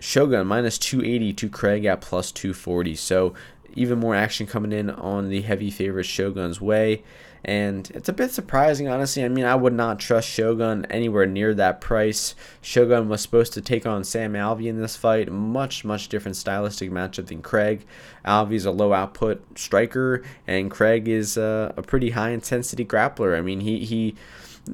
Shogun 0.00 0.48
minus 0.48 0.76
280 0.76 1.34
to 1.34 1.48
Craig 1.48 1.84
at 1.84 2.00
plus 2.00 2.32
240. 2.32 2.96
So 2.96 3.32
even 3.74 4.00
more 4.00 4.16
action 4.16 4.48
coming 4.48 4.72
in 4.72 4.90
on 4.90 5.28
the 5.28 5.42
heavy 5.42 5.70
favorite 5.70 6.02
Shogun's 6.02 6.60
way. 6.60 7.04
And 7.44 7.90
it's 7.94 8.08
a 8.08 8.12
bit 8.12 8.30
surprising, 8.30 8.88
honestly. 8.88 9.24
I 9.24 9.28
mean, 9.28 9.44
I 9.44 9.54
would 9.54 9.72
not 9.72 9.98
trust 9.98 10.28
Shogun 10.28 10.86
anywhere 10.90 11.26
near 11.26 11.54
that 11.54 11.80
price. 11.80 12.34
Shogun 12.60 13.08
was 13.08 13.22
supposed 13.22 13.52
to 13.54 13.60
take 13.60 13.86
on 13.86 14.04
Sam 14.04 14.34
Alvey 14.34 14.66
in 14.66 14.80
this 14.80 14.96
fight. 14.96 15.32
Much, 15.32 15.84
much 15.84 16.08
different 16.08 16.36
stylistic 16.36 16.90
matchup 16.90 17.26
than 17.26 17.42
Craig. 17.42 17.86
Alvey's 18.24 18.66
a 18.66 18.70
low 18.70 18.92
output 18.92 19.58
striker, 19.58 20.22
and 20.46 20.70
Craig 20.70 21.08
is 21.08 21.36
a, 21.36 21.72
a 21.76 21.82
pretty 21.82 22.10
high 22.10 22.30
intensity 22.30 22.84
grappler. 22.84 23.36
I 23.36 23.40
mean, 23.40 23.60
he, 23.60 23.84
he 23.84 24.14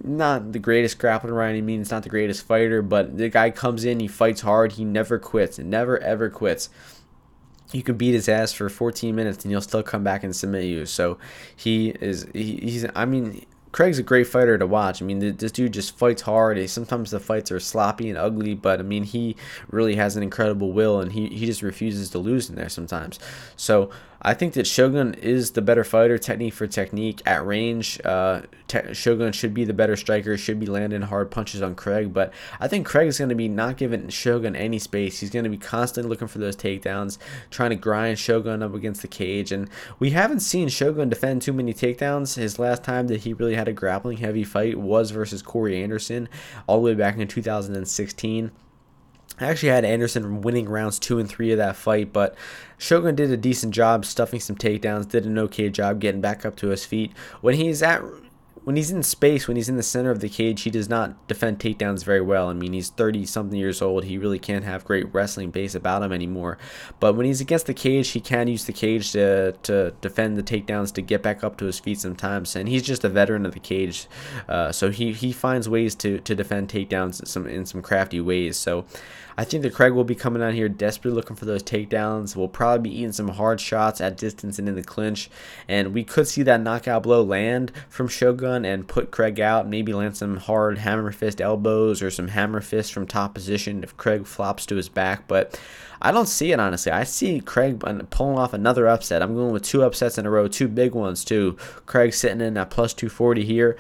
not 0.03 0.53
the 0.53 0.59
greatest 0.59 0.99
grappler 0.99 1.37
by 1.37 1.49
any 1.49 1.63
means, 1.63 1.91
not 1.91 2.03
the 2.03 2.09
greatest 2.09 2.47
fighter, 2.47 2.83
but 2.83 3.17
the 3.17 3.29
guy 3.29 3.51
comes 3.51 3.85
in, 3.85 4.01
he 4.01 4.09
fights 4.09 4.41
hard, 4.41 4.73
he 4.73 4.85
never 4.85 5.19
quits, 5.19 5.59
never 5.59 5.99
ever 5.99 6.29
quits 6.29 6.69
you 7.73 7.83
can 7.83 7.97
beat 7.97 8.13
his 8.13 8.29
ass 8.29 8.53
for 8.53 8.69
14 8.69 9.15
minutes 9.15 9.45
and 9.45 9.53
he'll 9.53 9.61
still 9.61 9.83
come 9.83 10.05
back 10.05 10.25
and 10.25 10.35
submit 10.35 10.65
you. 10.65 10.87
So 10.87 11.19
he 11.55 11.91
is 12.01 12.27
he, 12.33 12.57
he's 12.57 12.87
I 12.95 13.05
mean 13.05 13.45
Craig's 13.77 13.99
a 13.99 14.03
great 14.03 14.27
fighter 14.27 14.57
to 14.57 14.67
watch. 14.67 15.03
I 15.03 15.05
mean, 15.05 15.37
this 15.37 15.53
dude 15.53 15.75
just 15.75 15.99
fights 15.99 16.23
hard. 16.23 16.71
Sometimes 16.71 17.11
the 17.11 17.21
fights 17.21 17.53
are 17.53 17.61
sloppy 17.61 18.09
and 18.09 18.17
ugly, 18.17 18.55
but 18.55 18.81
I 18.81 18.83
mean, 18.83 19.03
he 19.03 19.37
really 19.71 19.97
has 19.97 20.17
an 20.17 20.23
incredible 20.23 20.73
will, 20.73 20.99
and 20.99 21.13
he, 21.13 21.27
he 21.27 21.45
just 21.45 21.61
refuses 21.61 22.09
to 22.11 22.19
lose 22.19 22.49
in 22.49 22.57
there 22.57 22.71
sometimes. 22.71 23.19
So 23.55 23.91
I 24.23 24.35
think 24.35 24.55
that 24.55 24.67
Shogun 24.67 25.15
is 25.15 25.53
the 25.53 25.63
better 25.63 25.85
fighter, 25.85 26.19
technique 26.19 26.55
for 26.55 26.67
technique 26.67 27.23
at 27.27 27.47
range. 27.47 28.01
Uh, 28.05 28.43
te- 28.67 28.95
Shogun 28.95 29.33
should 29.33 29.55
be 29.55 29.65
the 29.65 29.73
better 29.73 29.97
striker, 29.97 30.37
should 30.37 30.59
be 30.59 30.67
landing 30.67 31.03
hard 31.03 31.31
punches 31.31 31.63
on 31.63 31.75
Craig, 31.75 32.13
but 32.13 32.33
I 32.59 32.69
think 32.69 32.87
Craig 32.87 33.09
is 33.09 33.19
going 33.19 33.29
to 33.29 33.35
be 33.35 33.49
not 33.49 33.77
giving 33.77 34.09
Shogun 34.09 34.57
any 34.57 34.79
space. 34.79 35.21
He's 35.21 35.31
going 35.31 35.45
to 35.45 35.51
be 35.51 35.59
constantly 35.59 36.09
looking 36.09 36.29
for 36.29 36.39
those 36.39 36.57
takedowns, 36.57 37.19
trying 37.51 37.71
to 37.71 37.77
grind 37.77 38.19
Shogun 38.19 38.63
up 38.63 38.75
against 38.75 39.03
the 39.03 39.09
cage, 39.09 39.53
and 39.53 39.69
we 39.99 40.11
haven't 40.11 40.41
seen 40.41 40.69
Shogun 40.69 41.09
defend 41.09 41.43
too 41.43 41.53
many 41.53 41.75
takedowns. 41.75 42.37
His 42.37 42.59
last 42.59 42.83
time 42.83 43.09
that 43.09 43.21
he 43.21 43.33
really 43.33 43.55
had 43.55 43.69
a 43.69 43.73
grappling 43.73 44.19
heavy 44.19 44.45
fight 44.45 44.79
was 44.79 45.11
versus 45.11 45.43
Corey 45.43 45.83
Anderson, 45.83 46.29
all 46.67 46.79
the 46.79 46.87
way 46.87 46.95
back 46.95 47.19
in 47.19 47.29
2016. 47.29 48.51
I 49.39 49.47
actually 49.47 49.69
had 49.69 49.85
Anderson 49.85 50.41
winning 50.41 50.69
rounds 50.69 50.99
two 50.99 51.19
and 51.19 51.29
three 51.29 51.53
of 51.53 51.59
that 51.59 51.77
fight, 51.77 52.13
but 52.13 52.35
Shogun 52.79 53.15
did 53.15 53.31
a 53.31 53.37
decent 53.37 53.75
job 53.75 54.05
stuffing 54.05 54.41
some 54.41 54.57
takedowns, 54.57 55.09
did 55.09 55.27
an 55.27 55.39
okay 55.39 55.69
job 55.69 56.01
getting 56.01 56.21
back 56.21 56.47
up 56.47 56.57
to 56.57 56.69
his 56.69 56.87
feet. 56.87 57.13
When 57.41 57.55
he's 57.55 57.83
at 57.83 58.03
when 58.67 58.75
he's 58.75 58.91
in 58.91 59.05
space, 59.05 59.47
when 59.47 59.57
he's 59.57 59.69
in 59.69 59.77
the 59.77 59.83
center 59.85 60.11
of 60.11 60.19
the 60.19 60.29
cage, 60.29 60.63
he 60.63 60.71
does 60.71 60.89
not 60.89 61.29
defend 61.29 61.61
takedowns 61.61 62.05
very 62.05 62.21
well. 62.21 62.49
I 62.49 62.53
mean, 62.53 62.73
he's 62.73 62.89
30 62.91 63.25
something 63.25 63.57
years 63.57 63.81
old. 63.81 64.03
He 64.03 64.19
really 64.19 64.41
can't 64.41 64.65
have 64.65 64.85
great 64.85 65.15
wrestling 65.15 65.53
base 65.53 65.77
about 65.77 66.03
him 66.03 66.13
anymore. 66.13 66.59
But 66.99 67.15
when 67.15 67.27
he's 67.27 67.41
against 67.41 67.67
the 67.67 67.75
cage, 67.75 68.09
he 68.09 68.21
can 68.21 68.49
use 68.49 68.65
the 68.65 68.73
cage 68.73 69.13
to, 69.13 69.53
to 69.53 69.93
defend 70.01 70.37
the 70.37 70.43
takedowns, 70.43 70.93
to 70.95 71.01
get 71.01 71.23
back 71.23 71.45
up 71.45 71.57
to 71.59 71.67
his 71.67 71.79
feet 71.79 72.01
sometimes. 72.01 72.57
And 72.57 72.69
he's 72.69 72.83
just 72.83 73.05
a 73.05 73.09
veteran 73.09 73.47
of 73.47 73.55
the 73.55 73.61
cage. 73.61 74.09
Uh, 74.49 74.73
so 74.73 74.91
he, 74.91 75.13
he 75.13 75.31
finds 75.31 75.69
ways 75.69 75.95
to, 75.95 76.19
to 76.19 76.35
defend 76.35 76.69
takedowns 76.69 77.21
in 77.21 77.27
some, 77.27 77.47
in 77.47 77.67
some 77.67 77.83
crafty 77.83 78.21
ways. 78.21 78.57
So 78.57 78.85
I 79.39 79.45
think 79.45 79.63
that 79.63 79.75
Craig 79.75 79.93
will 79.93 80.05
be 80.05 80.15
coming 80.15 80.43
out 80.43 80.55
here 80.55 80.69
desperately 80.69 81.15
looking 81.15 81.37
for 81.37 81.45
those 81.45 81.63
takedowns. 81.63 82.35
We'll 82.35 82.49
probably 82.49 82.91
be 82.91 82.97
eating 82.99 83.13
some 83.13 83.29
hard 83.29 83.61
shots 83.61 84.01
at 84.01 84.17
distance 84.17 84.59
and 84.59 84.69
in 84.69 84.75
the 84.75 84.83
clinch. 84.83 85.29
And 85.69 85.93
we 85.93 86.05
could 86.05 86.27
see 86.27 86.43
that 86.45 86.63
knockout 86.63 87.03
blow 87.03 87.23
land 87.23 87.71
from 87.91 88.09
Shogun 88.09 88.65
and 88.65 88.89
put 88.89 89.11
Craig 89.11 89.39
out. 89.39 89.69
Maybe 89.69 89.93
land 89.93 90.17
some 90.17 90.39
hard 90.39 90.79
hammer 90.79 91.13
fist 91.13 91.41
elbows 91.41 92.03
or 92.03 92.11
some 92.11 92.29
hammer 92.29 92.63
fist 92.63 92.93
from 92.93 93.07
top 93.07 93.35
position 93.35 93.83
if 93.83 93.97
Craig 93.97 94.27
flops 94.27 94.65
to 94.67 94.77
his 94.77 94.89
back. 94.89 95.29
But 95.29 95.61
I 96.01 96.13
don't 96.13 96.29
see 96.29 96.53
it 96.53 96.61
honestly. 96.61 96.93
I 96.93 97.05
see 97.05 97.41
Craig 97.41 97.81
pulling 98.11 98.39
off 98.39 98.55
another 98.55 98.89
upset. 98.89 99.23
I'm 99.23 99.35
going 99.35 99.53
with 99.53 99.63
two 99.63 99.83
upsets 99.83 100.17
in 100.17 100.25
a 100.25 100.31
row, 100.31 100.49
two 100.49 100.69
big 100.69 100.95
ones 100.95 101.25
too. 101.25 101.59
Craig 101.85 102.15
sitting 102.15 102.41
in 102.41 102.57
at 102.57 102.71
plus 102.71 102.95
240 102.95 103.45
here. 103.45 103.77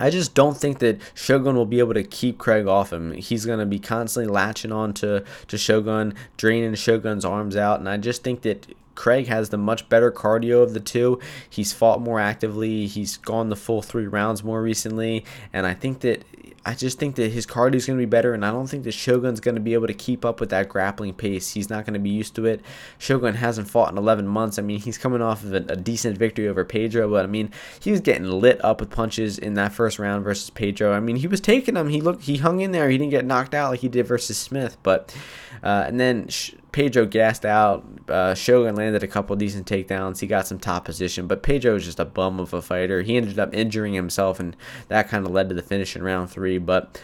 I 0.00 0.10
just 0.10 0.34
don't 0.34 0.56
think 0.56 0.78
that 0.78 0.98
Shogun 1.14 1.54
will 1.54 1.66
be 1.66 1.78
able 1.78 1.94
to 1.94 2.02
keep 2.02 2.38
Craig 2.38 2.66
off 2.66 2.92
him. 2.92 3.12
He's 3.12 3.44
going 3.44 3.60
to 3.60 3.66
be 3.66 3.78
constantly 3.78 4.32
latching 4.32 4.72
on 4.72 4.94
to, 4.94 5.24
to 5.46 5.58
Shogun, 5.58 6.14
draining 6.38 6.74
Shogun's 6.74 7.24
arms 7.24 7.54
out. 7.54 7.78
And 7.78 7.88
I 7.88 7.98
just 7.98 8.24
think 8.24 8.42
that 8.42 8.74
Craig 8.94 9.28
has 9.28 9.50
the 9.50 9.56
much 9.58 9.88
better 9.88 10.10
cardio 10.10 10.62
of 10.62 10.74
the 10.74 10.80
two. 10.80 11.20
He's 11.48 11.72
fought 11.72 12.00
more 12.00 12.18
actively. 12.18 12.86
He's 12.86 13.18
gone 13.18 13.50
the 13.50 13.56
full 13.56 13.82
three 13.82 14.06
rounds 14.06 14.42
more 14.42 14.62
recently. 14.62 15.24
And 15.52 15.66
I 15.66 15.74
think 15.74 16.00
that 16.00 16.24
I 16.64 16.74
just 16.74 16.98
think 16.98 17.16
that 17.16 17.32
his 17.32 17.46
cardio 17.46 17.76
is 17.76 17.86
going 17.86 17.98
to 17.98 18.02
be 18.02 18.08
better, 18.10 18.34
and 18.34 18.44
I 18.44 18.50
don't 18.50 18.66
think 18.66 18.84
that 18.84 18.92
Shogun's 18.92 19.40
going 19.40 19.54
to 19.54 19.62
be 19.62 19.72
able 19.72 19.86
to 19.86 19.94
keep 19.94 20.26
up 20.26 20.40
with 20.40 20.50
that 20.50 20.68
grappling 20.68 21.14
pace. 21.14 21.52
He's 21.52 21.70
not 21.70 21.86
going 21.86 21.94
to 21.94 22.00
be 22.00 22.10
used 22.10 22.34
to 22.34 22.44
it. 22.44 22.60
Shogun 22.98 23.34
hasn't 23.34 23.70
fought 23.70 23.90
in 23.90 23.96
11 23.96 24.26
months. 24.26 24.58
I 24.58 24.62
mean, 24.62 24.78
he's 24.78 24.98
coming 24.98 25.22
off 25.22 25.42
of 25.42 25.54
a, 25.54 25.64
a, 25.68 25.76
decent 25.76 26.18
victory 26.18 26.48
over 26.48 26.64
Pedro, 26.64 27.08
but 27.08 27.24
I 27.24 27.28
mean, 27.28 27.50
he 27.80 27.90
was 27.90 28.00
getting 28.00 28.26
lit 28.26 28.62
up 28.62 28.80
with 28.80 28.90
punches 28.90 29.38
in 29.38 29.54
that 29.54 29.72
first 29.72 29.98
round 29.98 30.22
versus 30.22 30.50
Pedro. 30.50 30.92
I 30.92 31.00
mean, 31.00 31.16
he 31.16 31.26
was 31.26 31.40
taking 31.40 31.74
them. 31.74 31.88
He 31.88 32.02
looked, 32.02 32.24
he 32.24 32.36
hung 32.36 32.60
in 32.60 32.72
there. 32.72 32.90
He 32.90 32.98
didn't 32.98 33.10
get 33.10 33.24
knocked 33.24 33.54
out 33.54 33.70
like 33.70 33.80
he 33.80 33.88
did 33.88 34.06
versus 34.06 34.36
Smith, 34.36 34.76
but 34.82 35.14
uh, 35.62 35.84
and 35.86 35.98
then. 35.98 36.28
Sh- 36.28 36.52
Pedro 36.72 37.06
gassed 37.06 37.44
out. 37.44 37.84
Uh, 38.08 38.34
Shogun 38.34 38.76
landed 38.76 39.02
a 39.02 39.08
couple 39.08 39.34
decent 39.36 39.66
takedowns. 39.66 40.20
He 40.20 40.26
got 40.26 40.46
some 40.46 40.58
top 40.58 40.84
position, 40.84 41.26
but 41.26 41.42
Pedro 41.42 41.76
is 41.76 41.84
just 41.84 42.00
a 42.00 42.04
bum 42.04 42.38
of 42.38 42.54
a 42.54 42.62
fighter. 42.62 43.02
He 43.02 43.16
ended 43.16 43.38
up 43.38 43.54
injuring 43.54 43.94
himself, 43.94 44.38
and 44.40 44.56
that 44.88 45.08
kind 45.08 45.26
of 45.26 45.32
led 45.32 45.48
to 45.48 45.54
the 45.54 45.62
finish 45.62 45.96
in 45.96 46.02
round 46.02 46.30
three. 46.30 46.58
But 46.58 47.00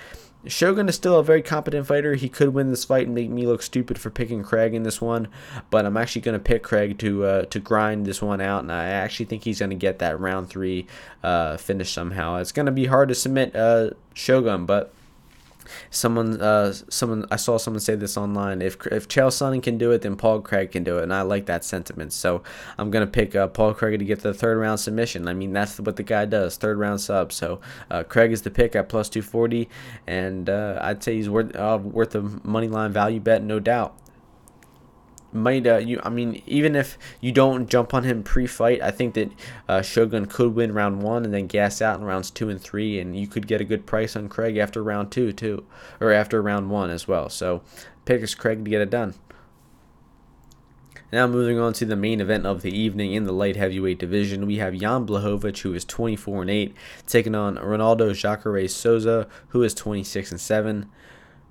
Shogun 0.47 0.89
is 0.89 0.95
still 0.95 1.19
a 1.19 1.25
very 1.25 1.43
competent 1.43 1.87
fighter. 1.87 2.15
He 2.15 2.29
could 2.29 2.51
win 2.55 2.71
this 2.71 2.85
fight 2.85 3.07
and 3.07 3.15
make 3.15 3.31
me 3.31 3.47
look 3.47 3.63
stupid 3.63 3.99
for 3.99 4.11
picking 4.11 4.43
Craig 4.43 4.75
in 4.75 4.85
this 4.85 5.01
one, 5.01 5.29
but 5.71 5.85
I'm 5.85 5.97
actually 5.97 6.23
going 6.23 6.39
to 6.39 6.43
pick 6.45 6.63
Craig 6.63 6.99
to 6.99 7.25
uh, 7.25 7.43
to 7.47 7.59
grind 7.59 8.07
this 8.07 8.23
one 8.23 8.41
out, 8.41 8.63
and 8.63 8.71
I 8.71 8.85
actually 8.85 9.27
think 9.27 9.45
he's 9.45 9.59
going 9.59 9.71
to 9.71 9.77
get 9.77 9.99
that 9.99 10.21
round 10.21 10.49
three 10.49 10.87
uh, 11.23 11.57
finish 11.57 11.93
somehow. 11.93 12.37
It's 12.37 12.53
going 12.53 12.67
to 12.67 12.73
be 12.73 12.87
hard 12.87 13.09
to 13.09 13.15
submit 13.15 13.57
uh, 13.57 13.91
Shogun, 14.15 14.67
but 14.67 14.93
Someone, 15.91 16.41
uh, 16.41 16.73
someone, 16.89 17.27
I 17.31 17.37
saw 17.37 17.59
someone 17.59 17.81
say 17.81 17.95
this 17.95 18.17
online. 18.17 18.63
If 18.63 18.87
if 18.87 19.09
Chael 19.09 19.29
Sonnen 19.29 19.63
can 19.63 19.79
do 19.79 19.93
it, 19.93 20.03
then 20.03 20.17
Paul 20.17 20.41
Craig 20.41 20.73
can 20.73 20.85
do 20.85 20.99
it, 20.99 21.05
and 21.05 21.13
I 21.13 21.23
like 21.23 21.47
that 21.47 21.65
sentiment. 21.65 22.13
So 22.13 22.43
I'm 22.79 22.91
gonna 22.91 23.07
pick 23.07 23.35
uh, 23.35 23.49
Paul 23.49 23.75
Craig 23.75 23.99
to 23.99 24.05
get 24.05 24.21
the 24.21 24.35
third 24.35 24.59
round 24.59 24.81
submission. 24.81 25.29
I 25.29 25.35
mean, 25.35 25.53
that's 25.53 25.79
what 25.81 25.97
the 25.97 26.03
guy 26.03 26.25
does, 26.25 26.57
third 26.57 26.79
round 26.79 27.01
sub. 27.01 27.33
So 27.33 27.61
uh, 27.91 28.03
Craig 28.05 28.33
is 28.33 28.43
the 28.43 28.51
pick 28.51 28.77
at 28.77 28.89
plus 28.89 29.09
240, 29.09 29.69
and 30.07 30.49
uh, 30.49 30.79
I'd 30.83 31.03
say 31.03 31.17
he's 31.17 31.29
worth 31.29 31.55
uh, 31.57 31.79
worth 31.83 32.15
a 32.15 32.23
money 32.23 32.69
line 32.69 32.93
value 32.93 33.21
bet, 33.21 33.43
no 33.43 33.61
doubt 33.61 33.99
might 35.37 35.67
uh, 35.67 35.77
you 35.77 36.01
I 36.03 36.09
mean 36.09 36.43
even 36.47 36.75
if 36.75 36.99
you 37.21 37.33
don't 37.33 37.69
jump 37.69 37.95
on 37.95 38.05
him 38.05 38.23
pre-fight, 38.23 38.83
I 38.83 38.91
think 38.91 39.15
that 39.15 39.31
uh, 39.69 39.83
Shogun 39.83 40.27
could 40.27 40.55
win 40.55 40.73
round 40.73 41.03
one 41.03 41.25
and 41.25 41.33
then 41.33 41.47
gas 41.47 41.81
out 41.81 41.99
in 41.99 42.05
rounds 42.05 42.31
two 42.31 42.49
and 42.49 42.61
three, 42.61 42.99
and 42.99 43.19
you 43.19 43.27
could 43.27 43.47
get 43.47 43.61
a 43.61 43.65
good 43.65 43.87
price 43.87 44.17
on 44.17 44.29
Craig 44.29 44.57
after 44.57 44.83
round 44.83 45.11
two 45.13 45.33
too, 45.33 45.65
or 46.01 46.13
after 46.13 46.43
round 46.43 46.71
one 46.71 46.91
as 46.91 47.07
well. 47.07 47.29
So 47.29 47.63
pick 48.05 48.23
is 48.23 48.35
Craig 48.35 48.65
to 48.65 48.71
get 48.71 48.81
it 48.81 48.91
done. 48.91 49.15
Now 51.13 51.29
moving 51.29 51.59
on 51.59 51.73
to 51.75 51.85
the 51.85 51.95
main 51.95 52.21
event 52.21 52.47
of 52.47 52.63
the 52.63 52.77
evening 52.77 53.13
in 53.13 53.25
the 53.25 53.33
light 53.33 53.55
heavyweight 53.55 54.01
division, 54.01 54.45
we 54.45 54.57
have 54.57 54.75
Jan 54.75 55.07
Blachowicz, 55.07 55.61
who 55.61 55.73
is 55.73 55.85
24 55.85 56.43
and 56.43 56.51
8, 56.51 56.75
taking 57.07 57.35
on 57.35 57.57
Ronaldo 57.57 58.13
Jacare 58.13 58.67
Souza, 58.67 59.29
who 59.49 59.63
is 59.63 59.73
26 59.73 60.33
and 60.33 60.41
7. 60.41 60.91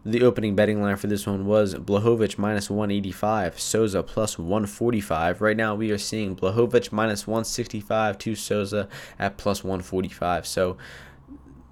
The 0.08 0.22
opening 0.22 0.56
betting 0.56 0.84
line 0.84 0.98
for 0.98 1.08
this 1.08 1.26
one 1.26 1.48
was 1.48 1.74
Blachowicz 1.74 2.38
minus 2.38 2.70
185, 2.70 3.60
Souza 3.60 4.04
plus 4.04 4.38
145. 4.38 5.42
Right 5.42 5.58
now 5.58 5.74
we 5.74 5.90
are 5.90 5.98
seeing 5.98 6.36
Blachowicz 6.36 6.92
minus 6.92 7.26
165 7.26 8.20
to 8.20 8.36
Souza 8.36 8.88
at 9.18 9.38
plus 9.38 9.64
145. 9.64 10.46
So 10.46 10.78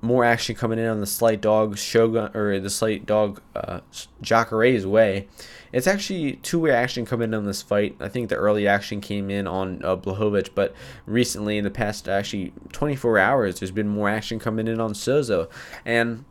more 0.02 0.26
action 0.26 0.56
coming 0.56 0.80
in 0.80 0.88
on 0.88 1.00
the 1.00 1.06
slight 1.06 1.42
dog 1.42 1.78
Shogun 1.78 2.36
or 2.36 2.60
the 2.60 2.72
slight 2.72 3.06
dog 3.06 3.40
uh, 3.56 3.82
Jacare's 4.24 4.88
way. 4.88 5.28
It's 5.72 5.86
actually 5.86 6.34
two-way 6.38 6.72
action 6.72 7.06
coming 7.06 7.30
in 7.30 7.36
on 7.36 7.46
this 7.46 7.62
fight. 7.62 7.96
I 8.00 8.10
think 8.10 8.30
the 8.30 8.36
early 8.36 8.68
action 8.68 9.00
came 9.00 9.30
in 9.30 9.46
on 9.46 9.86
uh, 9.86 9.96
Blachowicz, 9.96 10.50
but 10.56 10.74
recently 11.06 11.60
in 11.60 11.64
the 11.64 11.72
past 11.72 12.10
actually 12.10 12.52
24 12.72 13.20
hours, 13.20 13.60
there's 13.60 13.72
been 13.72 13.88
more 13.88 14.10
action 14.10 14.40
coming 14.40 14.68
in 14.68 14.82
on 14.82 14.96
Souza, 14.96 15.48
and 15.86 16.26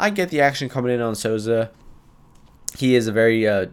I 0.00 0.08
get 0.08 0.30
the 0.30 0.40
action 0.40 0.70
coming 0.70 0.94
in 0.94 1.02
on 1.02 1.14
Souza. 1.14 1.70
He 2.78 2.94
is 2.94 3.06
a 3.06 3.12
very 3.12 3.46
uh, 3.46 3.66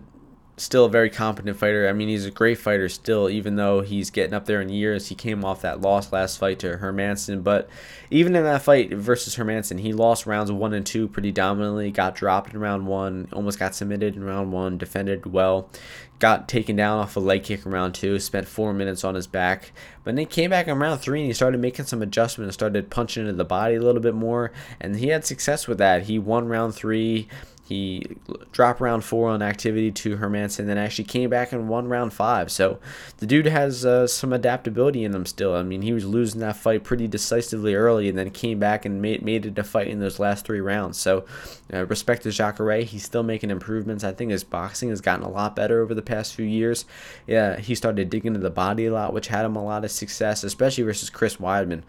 still 0.58 0.86
a 0.86 0.89
very 0.89 1.10
competent 1.12 1.55
fighter. 1.55 1.88
I 1.88 1.93
mean, 1.93 2.08
he's 2.08 2.26
a 2.26 2.32
great 2.32 2.58
fighter 2.58 2.89
still, 2.89 3.30
even 3.30 3.55
though 3.55 3.82
he's 3.82 4.10
getting 4.10 4.34
up 4.34 4.47
there 4.47 4.60
in 4.60 4.70
years. 4.70 5.08
He 5.08 5.16
came 5.16 5.45
off 5.45 5.62
that 5.62 5.82
loss 5.82 6.12
last 6.12 6.39
fight 6.39 6.58
to 6.60 6.78
Hermansson, 6.78 7.43
but 7.43 7.70
even 8.10 8.36
in 8.36 8.43
that 8.43 8.64
fight 8.64 8.91
versus 8.91 9.36
Hermansson, 9.36 9.80
he 9.80 9.93
lost 9.93 10.26
rounds 10.26 10.51
one 10.51 10.74
and 10.74 10.86
two 10.86 11.08
pretty 11.08 11.32
dominantly. 11.32 11.91
Got 11.91 12.16
dropped 12.16 12.53
in 12.53 12.60
round 12.60 12.88
one, 12.88 13.28
almost 13.32 13.60
got 13.60 13.76
submitted 13.76 14.16
in 14.16 14.24
round 14.24 14.51
one, 14.51 14.80
defended 14.80 15.28
well, 15.28 15.70
got 16.18 16.47
taken 16.49 16.76
down 16.76 16.97
off 16.97 17.16
a 17.16 17.20
leg 17.20 17.43
kick 17.43 17.64
in 17.64 17.72
round 17.72 17.93
two, 17.93 18.18
spent 18.20 18.47
four 18.47 18.74
minutes 18.74 19.03
on 19.03 19.14
his 19.14 19.28
back, 19.28 19.72
but 20.03 20.16
then 20.16 20.18
he 20.18 20.26
came 20.26 20.49
back 20.49 20.68
in 20.68 20.80
round 20.80 20.99
three 20.99 21.20
and 21.20 21.28
he 21.28 21.34
started 21.34 21.60
making 21.60 21.86
some 21.86 22.01
adjustments, 22.01 22.55
started 22.55 22.89
punching 22.89 23.22
into 23.22 23.34
the 23.34 23.45
body 23.45 23.76
a 23.76 23.82
little 23.82 24.01
bit 24.01 24.16
more, 24.16 24.51
and 24.80 24.95
he 24.95 25.10
had 25.10 25.24
success 25.24 25.68
with 25.68 25.78
that. 25.78 26.03
He 26.03 26.18
won 26.18 26.47
round 26.47 26.74
three 26.74 27.28
he 27.68 28.15
dropped 28.53 28.80
round 28.80 29.03
four 29.03 29.30
on 29.30 29.41
activity 29.41 29.91
to 29.91 30.15
Hermansson, 30.15 30.68
then 30.68 30.78
actually 30.78 31.03
came 31.03 31.30
back 31.30 31.51
and 31.51 31.68
won 31.68 31.89
round 31.89 32.13
five. 32.13 32.49
So 32.49 32.80
the 33.18 33.26
dude 33.26 33.45
has 33.45 33.86
uh, 33.86 34.07
some 34.07 34.32
adaptability 34.32 35.03
in 35.03 35.13
him 35.13 35.26
still. 35.26 35.53
I 35.53 35.63
mean, 35.63 35.82
he 35.82 35.91
was 35.91 36.05
losing 36.05 36.39
that 36.39 36.55
fight 36.55 36.86
pretty 36.86 37.09
decisively 37.09 37.76
early, 37.76 38.07
and 38.07 38.18
then 38.18 38.30
came 38.30 38.57
back 38.57 38.86
and 38.86 39.01
made 39.01 39.22
made 39.22 39.45
it 39.45 39.59
a 39.59 39.65
fight 39.65 39.88
in 39.88 39.99
those 39.99 40.18
last 40.18 40.45
three 40.45 40.61
rounds. 40.61 40.97
So 40.97 41.26
uh, 41.74 41.86
respect 41.88 42.24
to 42.24 42.32
Jacare, 42.32 42.84
he's 42.84 43.03
still 43.03 43.24
making 43.24 43.49
improvements. 43.49 44.05
I 44.05 44.13
think 44.13 44.32
his 44.32 44.45
boxing 44.45 44.89
has 44.89 45.01
gotten 45.01 45.26
a 45.26 45.30
lot 45.30 45.53
better 45.53 45.82
over 45.82 45.93
the 45.93 46.01
past 46.01 46.36
few 46.36 46.45
years. 46.45 46.86
Yeah, 47.26 47.59
he 47.59 47.76
started 47.76 48.09
digging 48.09 48.28
into 48.28 48.39
the 48.39 48.49
body 48.49 48.86
a 48.86 48.93
lot, 48.93 49.13
which 49.13 49.28
had 49.28 49.43
him 49.43 49.57
a 49.57 49.63
lot 49.63 49.84
of 49.84 49.91
success, 49.91 50.45
especially 50.45 50.86
versus 50.86 51.09
Chris 51.09 51.36
Weidman. 51.36 51.84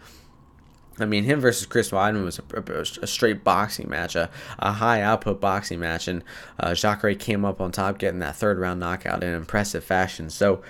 I 1.01 1.05
mean, 1.05 1.23
him 1.23 1.39
versus 1.39 1.65
Chris 1.65 1.91
Weidman 1.91 2.23
was 2.23 2.39
a, 2.39 3.01
a, 3.03 3.07
straight 3.07 3.43
boxing 3.43 3.89
match, 3.89 4.15
a, 4.15 4.29
a 4.59 4.73
high 4.73 5.01
output 5.01 5.39
boxing 5.39 5.79
match, 5.79 6.07
and 6.07 6.23
uh, 6.59 6.73
Jacare 6.73 7.15
came 7.15 7.45
up 7.45 7.61
on 7.61 7.71
top, 7.71 7.97
getting 7.97 8.19
that 8.19 8.35
third 8.35 8.59
round 8.59 8.79
knockout 8.79 9.23
in 9.23 9.33
impressive 9.33 9.83
fashion. 9.83 10.29
So, 10.29 10.61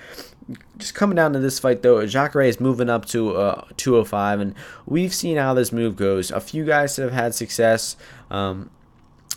just 0.78 0.96
coming 0.96 1.16
down 1.16 1.34
to 1.34 1.40
this 1.40 1.60
fight, 1.60 1.84
though, 1.84 2.06
Jacare 2.06 2.42
is 2.42 2.60
moving 2.60 2.90
up 2.90 3.06
to 3.08 3.36
uh, 3.36 3.66
205, 3.78 4.40
and 4.40 4.56
we've 4.86 5.14
seen 5.14 5.38
how 5.38 5.54
this 5.54 5.72
move 5.72 5.96
goes. 5.96 6.32
A 6.32 6.40
few 6.40 6.66
guys 6.66 6.96
have 6.98 7.12
had 7.12 7.36
success. 7.36 7.96
Um, 8.32 8.70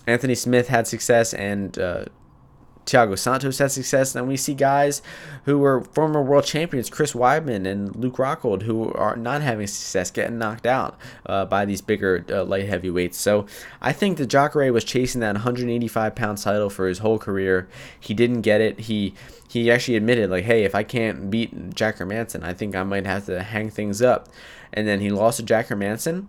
Anthony 0.07 0.35
Smith 0.35 0.69
had 0.69 0.87
success, 0.87 1.35
and 1.35 1.79
uh, 1.79 2.07
Thiago 2.87 3.19
Santos 3.19 3.59
had 3.59 3.71
success. 3.71 4.15
And 4.15 4.29
we 4.29 4.37
see 4.37 4.55
guys 4.55 5.03
who 5.45 5.59
were 5.59 5.83
former 5.83 6.23
world 6.23 6.45
champions, 6.45 6.91
Chris 6.91 7.13
Weidman 7.13 7.67
and 7.67 7.95
Luke 7.97 8.17
Rockhold, 8.17 8.63
who 8.63 8.93
are 8.93 9.17
not 9.17 9.43
having 9.43 9.67
success, 9.67 10.11
getting 10.11 10.39
knocked 10.39 10.67
out 10.67 10.99
uh, 11.27 11.45
by 11.45 11.65
these 11.65 11.81
bigger 11.81 12.25
uh, 12.31 12.45
light 12.45 12.67
heavyweights. 12.67 13.19
So 13.19 13.47
I 13.81 13.93
think 13.93 14.19
that 14.19 14.27
Jacare 14.27 14.73
was 14.73 14.85
chasing 14.85 15.21
that 15.21 15.35
185 15.35 16.15
pound 16.15 16.39
title 16.39 16.71
for 16.71 16.89
his 16.89 16.99
whole 16.99 17.19
career. 17.19 17.69
He 17.99 18.15
didn't 18.15 18.43
get 18.43 18.61
it. 18.61 18.81
He 18.81 19.15
he 19.49 19.71
actually 19.71 19.97
admitted, 19.97 20.31
like, 20.31 20.45
hey, 20.45 20.65
if 20.65 20.75
I 20.75 20.83
can't 20.83 21.31
beat 21.31 21.75
Jack 21.75 21.99
Hermansson, 21.99 22.43
I 22.43 22.55
think 22.55 22.75
I 22.75 22.85
might 22.85 23.05
have 23.05 23.27
to 23.27 23.43
hang 23.43 23.69
things 23.69 24.01
up. 24.01 24.31
And 24.73 24.89
then 24.89 25.01
he 25.01 25.11
lost 25.11 25.37
to 25.37 25.43
Jack 25.43 25.69
Hermansson 25.69 26.27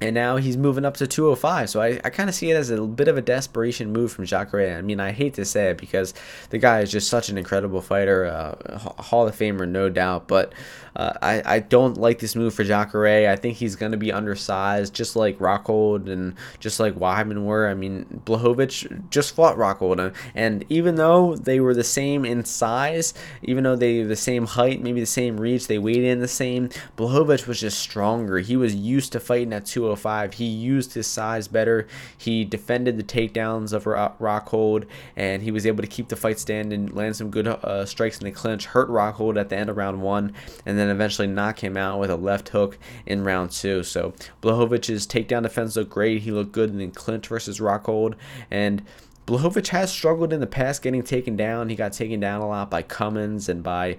and 0.00 0.14
now 0.14 0.36
he's 0.36 0.56
moving 0.56 0.84
up 0.84 0.96
to 0.98 1.06
205. 1.06 1.70
So 1.70 1.80
I, 1.80 2.00
I 2.04 2.10
kind 2.10 2.28
of 2.28 2.34
see 2.34 2.50
it 2.50 2.54
as 2.54 2.70
a 2.70 2.80
bit 2.82 3.08
of 3.08 3.16
a 3.16 3.22
desperation 3.22 3.92
move 3.92 4.12
from 4.12 4.26
Jacare. 4.26 4.76
I 4.76 4.82
mean, 4.82 5.00
I 5.00 5.12
hate 5.12 5.34
to 5.34 5.44
say 5.44 5.70
it 5.70 5.78
because 5.78 6.14
the 6.50 6.58
guy 6.58 6.80
is 6.80 6.90
just 6.90 7.08
such 7.08 7.28
an 7.28 7.38
incredible 7.38 7.80
fighter, 7.80 8.26
uh, 8.26 8.78
Hall 8.78 9.26
of 9.26 9.36
Famer, 9.36 9.68
no 9.68 9.88
doubt. 9.88 10.28
But 10.28 10.52
uh, 10.98 11.14
I, 11.22 11.42
I 11.44 11.58
don't 11.60 11.96
like 11.96 12.18
this 12.18 12.36
move 12.36 12.54
for 12.54 12.64
Jacare. 12.64 13.30
I 13.30 13.36
think 13.36 13.56
he's 13.56 13.76
going 13.76 13.92
to 13.92 13.98
be 13.98 14.12
undersized, 14.12 14.94
just 14.94 15.16
like 15.16 15.38
Rockhold 15.38 16.10
and 16.10 16.34
just 16.60 16.80
like 16.80 16.94
Weidman 16.94 17.44
were. 17.44 17.68
I 17.68 17.74
mean, 17.74 18.22
Blachowicz 18.26 19.10
just 19.10 19.34
fought 19.34 19.56
Rockhold. 19.56 20.14
And 20.34 20.64
even 20.68 20.96
though 20.96 21.36
they 21.36 21.60
were 21.60 21.74
the 21.74 21.84
same 21.84 22.24
in 22.24 22.44
size, 22.44 23.14
even 23.42 23.64
though 23.64 23.76
they 23.76 24.02
the 24.02 24.16
same 24.16 24.46
height, 24.46 24.82
maybe 24.82 25.00
the 25.00 25.06
same 25.06 25.40
reach, 25.40 25.66
they 25.66 25.78
weighed 25.78 26.04
in 26.04 26.20
the 26.20 26.28
same, 26.28 26.68
Blachowicz 26.96 27.46
was 27.46 27.60
just 27.60 27.78
stronger. 27.78 28.38
He 28.38 28.56
was 28.56 28.74
used 28.74 29.12
to 29.12 29.20
fighting 29.20 29.52
at 29.52 29.64
205. 29.64 30.08
205. 30.08 30.34
He 30.34 30.44
used 30.44 30.94
his 30.94 31.06
size 31.06 31.48
better. 31.48 31.86
He 32.16 32.44
defended 32.44 32.96
the 32.96 33.02
takedowns 33.02 33.72
of 33.72 33.84
Rockhold, 33.84 34.86
and 35.16 35.42
he 35.42 35.50
was 35.50 35.66
able 35.66 35.82
to 35.82 35.88
keep 35.88 36.08
the 36.08 36.16
fight 36.16 36.38
standing, 36.38 36.86
land 36.86 37.16
some 37.16 37.30
good 37.30 37.46
uh, 37.46 37.84
strikes 37.84 38.18
in 38.18 38.24
the 38.24 38.30
clinch, 38.32 38.66
hurt 38.66 38.88
Rockhold 38.88 39.38
at 39.38 39.48
the 39.48 39.56
end 39.56 39.70
of 39.70 39.76
round 39.76 40.02
one, 40.02 40.32
and 40.66 40.78
then 40.78 40.87
eventually 40.90 41.28
knock 41.28 41.62
him 41.62 41.76
out 41.76 41.98
with 41.98 42.10
a 42.10 42.16
left 42.16 42.50
hook 42.50 42.78
in 43.06 43.24
round 43.24 43.50
two. 43.50 43.82
So 43.82 44.12
Blachowicz's 44.42 45.06
takedown 45.06 45.42
defense 45.42 45.76
looked 45.76 45.90
great. 45.90 46.22
He 46.22 46.30
looked 46.30 46.52
good 46.52 46.70
in 46.70 46.78
the 46.78 46.88
clinch 46.88 47.28
versus 47.28 47.60
Rockhold, 47.60 48.14
and 48.50 48.82
Blachowicz 49.26 49.68
has 49.68 49.92
struggled 49.92 50.32
in 50.32 50.40
the 50.40 50.46
past 50.46 50.82
getting 50.82 51.02
taken 51.02 51.36
down. 51.36 51.68
He 51.68 51.76
got 51.76 51.92
taken 51.92 52.18
down 52.18 52.40
a 52.40 52.48
lot 52.48 52.70
by 52.70 52.82
Cummins 52.82 53.48
and 53.50 53.62
by 53.62 53.98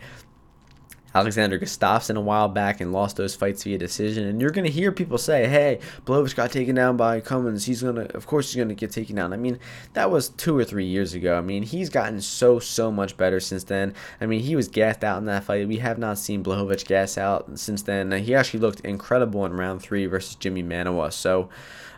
Alexander 1.13 1.59
Gustafsson 1.59 2.15
a 2.15 2.21
while 2.21 2.47
back 2.47 2.81
and 2.81 2.91
lost 2.91 3.17
those 3.17 3.35
fights 3.35 3.63
via 3.63 3.77
decision. 3.77 4.27
And 4.27 4.39
you're 4.39 4.51
going 4.51 4.65
to 4.65 4.71
hear 4.71 4.91
people 4.91 5.17
say, 5.17 5.47
hey, 5.47 5.79
Blachowicz 6.05 6.35
got 6.35 6.51
taken 6.51 6.75
down 6.75 6.97
by 6.97 7.19
Cummins. 7.19 7.65
He's 7.65 7.81
going 7.81 7.95
to, 7.95 8.15
of 8.15 8.27
course, 8.27 8.51
he's 8.51 8.57
going 8.57 8.69
to 8.69 8.75
get 8.75 8.91
taken 8.91 9.15
down. 9.15 9.33
I 9.33 9.37
mean, 9.37 9.59
that 9.93 10.11
was 10.11 10.29
two 10.29 10.57
or 10.57 10.63
three 10.63 10.85
years 10.85 11.13
ago. 11.13 11.37
I 11.37 11.41
mean, 11.41 11.63
he's 11.63 11.89
gotten 11.89 12.21
so, 12.21 12.59
so 12.59 12.91
much 12.91 13.17
better 13.17 13.39
since 13.39 13.63
then. 13.63 13.93
I 14.21 14.25
mean, 14.25 14.41
he 14.41 14.55
was 14.55 14.67
gassed 14.67 15.03
out 15.03 15.17
in 15.17 15.25
that 15.25 15.43
fight. 15.43 15.67
We 15.67 15.77
have 15.77 15.97
not 15.97 16.17
seen 16.17 16.43
Blachowicz 16.43 16.85
gas 16.85 17.17
out 17.17 17.59
since 17.59 17.81
then. 17.81 18.11
He 18.11 18.35
actually 18.35 18.59
looked 18.59 18.81
incredible 18.81 19.45
in 19.45 19.53
round 19.53 19.81
three 19.81 20.05
versus 20.05 20.35
Jimmy 20.35 20.63
Manuwa. 20.63 21.11
So, 21.11 21.49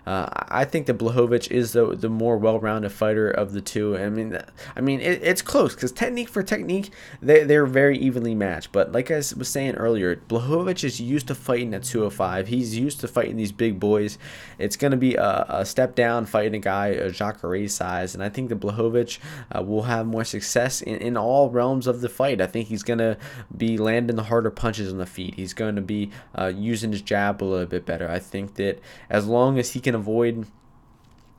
uh, 0.05 0.27
I 0.47 0.65
think 0.65 0.87
that 0.87 0.97
Blachowicz 0.97 1.51
is 1.51 1.73
the 1.73 1.95
the 1.95 2.09
more 2.09 2.35
well-rounded 2.37 2.91
fighter 2.91 3.29
of 3.29 3.53
the 3.53 3.61
two. 3.61 3.95
I 3.97 4.09
mean, 4.09 4.37
I 4.75 4.81
mean 4.81 4.99
it, 4.99 5.21
it's 5.21 5.43
close 5.43 5.75
because 5.75 5.91
technique 5.91 6.29
for 6.29 6.41
technique, 6.41 6.91
they 7.21 7.43
they're 7.43 7.67
very 7.67 7.99
evenly 7.99 8.33
matched. 8.33 8.71
But 8.71 8.91
like 8.91 9.00
I 9.09 9.15
was 9.15 9.47
saying 9.47 9.75
earlier, 9.75 10.17
Blachowicz 10.17 10.83
is 10.83 10.99
used 10.99 11.27
to 11.29 11.35
fighting 11.35 11.73
at 11.73 11.83
205. 11.83 12.47
He's 12.47 12.77
used 12.77 12.99
to 12.99 13.07
fighting 13.07 13.37
these 13.37 13.51
big 13.51 13.79
boys. 13.79 14.17
It's 14.59 14.75
going 14.75 14.91
to 14.91 14.97
be 14.97 15.15
a, 15.15 15.45
a, 15.47 15.65
step 15.65 15.95
down 15.95 16.25
fighting 16.25 16.55
a 16.55 16.59
guy 16.59 16.87
a 16.87 17.09
Jacare 17.09 17.67
size, 17.67 18.13
and 18.13 18.23
I 18.23 18.29
think 18.29 18.49
that 18.49 18.59
Blachowicz 18.59 19.17
uh, 19.57 19.63
will 19.63 19.83
have 19.83 20.05
more 20.05 20.25
success 20.25 20.81
in, 20.81 20.97
in 20.97 21.17
all 21.17 21.49
realms 21.49 21.87
of 21.87 22.01
the 22.01 22.09
fight. 22.09 22.41
I 22.41 22.47
think 22.47 22.67
he's 22.67 22.83
going 22.83 22.99
to 22.99 23.17
be 23.55 23.77
landing 23.77 24.17
the 24.17 24.23
harder 24.23 24.51
punches 24.51 24.91
on 24.91 24.97
the 24.97 25.05
feet. 25.05 25.35
He's 25.35 25.53
going 25.53 25.77
to 25.77 25.81
be 25.81 26.11
uh, 26.37 26.51
using 26.53 26.91
his 26.91 27.01
jab 27.01 27.41
a 27.41 27.45
little 27.45 27.65
bit 27.65 27.85
better. 27.85 28.09
I 28.09 28.19
think 28.19 28.55
that 28.55 28.79
as 29.09 29.25
long 29.25 29.57
as 29.57 29.71
he 29.71 29.79
can 29.79 29.95
avoid 29.95 30.45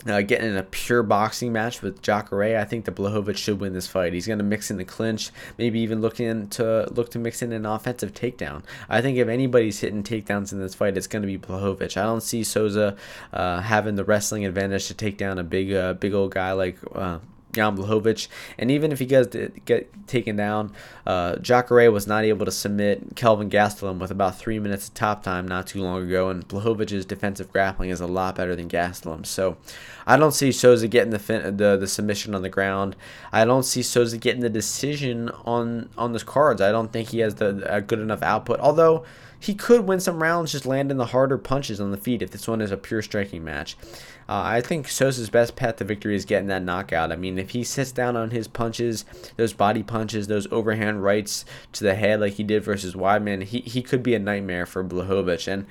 uh, 0.06 0.22
getting 0.22 0.50
in 0.50 0.56
a 0.56 0.62
pure 0.62 1.02
boxing 1.02 1.52
match 1.52 1.82
with 1.82 2.02
Jacare, 2.02 2.58
I 2.58 2.64
think 2.64 2.84
that 2.84 2.94
Blachowicz 2.94 3.36
should 3.36 3.60
win 3.60 3.72
this 3.72 3.86
fight. 3.86 4.12
He's 4.12 4.26
going 4.26 4.38
to 4.38 4.44
mix 4.44 4.70
in 4.70 4.76
the 4.76 4.84
clinch, 4.84 5.30
maybe 5.58 5.80
even 5.80 6.00
looking 6.00 6.48
to 6.50 6.88
look 6.90 7.10
to 7.12 7.18
mix 7.18 7.42
in 7.42 7.52
an 7.52 7.66
offensive 7.66 8.12
takedown. 8.12 8.62
I 8.88 9.00
think 9.00 9.18
if 9.18 9.28
anybody's 9.28 9.80
hitting 9.80 10.02
takedowns 10.02 10.52
in 10.52 10.60
this 10.60 10.74
fight, 10.74 10.96
it's 10.96 11.06
going 11.06 11.22
to 11.22 11.26
be 11.26 11.38
Blachowicz. 11.38 11.96
I 11.96 12.02
don't 12.02 12.22
see 12.22 12.44
Souza 12.44 12.96
uh, 13.32 13.60
having 13.60 13.96
the 13.96 14.04
wrestling 14.04 14.44
advantage 14.44 14.86
to 14.88 14.94
take 14.94 15.16
down 15.16 15.38
a 15.38 15.44
big, 15.44 15.72
uh, 15.72 15.94
big 15.94 16.14
old 16.14 16.32
guy 16.32 16.52
like 16.52 16.78
uh, 16.94 17.18
Jan 17.52 17.76
Blachowicz. 17.76 18.28
And 18.58 18.70
even 18.70 18.92
if 18.92 18.98
he 18.98 19.06
gets 19.06 19.36
get 19.64 20.06
taken 20.06 20.36
down, 20.36 20.72
uh, 21.06 21.36
Jacare 21.36 21.90
was 21.90 22.06
not 22.06 22.24
able 22.24 22.46
to 22.46 22.52
submit 22.52 23.14
Kelvin 23.16 23.50
Gastelum 23.50 23.98
with 23.98 24.10
about 24.10 24.38
three 24.38 24.58
minutes 24.58 24.88
of 24.88 24.94
top 24.94 25.22
time 25.22 25.46
not 25.46 25.66
too 25.66 25.82
long 25.82 26.02
ago. 26.02 26.30
And 26.30 26.46
Blachowicz's 26.46 27.04
defensive 27.04 27.52
grappling 27.52 27.90
is 27.90 28.00
a 28.00 28.06
lot 28.06 28.36
better 28.36 28.56
than 28.56 28.68
Gastelum. 28.68 29.26
So 29.26 29.56
I 30.06 30.16
don't 30.16 30.32
see 30.32 30.52
Souza 30.52 30.88
getting 30.88 31.10
the, 31.10 31.18
fin- 31.18 31.56
the 31.56 31.76
the 31.76 31.86
submission 31.86 32.34
on 32.34 32.42
the 32.42 32.48
ground. 32.48 32.96
I 33.32 33.44
don't 33.44 33.64
see 33.64 33.82
Souza 33.82 34.18
getting 34.18 34.40
the 34.40 34.50
decision 34.50 35.30
on 35.44 35.88
on 35.96 36.12
the 36.12 36.20
cards. 36.20 36.60
I 36.60 36.72
don't 36.72 36.92
think 36.92 37.10
he 37.10 37.18
has 37.20 37.36
the 37.36 37.62
a 37.72 37.80
good 37.80 38.00
enough 38.00 38.22
output. 38.22 38.60
Although 38.60 39.04
he 39.42 39.54
could 39.54 39.88
win 39.88 39.98
some 39.98 40.22
rounds 40.22 40.52
just 40.52 40.66
landing 40.66 40.98
the 40.98 41.06
harder 41.06 41.36
punches 41.36 41.80
on 41.80 41.90
the 41.90 41.96
feet 41.96 42.22
if 42.22 42.30
this 42.30 42.46
one 42.46 42.60
is 42.60 42.70
a 42.70 42.76
pure 42.76 43.02
striking 43.02 43.42
match. 43.42 43.76
Uh, 44.28 44.42
I 44.44 44.60
think 44.60 44.88
Souza's 44.88 45.30
best 45.30 45.56
path 45.56 45.76
to 45.76 45.84
victory 45.84 46.14
is 46.14 46.24
getting 46.24 46.48
that 46.48 46.62
knockout. 46.62 47.12
I 47.12 47.16
mean, 47.16 47.38
if 47.38 47.50
he 47.50 47.64
sits 47.64 47.92
down 47.92 48.16
on 48.16 48.30
his 48.30 48.48
punches, 48.48 49.04
those 49.36 49.52
body 49.52 49.82
punches, 49.82 50.26
those 50.26 50.50
overhand 50.52 51.02
rights 51.02 51.44
to 51.72 51.84
the 51.84 51.94
head 51.94 52.20
like 52.20 52.34
he 52.34 52.44
did 52.44 52.62
versus 52.62 52.94
Weidman, 52.94 53.42
he, 53.42 53.60
he 53.60 53.82
could 53.82 54.02
be 54.02 54.14
a 54.14 54.18
nightmare 54.18 54.66
for 54.66 54.84
Blachowicz. 54.84 55.48
And 55.48 55.66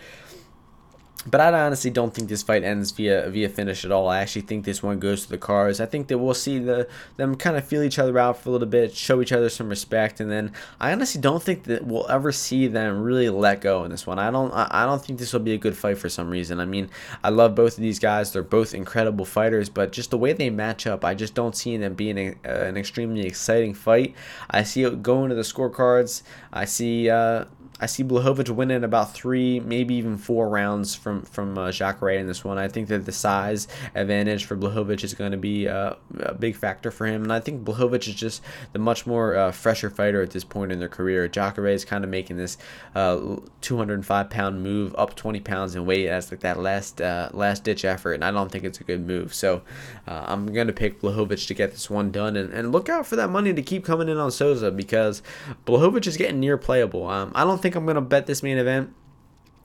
but 1.28 1.40
I 1.40 1.52
honestly 1.62 1.92
don't 1.92 2.14
think 2.14 2.30
this 2.30 2.42
fight 2.42 2.64
ends 2.64 2.92
via 2.92 3.30
via 3.30 3.48
finish 3.48 3.86
at 3.86 3.92
all. 3.92 4.08
I 4.08 4.20
actually 4.20 4.42
think 4.42 4.66
this 4.66 4.82
one 4.82 5.00
goes 5.00 5.24
to 5.24 5.30
the 5.30 5.38
cars. 5.38 5.80
I 5.80 5.86
think 5.86 6.08
that 6.08 6.18
we'll 6.18 6.34
see 6.34 6.58
the 6.58 6.88
them 7.18 7.36
kind 7.36 7.56
of 7.58 7.64
feel 7.64 7.84
each 7.84 8.00
other 8.00 8.18
out 8.18 8.38
for 8.38 8.50
a 8.50 8.52
little 8.52 8.68
bit, 8.68 8.96
show 8.96 9.22
each 9.22 9.32
other 9.32 9.50
some 9.50 9.70
respect, 9.70 10.20
and 10.20 10.32
then 10.32 10.52
I 10.80 10.92
honestly 10.92 11.22
don't 11.22 11.42
think 11.42 11.66
that 11.66 11.86
we'll 11.86 12.10
ever 12.10 12.32
see 12.32 12.68
them 12.68 13.04
really 13.04 13.30
let 13.30 13.62
go 13.62 13.84
in 13.84 13.92
this 13.92 14.08
one. 14.08 14.18
I 14.18 14.32
don't 14.32 14.52
I 14.52 14.86
don't 14.86 15.04
think 15.04 15.20
this 15.20 15.32
will 15.32 15.42
be 15.42 15.54
a 15.54 15.58
good 15.58 15.78
fight 15.78 16.00
for 16.00 16.10
some 16.10 16.30
reason. 16.30 16.60
I 16.60 16.66
mean, 16.66 16.90
I 17.24 17.30
love 17.30 17.54
both 17.54 17.78
of 17.78 17.82
these 17.82 18.00
guys. 18.00 18.34
They're 18.34 18.42
both 18.42 18.74
incredible 18.74 19.26
fighters, 19.26 19.70
but 19.70 19.92
just 19.92 20.10
the 20.10 20.18
way 20.18 20.34
they 20.34 20.50
match 20.50 20.88
up, 20.88 21.06
I 21.06 21.14
just 21.14 21.36
don't 21.36 21.56
see 21.56 21.78
them 21.78 21.94
being 21.94 22.18
a, 22.18 22.30
uh, 22.46 22.66
an 22.66 22.78
extremely 22.78 23.28
exciting 23.28 23.74
fight. 23.74 24.16
I 24.50 24.64
see 24.64 24.84
it 24.84 25.04
going 25.04 25.30
to 25.30 25.36
the 25.36 25.42
scorecards. 25.42 26.24
I 26.52 26.66
see 26.66 27.10
uh, 27.10 27.46
I 27.82 27.88
see 27.88 28.04
Blachowicz 28.04 28.50
winning 28.52 28.84
about 28.84 29.14
three, 29.14 29.60
maybe 29.60 29.96
even 29.96 30.16
four 30.16 30.48
rounds 30.48 30.94
from 30.94 31.24
from 31.24 31.58
uh, 31.58 31.72
Jacare 31.72 32.12
in 32.12 32.28
this 32.28 32.46
one. 32.46 32.60
I 32.60 32.68
think 32.68 32.88
that 32.90 33.06
the 33.06 33.12
size 33.12 33.68
advantage 33.96 34.46
for 34.46 34.56
Blachowicz 34.56 35.04
is 35.04 35.16
going 35.16 35.32
to 35.32 35.38
be 35.38 35.68
uh, 35.68 35.96
a 36.20 36.36
big 36.36 36.56
factor 36.56 36.92
for 36.92 37.08
him, 37.08 37.24
and 37.24 37.34
I 37.34 37.40
think 37.40 37.64
Blachowicz 37.64 38.08
is 38.08 38.14
just 38.14 38.44
the 38.74 38.80
much 38.80 39.08
more 39.08 39.36
uh, 39.36 39.52
fresher 39.52 39.90
fighter 39.90 40.22
at 40.22 40.30
this 40.30 40.44
point 40.44 40.72
in 40.72 40.78
their 40.78 40.90
career. 40.90 41.28
Jacare 41.28 41.68
is 41.68 41.84
kind 41.84 42.04
of 42.04 42.12
making 42.12 42.38
this 42.38 42.58
uh, 42.94 43.38
205 43.62 44.30
pound 44.30 44.62
move 44.62 44.94
up 44.96 45.16
20 45.16 45.40
pounds 45.40 45.76
in 45.76 45.86
weight 45.86 46.08
as 46.08 46.30
like 46.30 46.42
that 46.42 46.60
last 46.60 47.02
uh, 47.02 47.30
last 47.34 47.64
ditch 47.64 47.84
effort, 47.84 48.14
and 48.14 48.24
I 48.24 48.30
don't 48.30 48.52
think 48.52 48.64
it's 48.64 48.80
a 48.80 48.84
good 48.84 49.08
move. 49.08 49.34
So 49.34 49.64
uh, 50.08 50.26
I'm 50.28 50.54
going 50.54 50.68
to 50.68 50.74
pick 50.74 51.02
Blachowicz 51.02 51.48
to 51.48 51.56
get 51.56 51.72
this 51.72 51.90
one 51.90 52.12
done, 52.12 52.36
and, 52.36 52.54
and 52.54 52.72
look 52.72 52.90
out 52.90 53.08
for 53.08 53.16
that 53.16 53.32
money 53.32 53.56
to 53.56 53.62
keep 53.64 53.84
coming 53.84 54.08
in 54.08 54.18
on 54.18 54.30
Souza 54.30 54.70
because 54.70 55.24
Blachowicz 55.66 56.06
is 56.06 56.16
getting 56.16 56.40
near 56.40 56.60
playable. 56.60 57.08
Um, 57.08 57.32
I 57.34 57.44
don't 57.44 57.60
think 57.60 57.71
think 57.72 57.78
I'm 57.78 57.86
gonna 57.86 58.02
bet 58.02 58.26
this 58.26 58.44
main 58.44 58.58
event. 58.58 58.94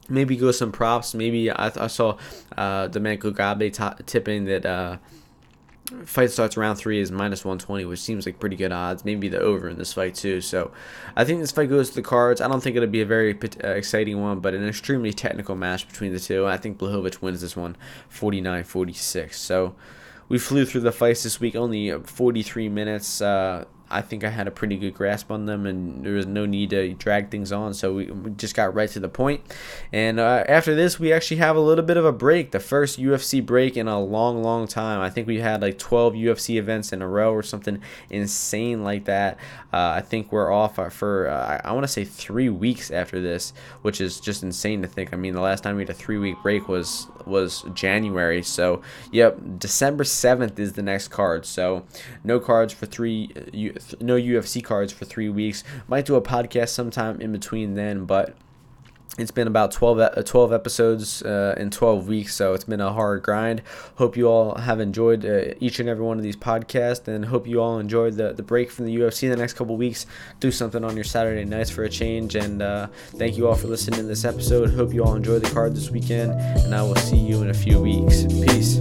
Maybe 0.09 0.37
go 0.37 0.53
some 0.53 0.71
props. 0.71 1.15
Maybe 1.15 1.51
I, 1.51 1.73
I 1.77 1.89
saw 1.89 2.17
uh, 2.57 2.87
Domenico 2.87 3.33
Gabe 3.33 3.73
t- 3.73 4.05
tipping 4.07 4.45
that 4.45 4.65
uh, 4.65 4.99
fight 6.05 6.31
starts 6.31 6.57
round 6.57 6.79
three 6.79 7.01
is 7.01 7.11
minus 7.11 7.45
120, 7.45 7.85
which 7.87 7.99
seems 7.99 8.25
like 8.25 8.39
pretty 8.39 8.55
good 8.55 8.71
odds. 8.71 9.05
Maybe 9.05 9.29
the 9.29 9.41
over 9.41 9.69
in 9.69 9.79
this 9.79 9.93
fight 9.93 10.15
too. 10.15 10.41
So 10.41 10.71
I 11.17 11.25
think 11.25 11.41
this 11.41 11.51
fight 11.51 11.69
goes 11.69 11.89
to 11.89 11.97
the 11.97 12.03
cards. 12.03 12.41
I 12.41 12.47
don't 12.47 12.63
think 12.63 12.77
it'll 12.77 12.89
be 12.89 13.01
a 13.01 13.07
very 13.07 13.37
uh, 13.65 13.71
exciting 13.71 14.21
one, 14.21 14.39
but 14.39 14.55
an 14.55 14.67
extremely 14.69 15.13
technical 15.13 15.57
match 15.57 15.89
between 15.89 16.13
the 16.13 16.21
two. 16.21 16.47
I 16.47 16.57
think 16.57 16.79
Blachowicz 16.79 17.21
wins 17.21 17.41
this 17.41 17.57
one 17.57 17.77
49-46. 18.15 19.35
So 19.35 19.75
we 20.29 20.39
flew 20.39 20.65
through 20.65 20.83
the 20.83 20.93
fights 20.93 21.25
this 21.25 21.41
week, 21.41 21.57
only 21.57 21.91
43 21.91 22.69
minutes. 22.69 23.21
Uh, 23.21 23.65
I 23.91 24.03
think 24.03 24.25
I 24.25 24.31
had 24.31 24.49
a 24.49 24.51
pretty 24.51 24.77
good 24.77 24.95
grasp 24.95 25.31
on 25.31 25.47
them, 25.47 25.67
and 25.67 26.05
there 26.05 26.15
was 26.15 26.27
no 26.27 26.45
need 26.47 26.71
to 26.71 26.95
drag 26.95 27.31
things 27.31 27.53
on. 27.53 27.75
So 27.75 27.95
we, 27.95 28.11
we 28.11 28.31
just 28.33 28.55
got 28.55 28.75
right 28.75 28.89
to 28.91 29.01
the 29.01 29.09
point. 29.09 29.43
And 29.93 30.19
uh, 30.19 30.45
after 30.49 30.75
this, 30.75 30.99
we 30.99 31.13
actually 31.13 31.37
have 31.39 31.57
a 31.57 31.61
little 31.61 31.85
bit 31.85 31.97
of 31.97 32.05
a 32.05 32.13
break, 32.13 32.51
the 32.51 32.61
first 32.61 32.99
UFC 32.99 33.45
break 33.45 33.77
in 33.77 33.87
a 33.87 34.01
long, 34.01 34.43
long 34.43 34.67
time. 34.67 35.01
I 35.01 35.11
think 35.11 35.27
we 35.27 35.41
had 35.41 35.63
like 35.63 35.79
12 35.79 36.15
UFC 36.15 36.57
events 36.57 36.93
in 36.93 37.01
a 37.01 37.09
row 37.09 37.33
or 37.33 37.43
something 37.43 37.81
insane 38.11 38.83
like 38.83 39.05
that. 39.05 39.39
Uh, 39.73 39.95
I 39.97 40.01
think 40.01 40.33
we're 40.33 40.51
off 40.51 40.77
for, 40.93 41.29
uh, 41.29 41.61
I 41.65 41.73
want 41.73 41.85
to 41.85 41.93
say 41.93 42.05
three 42.05 42.49
weeks 42.49 42.91
after 42.91 43.21
this, 43.21 43.53
which 43.83 44.01
is 44.01 44.21
just 44.21 44.43
insane 44.43 44.83
to 44.83 44.89
think. 44.89 45.13
I 45.13 45.17
mean, 45.17 45.35
the 45.35 45.41
last 45.41 45.63
time 45.63 45.77
we 45.77 45.83
had 45.83 45.91
a 45.91 45.95
three 45.95 46.19
week 46.19 46.37
break 46.43 46.69
was 46.69 47.07
was 47.27 47.65
January. 47.75 48.43
So, 48.43 48.83
yep, 49.11 49.39
December 49.59 50.05
7th 50.05 50.59
is 50.59 50.75
the 50.75 50.83
next 50.83 51.09
card. 51.09 51.45
So, 51.45 51.85
no 52.25 52.41
cards 52.41 52.73
for 52.73 52.87
three. 52.87 53.31
Uh, 53.77 53.97
no 54.01 54.17
UFC 54.17 54.63
cards 54.63 54.93
for 54.93 55.05
three 55.05 55.29
weeks. 55.29 55.65
Might 55.89 56.07
do 56.07 56.15
a 56.15 56.23
podcast 56.23 56.71
sometime 56.71 57.21
in 57.21 57.33
between 57.33 57.75
then, 57.75 58.05
but 58.05 58.37
it's 59.19 59.31
been 59.31 59.47
about 59.47 59.73
12, 59.73 59.99
uh, 59.99 60.23
12 60.23 60.53
episodes 60.53 61.23
uh, 61.23 61.55
in 61.57 61.71
12 61.71 62.07
weeks, 62.07 62.35
so 62.35 62.53
it's 62.53 62.65
been 62.65 62.81
a 62.81 62.93
hard 62.93 63.23
grind. 63.23 63.63
Hope 63.95 64.17
you 64.17 64.29
all 64.29 64.57
have 64.57 64.79
enjoyed 64.79 65.25
uh, 65.25 65.55
each 65.59 65.81
and 65.81 65.89
every 65.89 66.05
one 66.05 66.19
of 66.19 66.23
these 66.23 66.37
podcasts, 66.37 67.09
and 67.09 67.25
hope 67.25 67.47
you 67.47 67.63
all 67.63 67.79
enjoyed 67.79 68.15
the, 68.15 68.35
the 68.35 68.43
break 68.43 68.71
from 68.71 68.85
the 68.85 68.95
UFC 68.95 69.25
in 69.25 69.31
the 69.31 69.37
next 69.37 69.55
couple 69.55 69.77
weeks. 69.77 70.07
Do 70.41 70.53
something 70.53 70.85
on 70.85 70.97
your 70.97 71.05
Saturday 71.05 71.45
nights 71.45 71.71
for 71.71 71.85
a 71.85 71.89
change, 71.89 72.35
and 72.35 72.61
uh, 72.61 72.89
thank 73.15 73.39
you 73.39 73.49
all 73.49 73.55
for 73.55 73.69
listening 73.69 74.01
to 74.01 74.07
this 74.07 74.25
episode. 74.25 74.71
Hope 74.75 74.93
you 74.93 75.03
all 75.03 75.15
enjoy 75.15 75.39
the 75.39 75.51
card 75.51 75.75
this 75.75 75.91
weekend, 75.91 76.33
and 76.33 76.75
I 76.75 76.83
will 76.83 76.97
see 76.97 77.17
you 77.17 77.43
in 77.43 77.49
a 77.51 77.55
few 77.55 77.81
weeks. 77.81 78.25
Peace. 78.25 78.77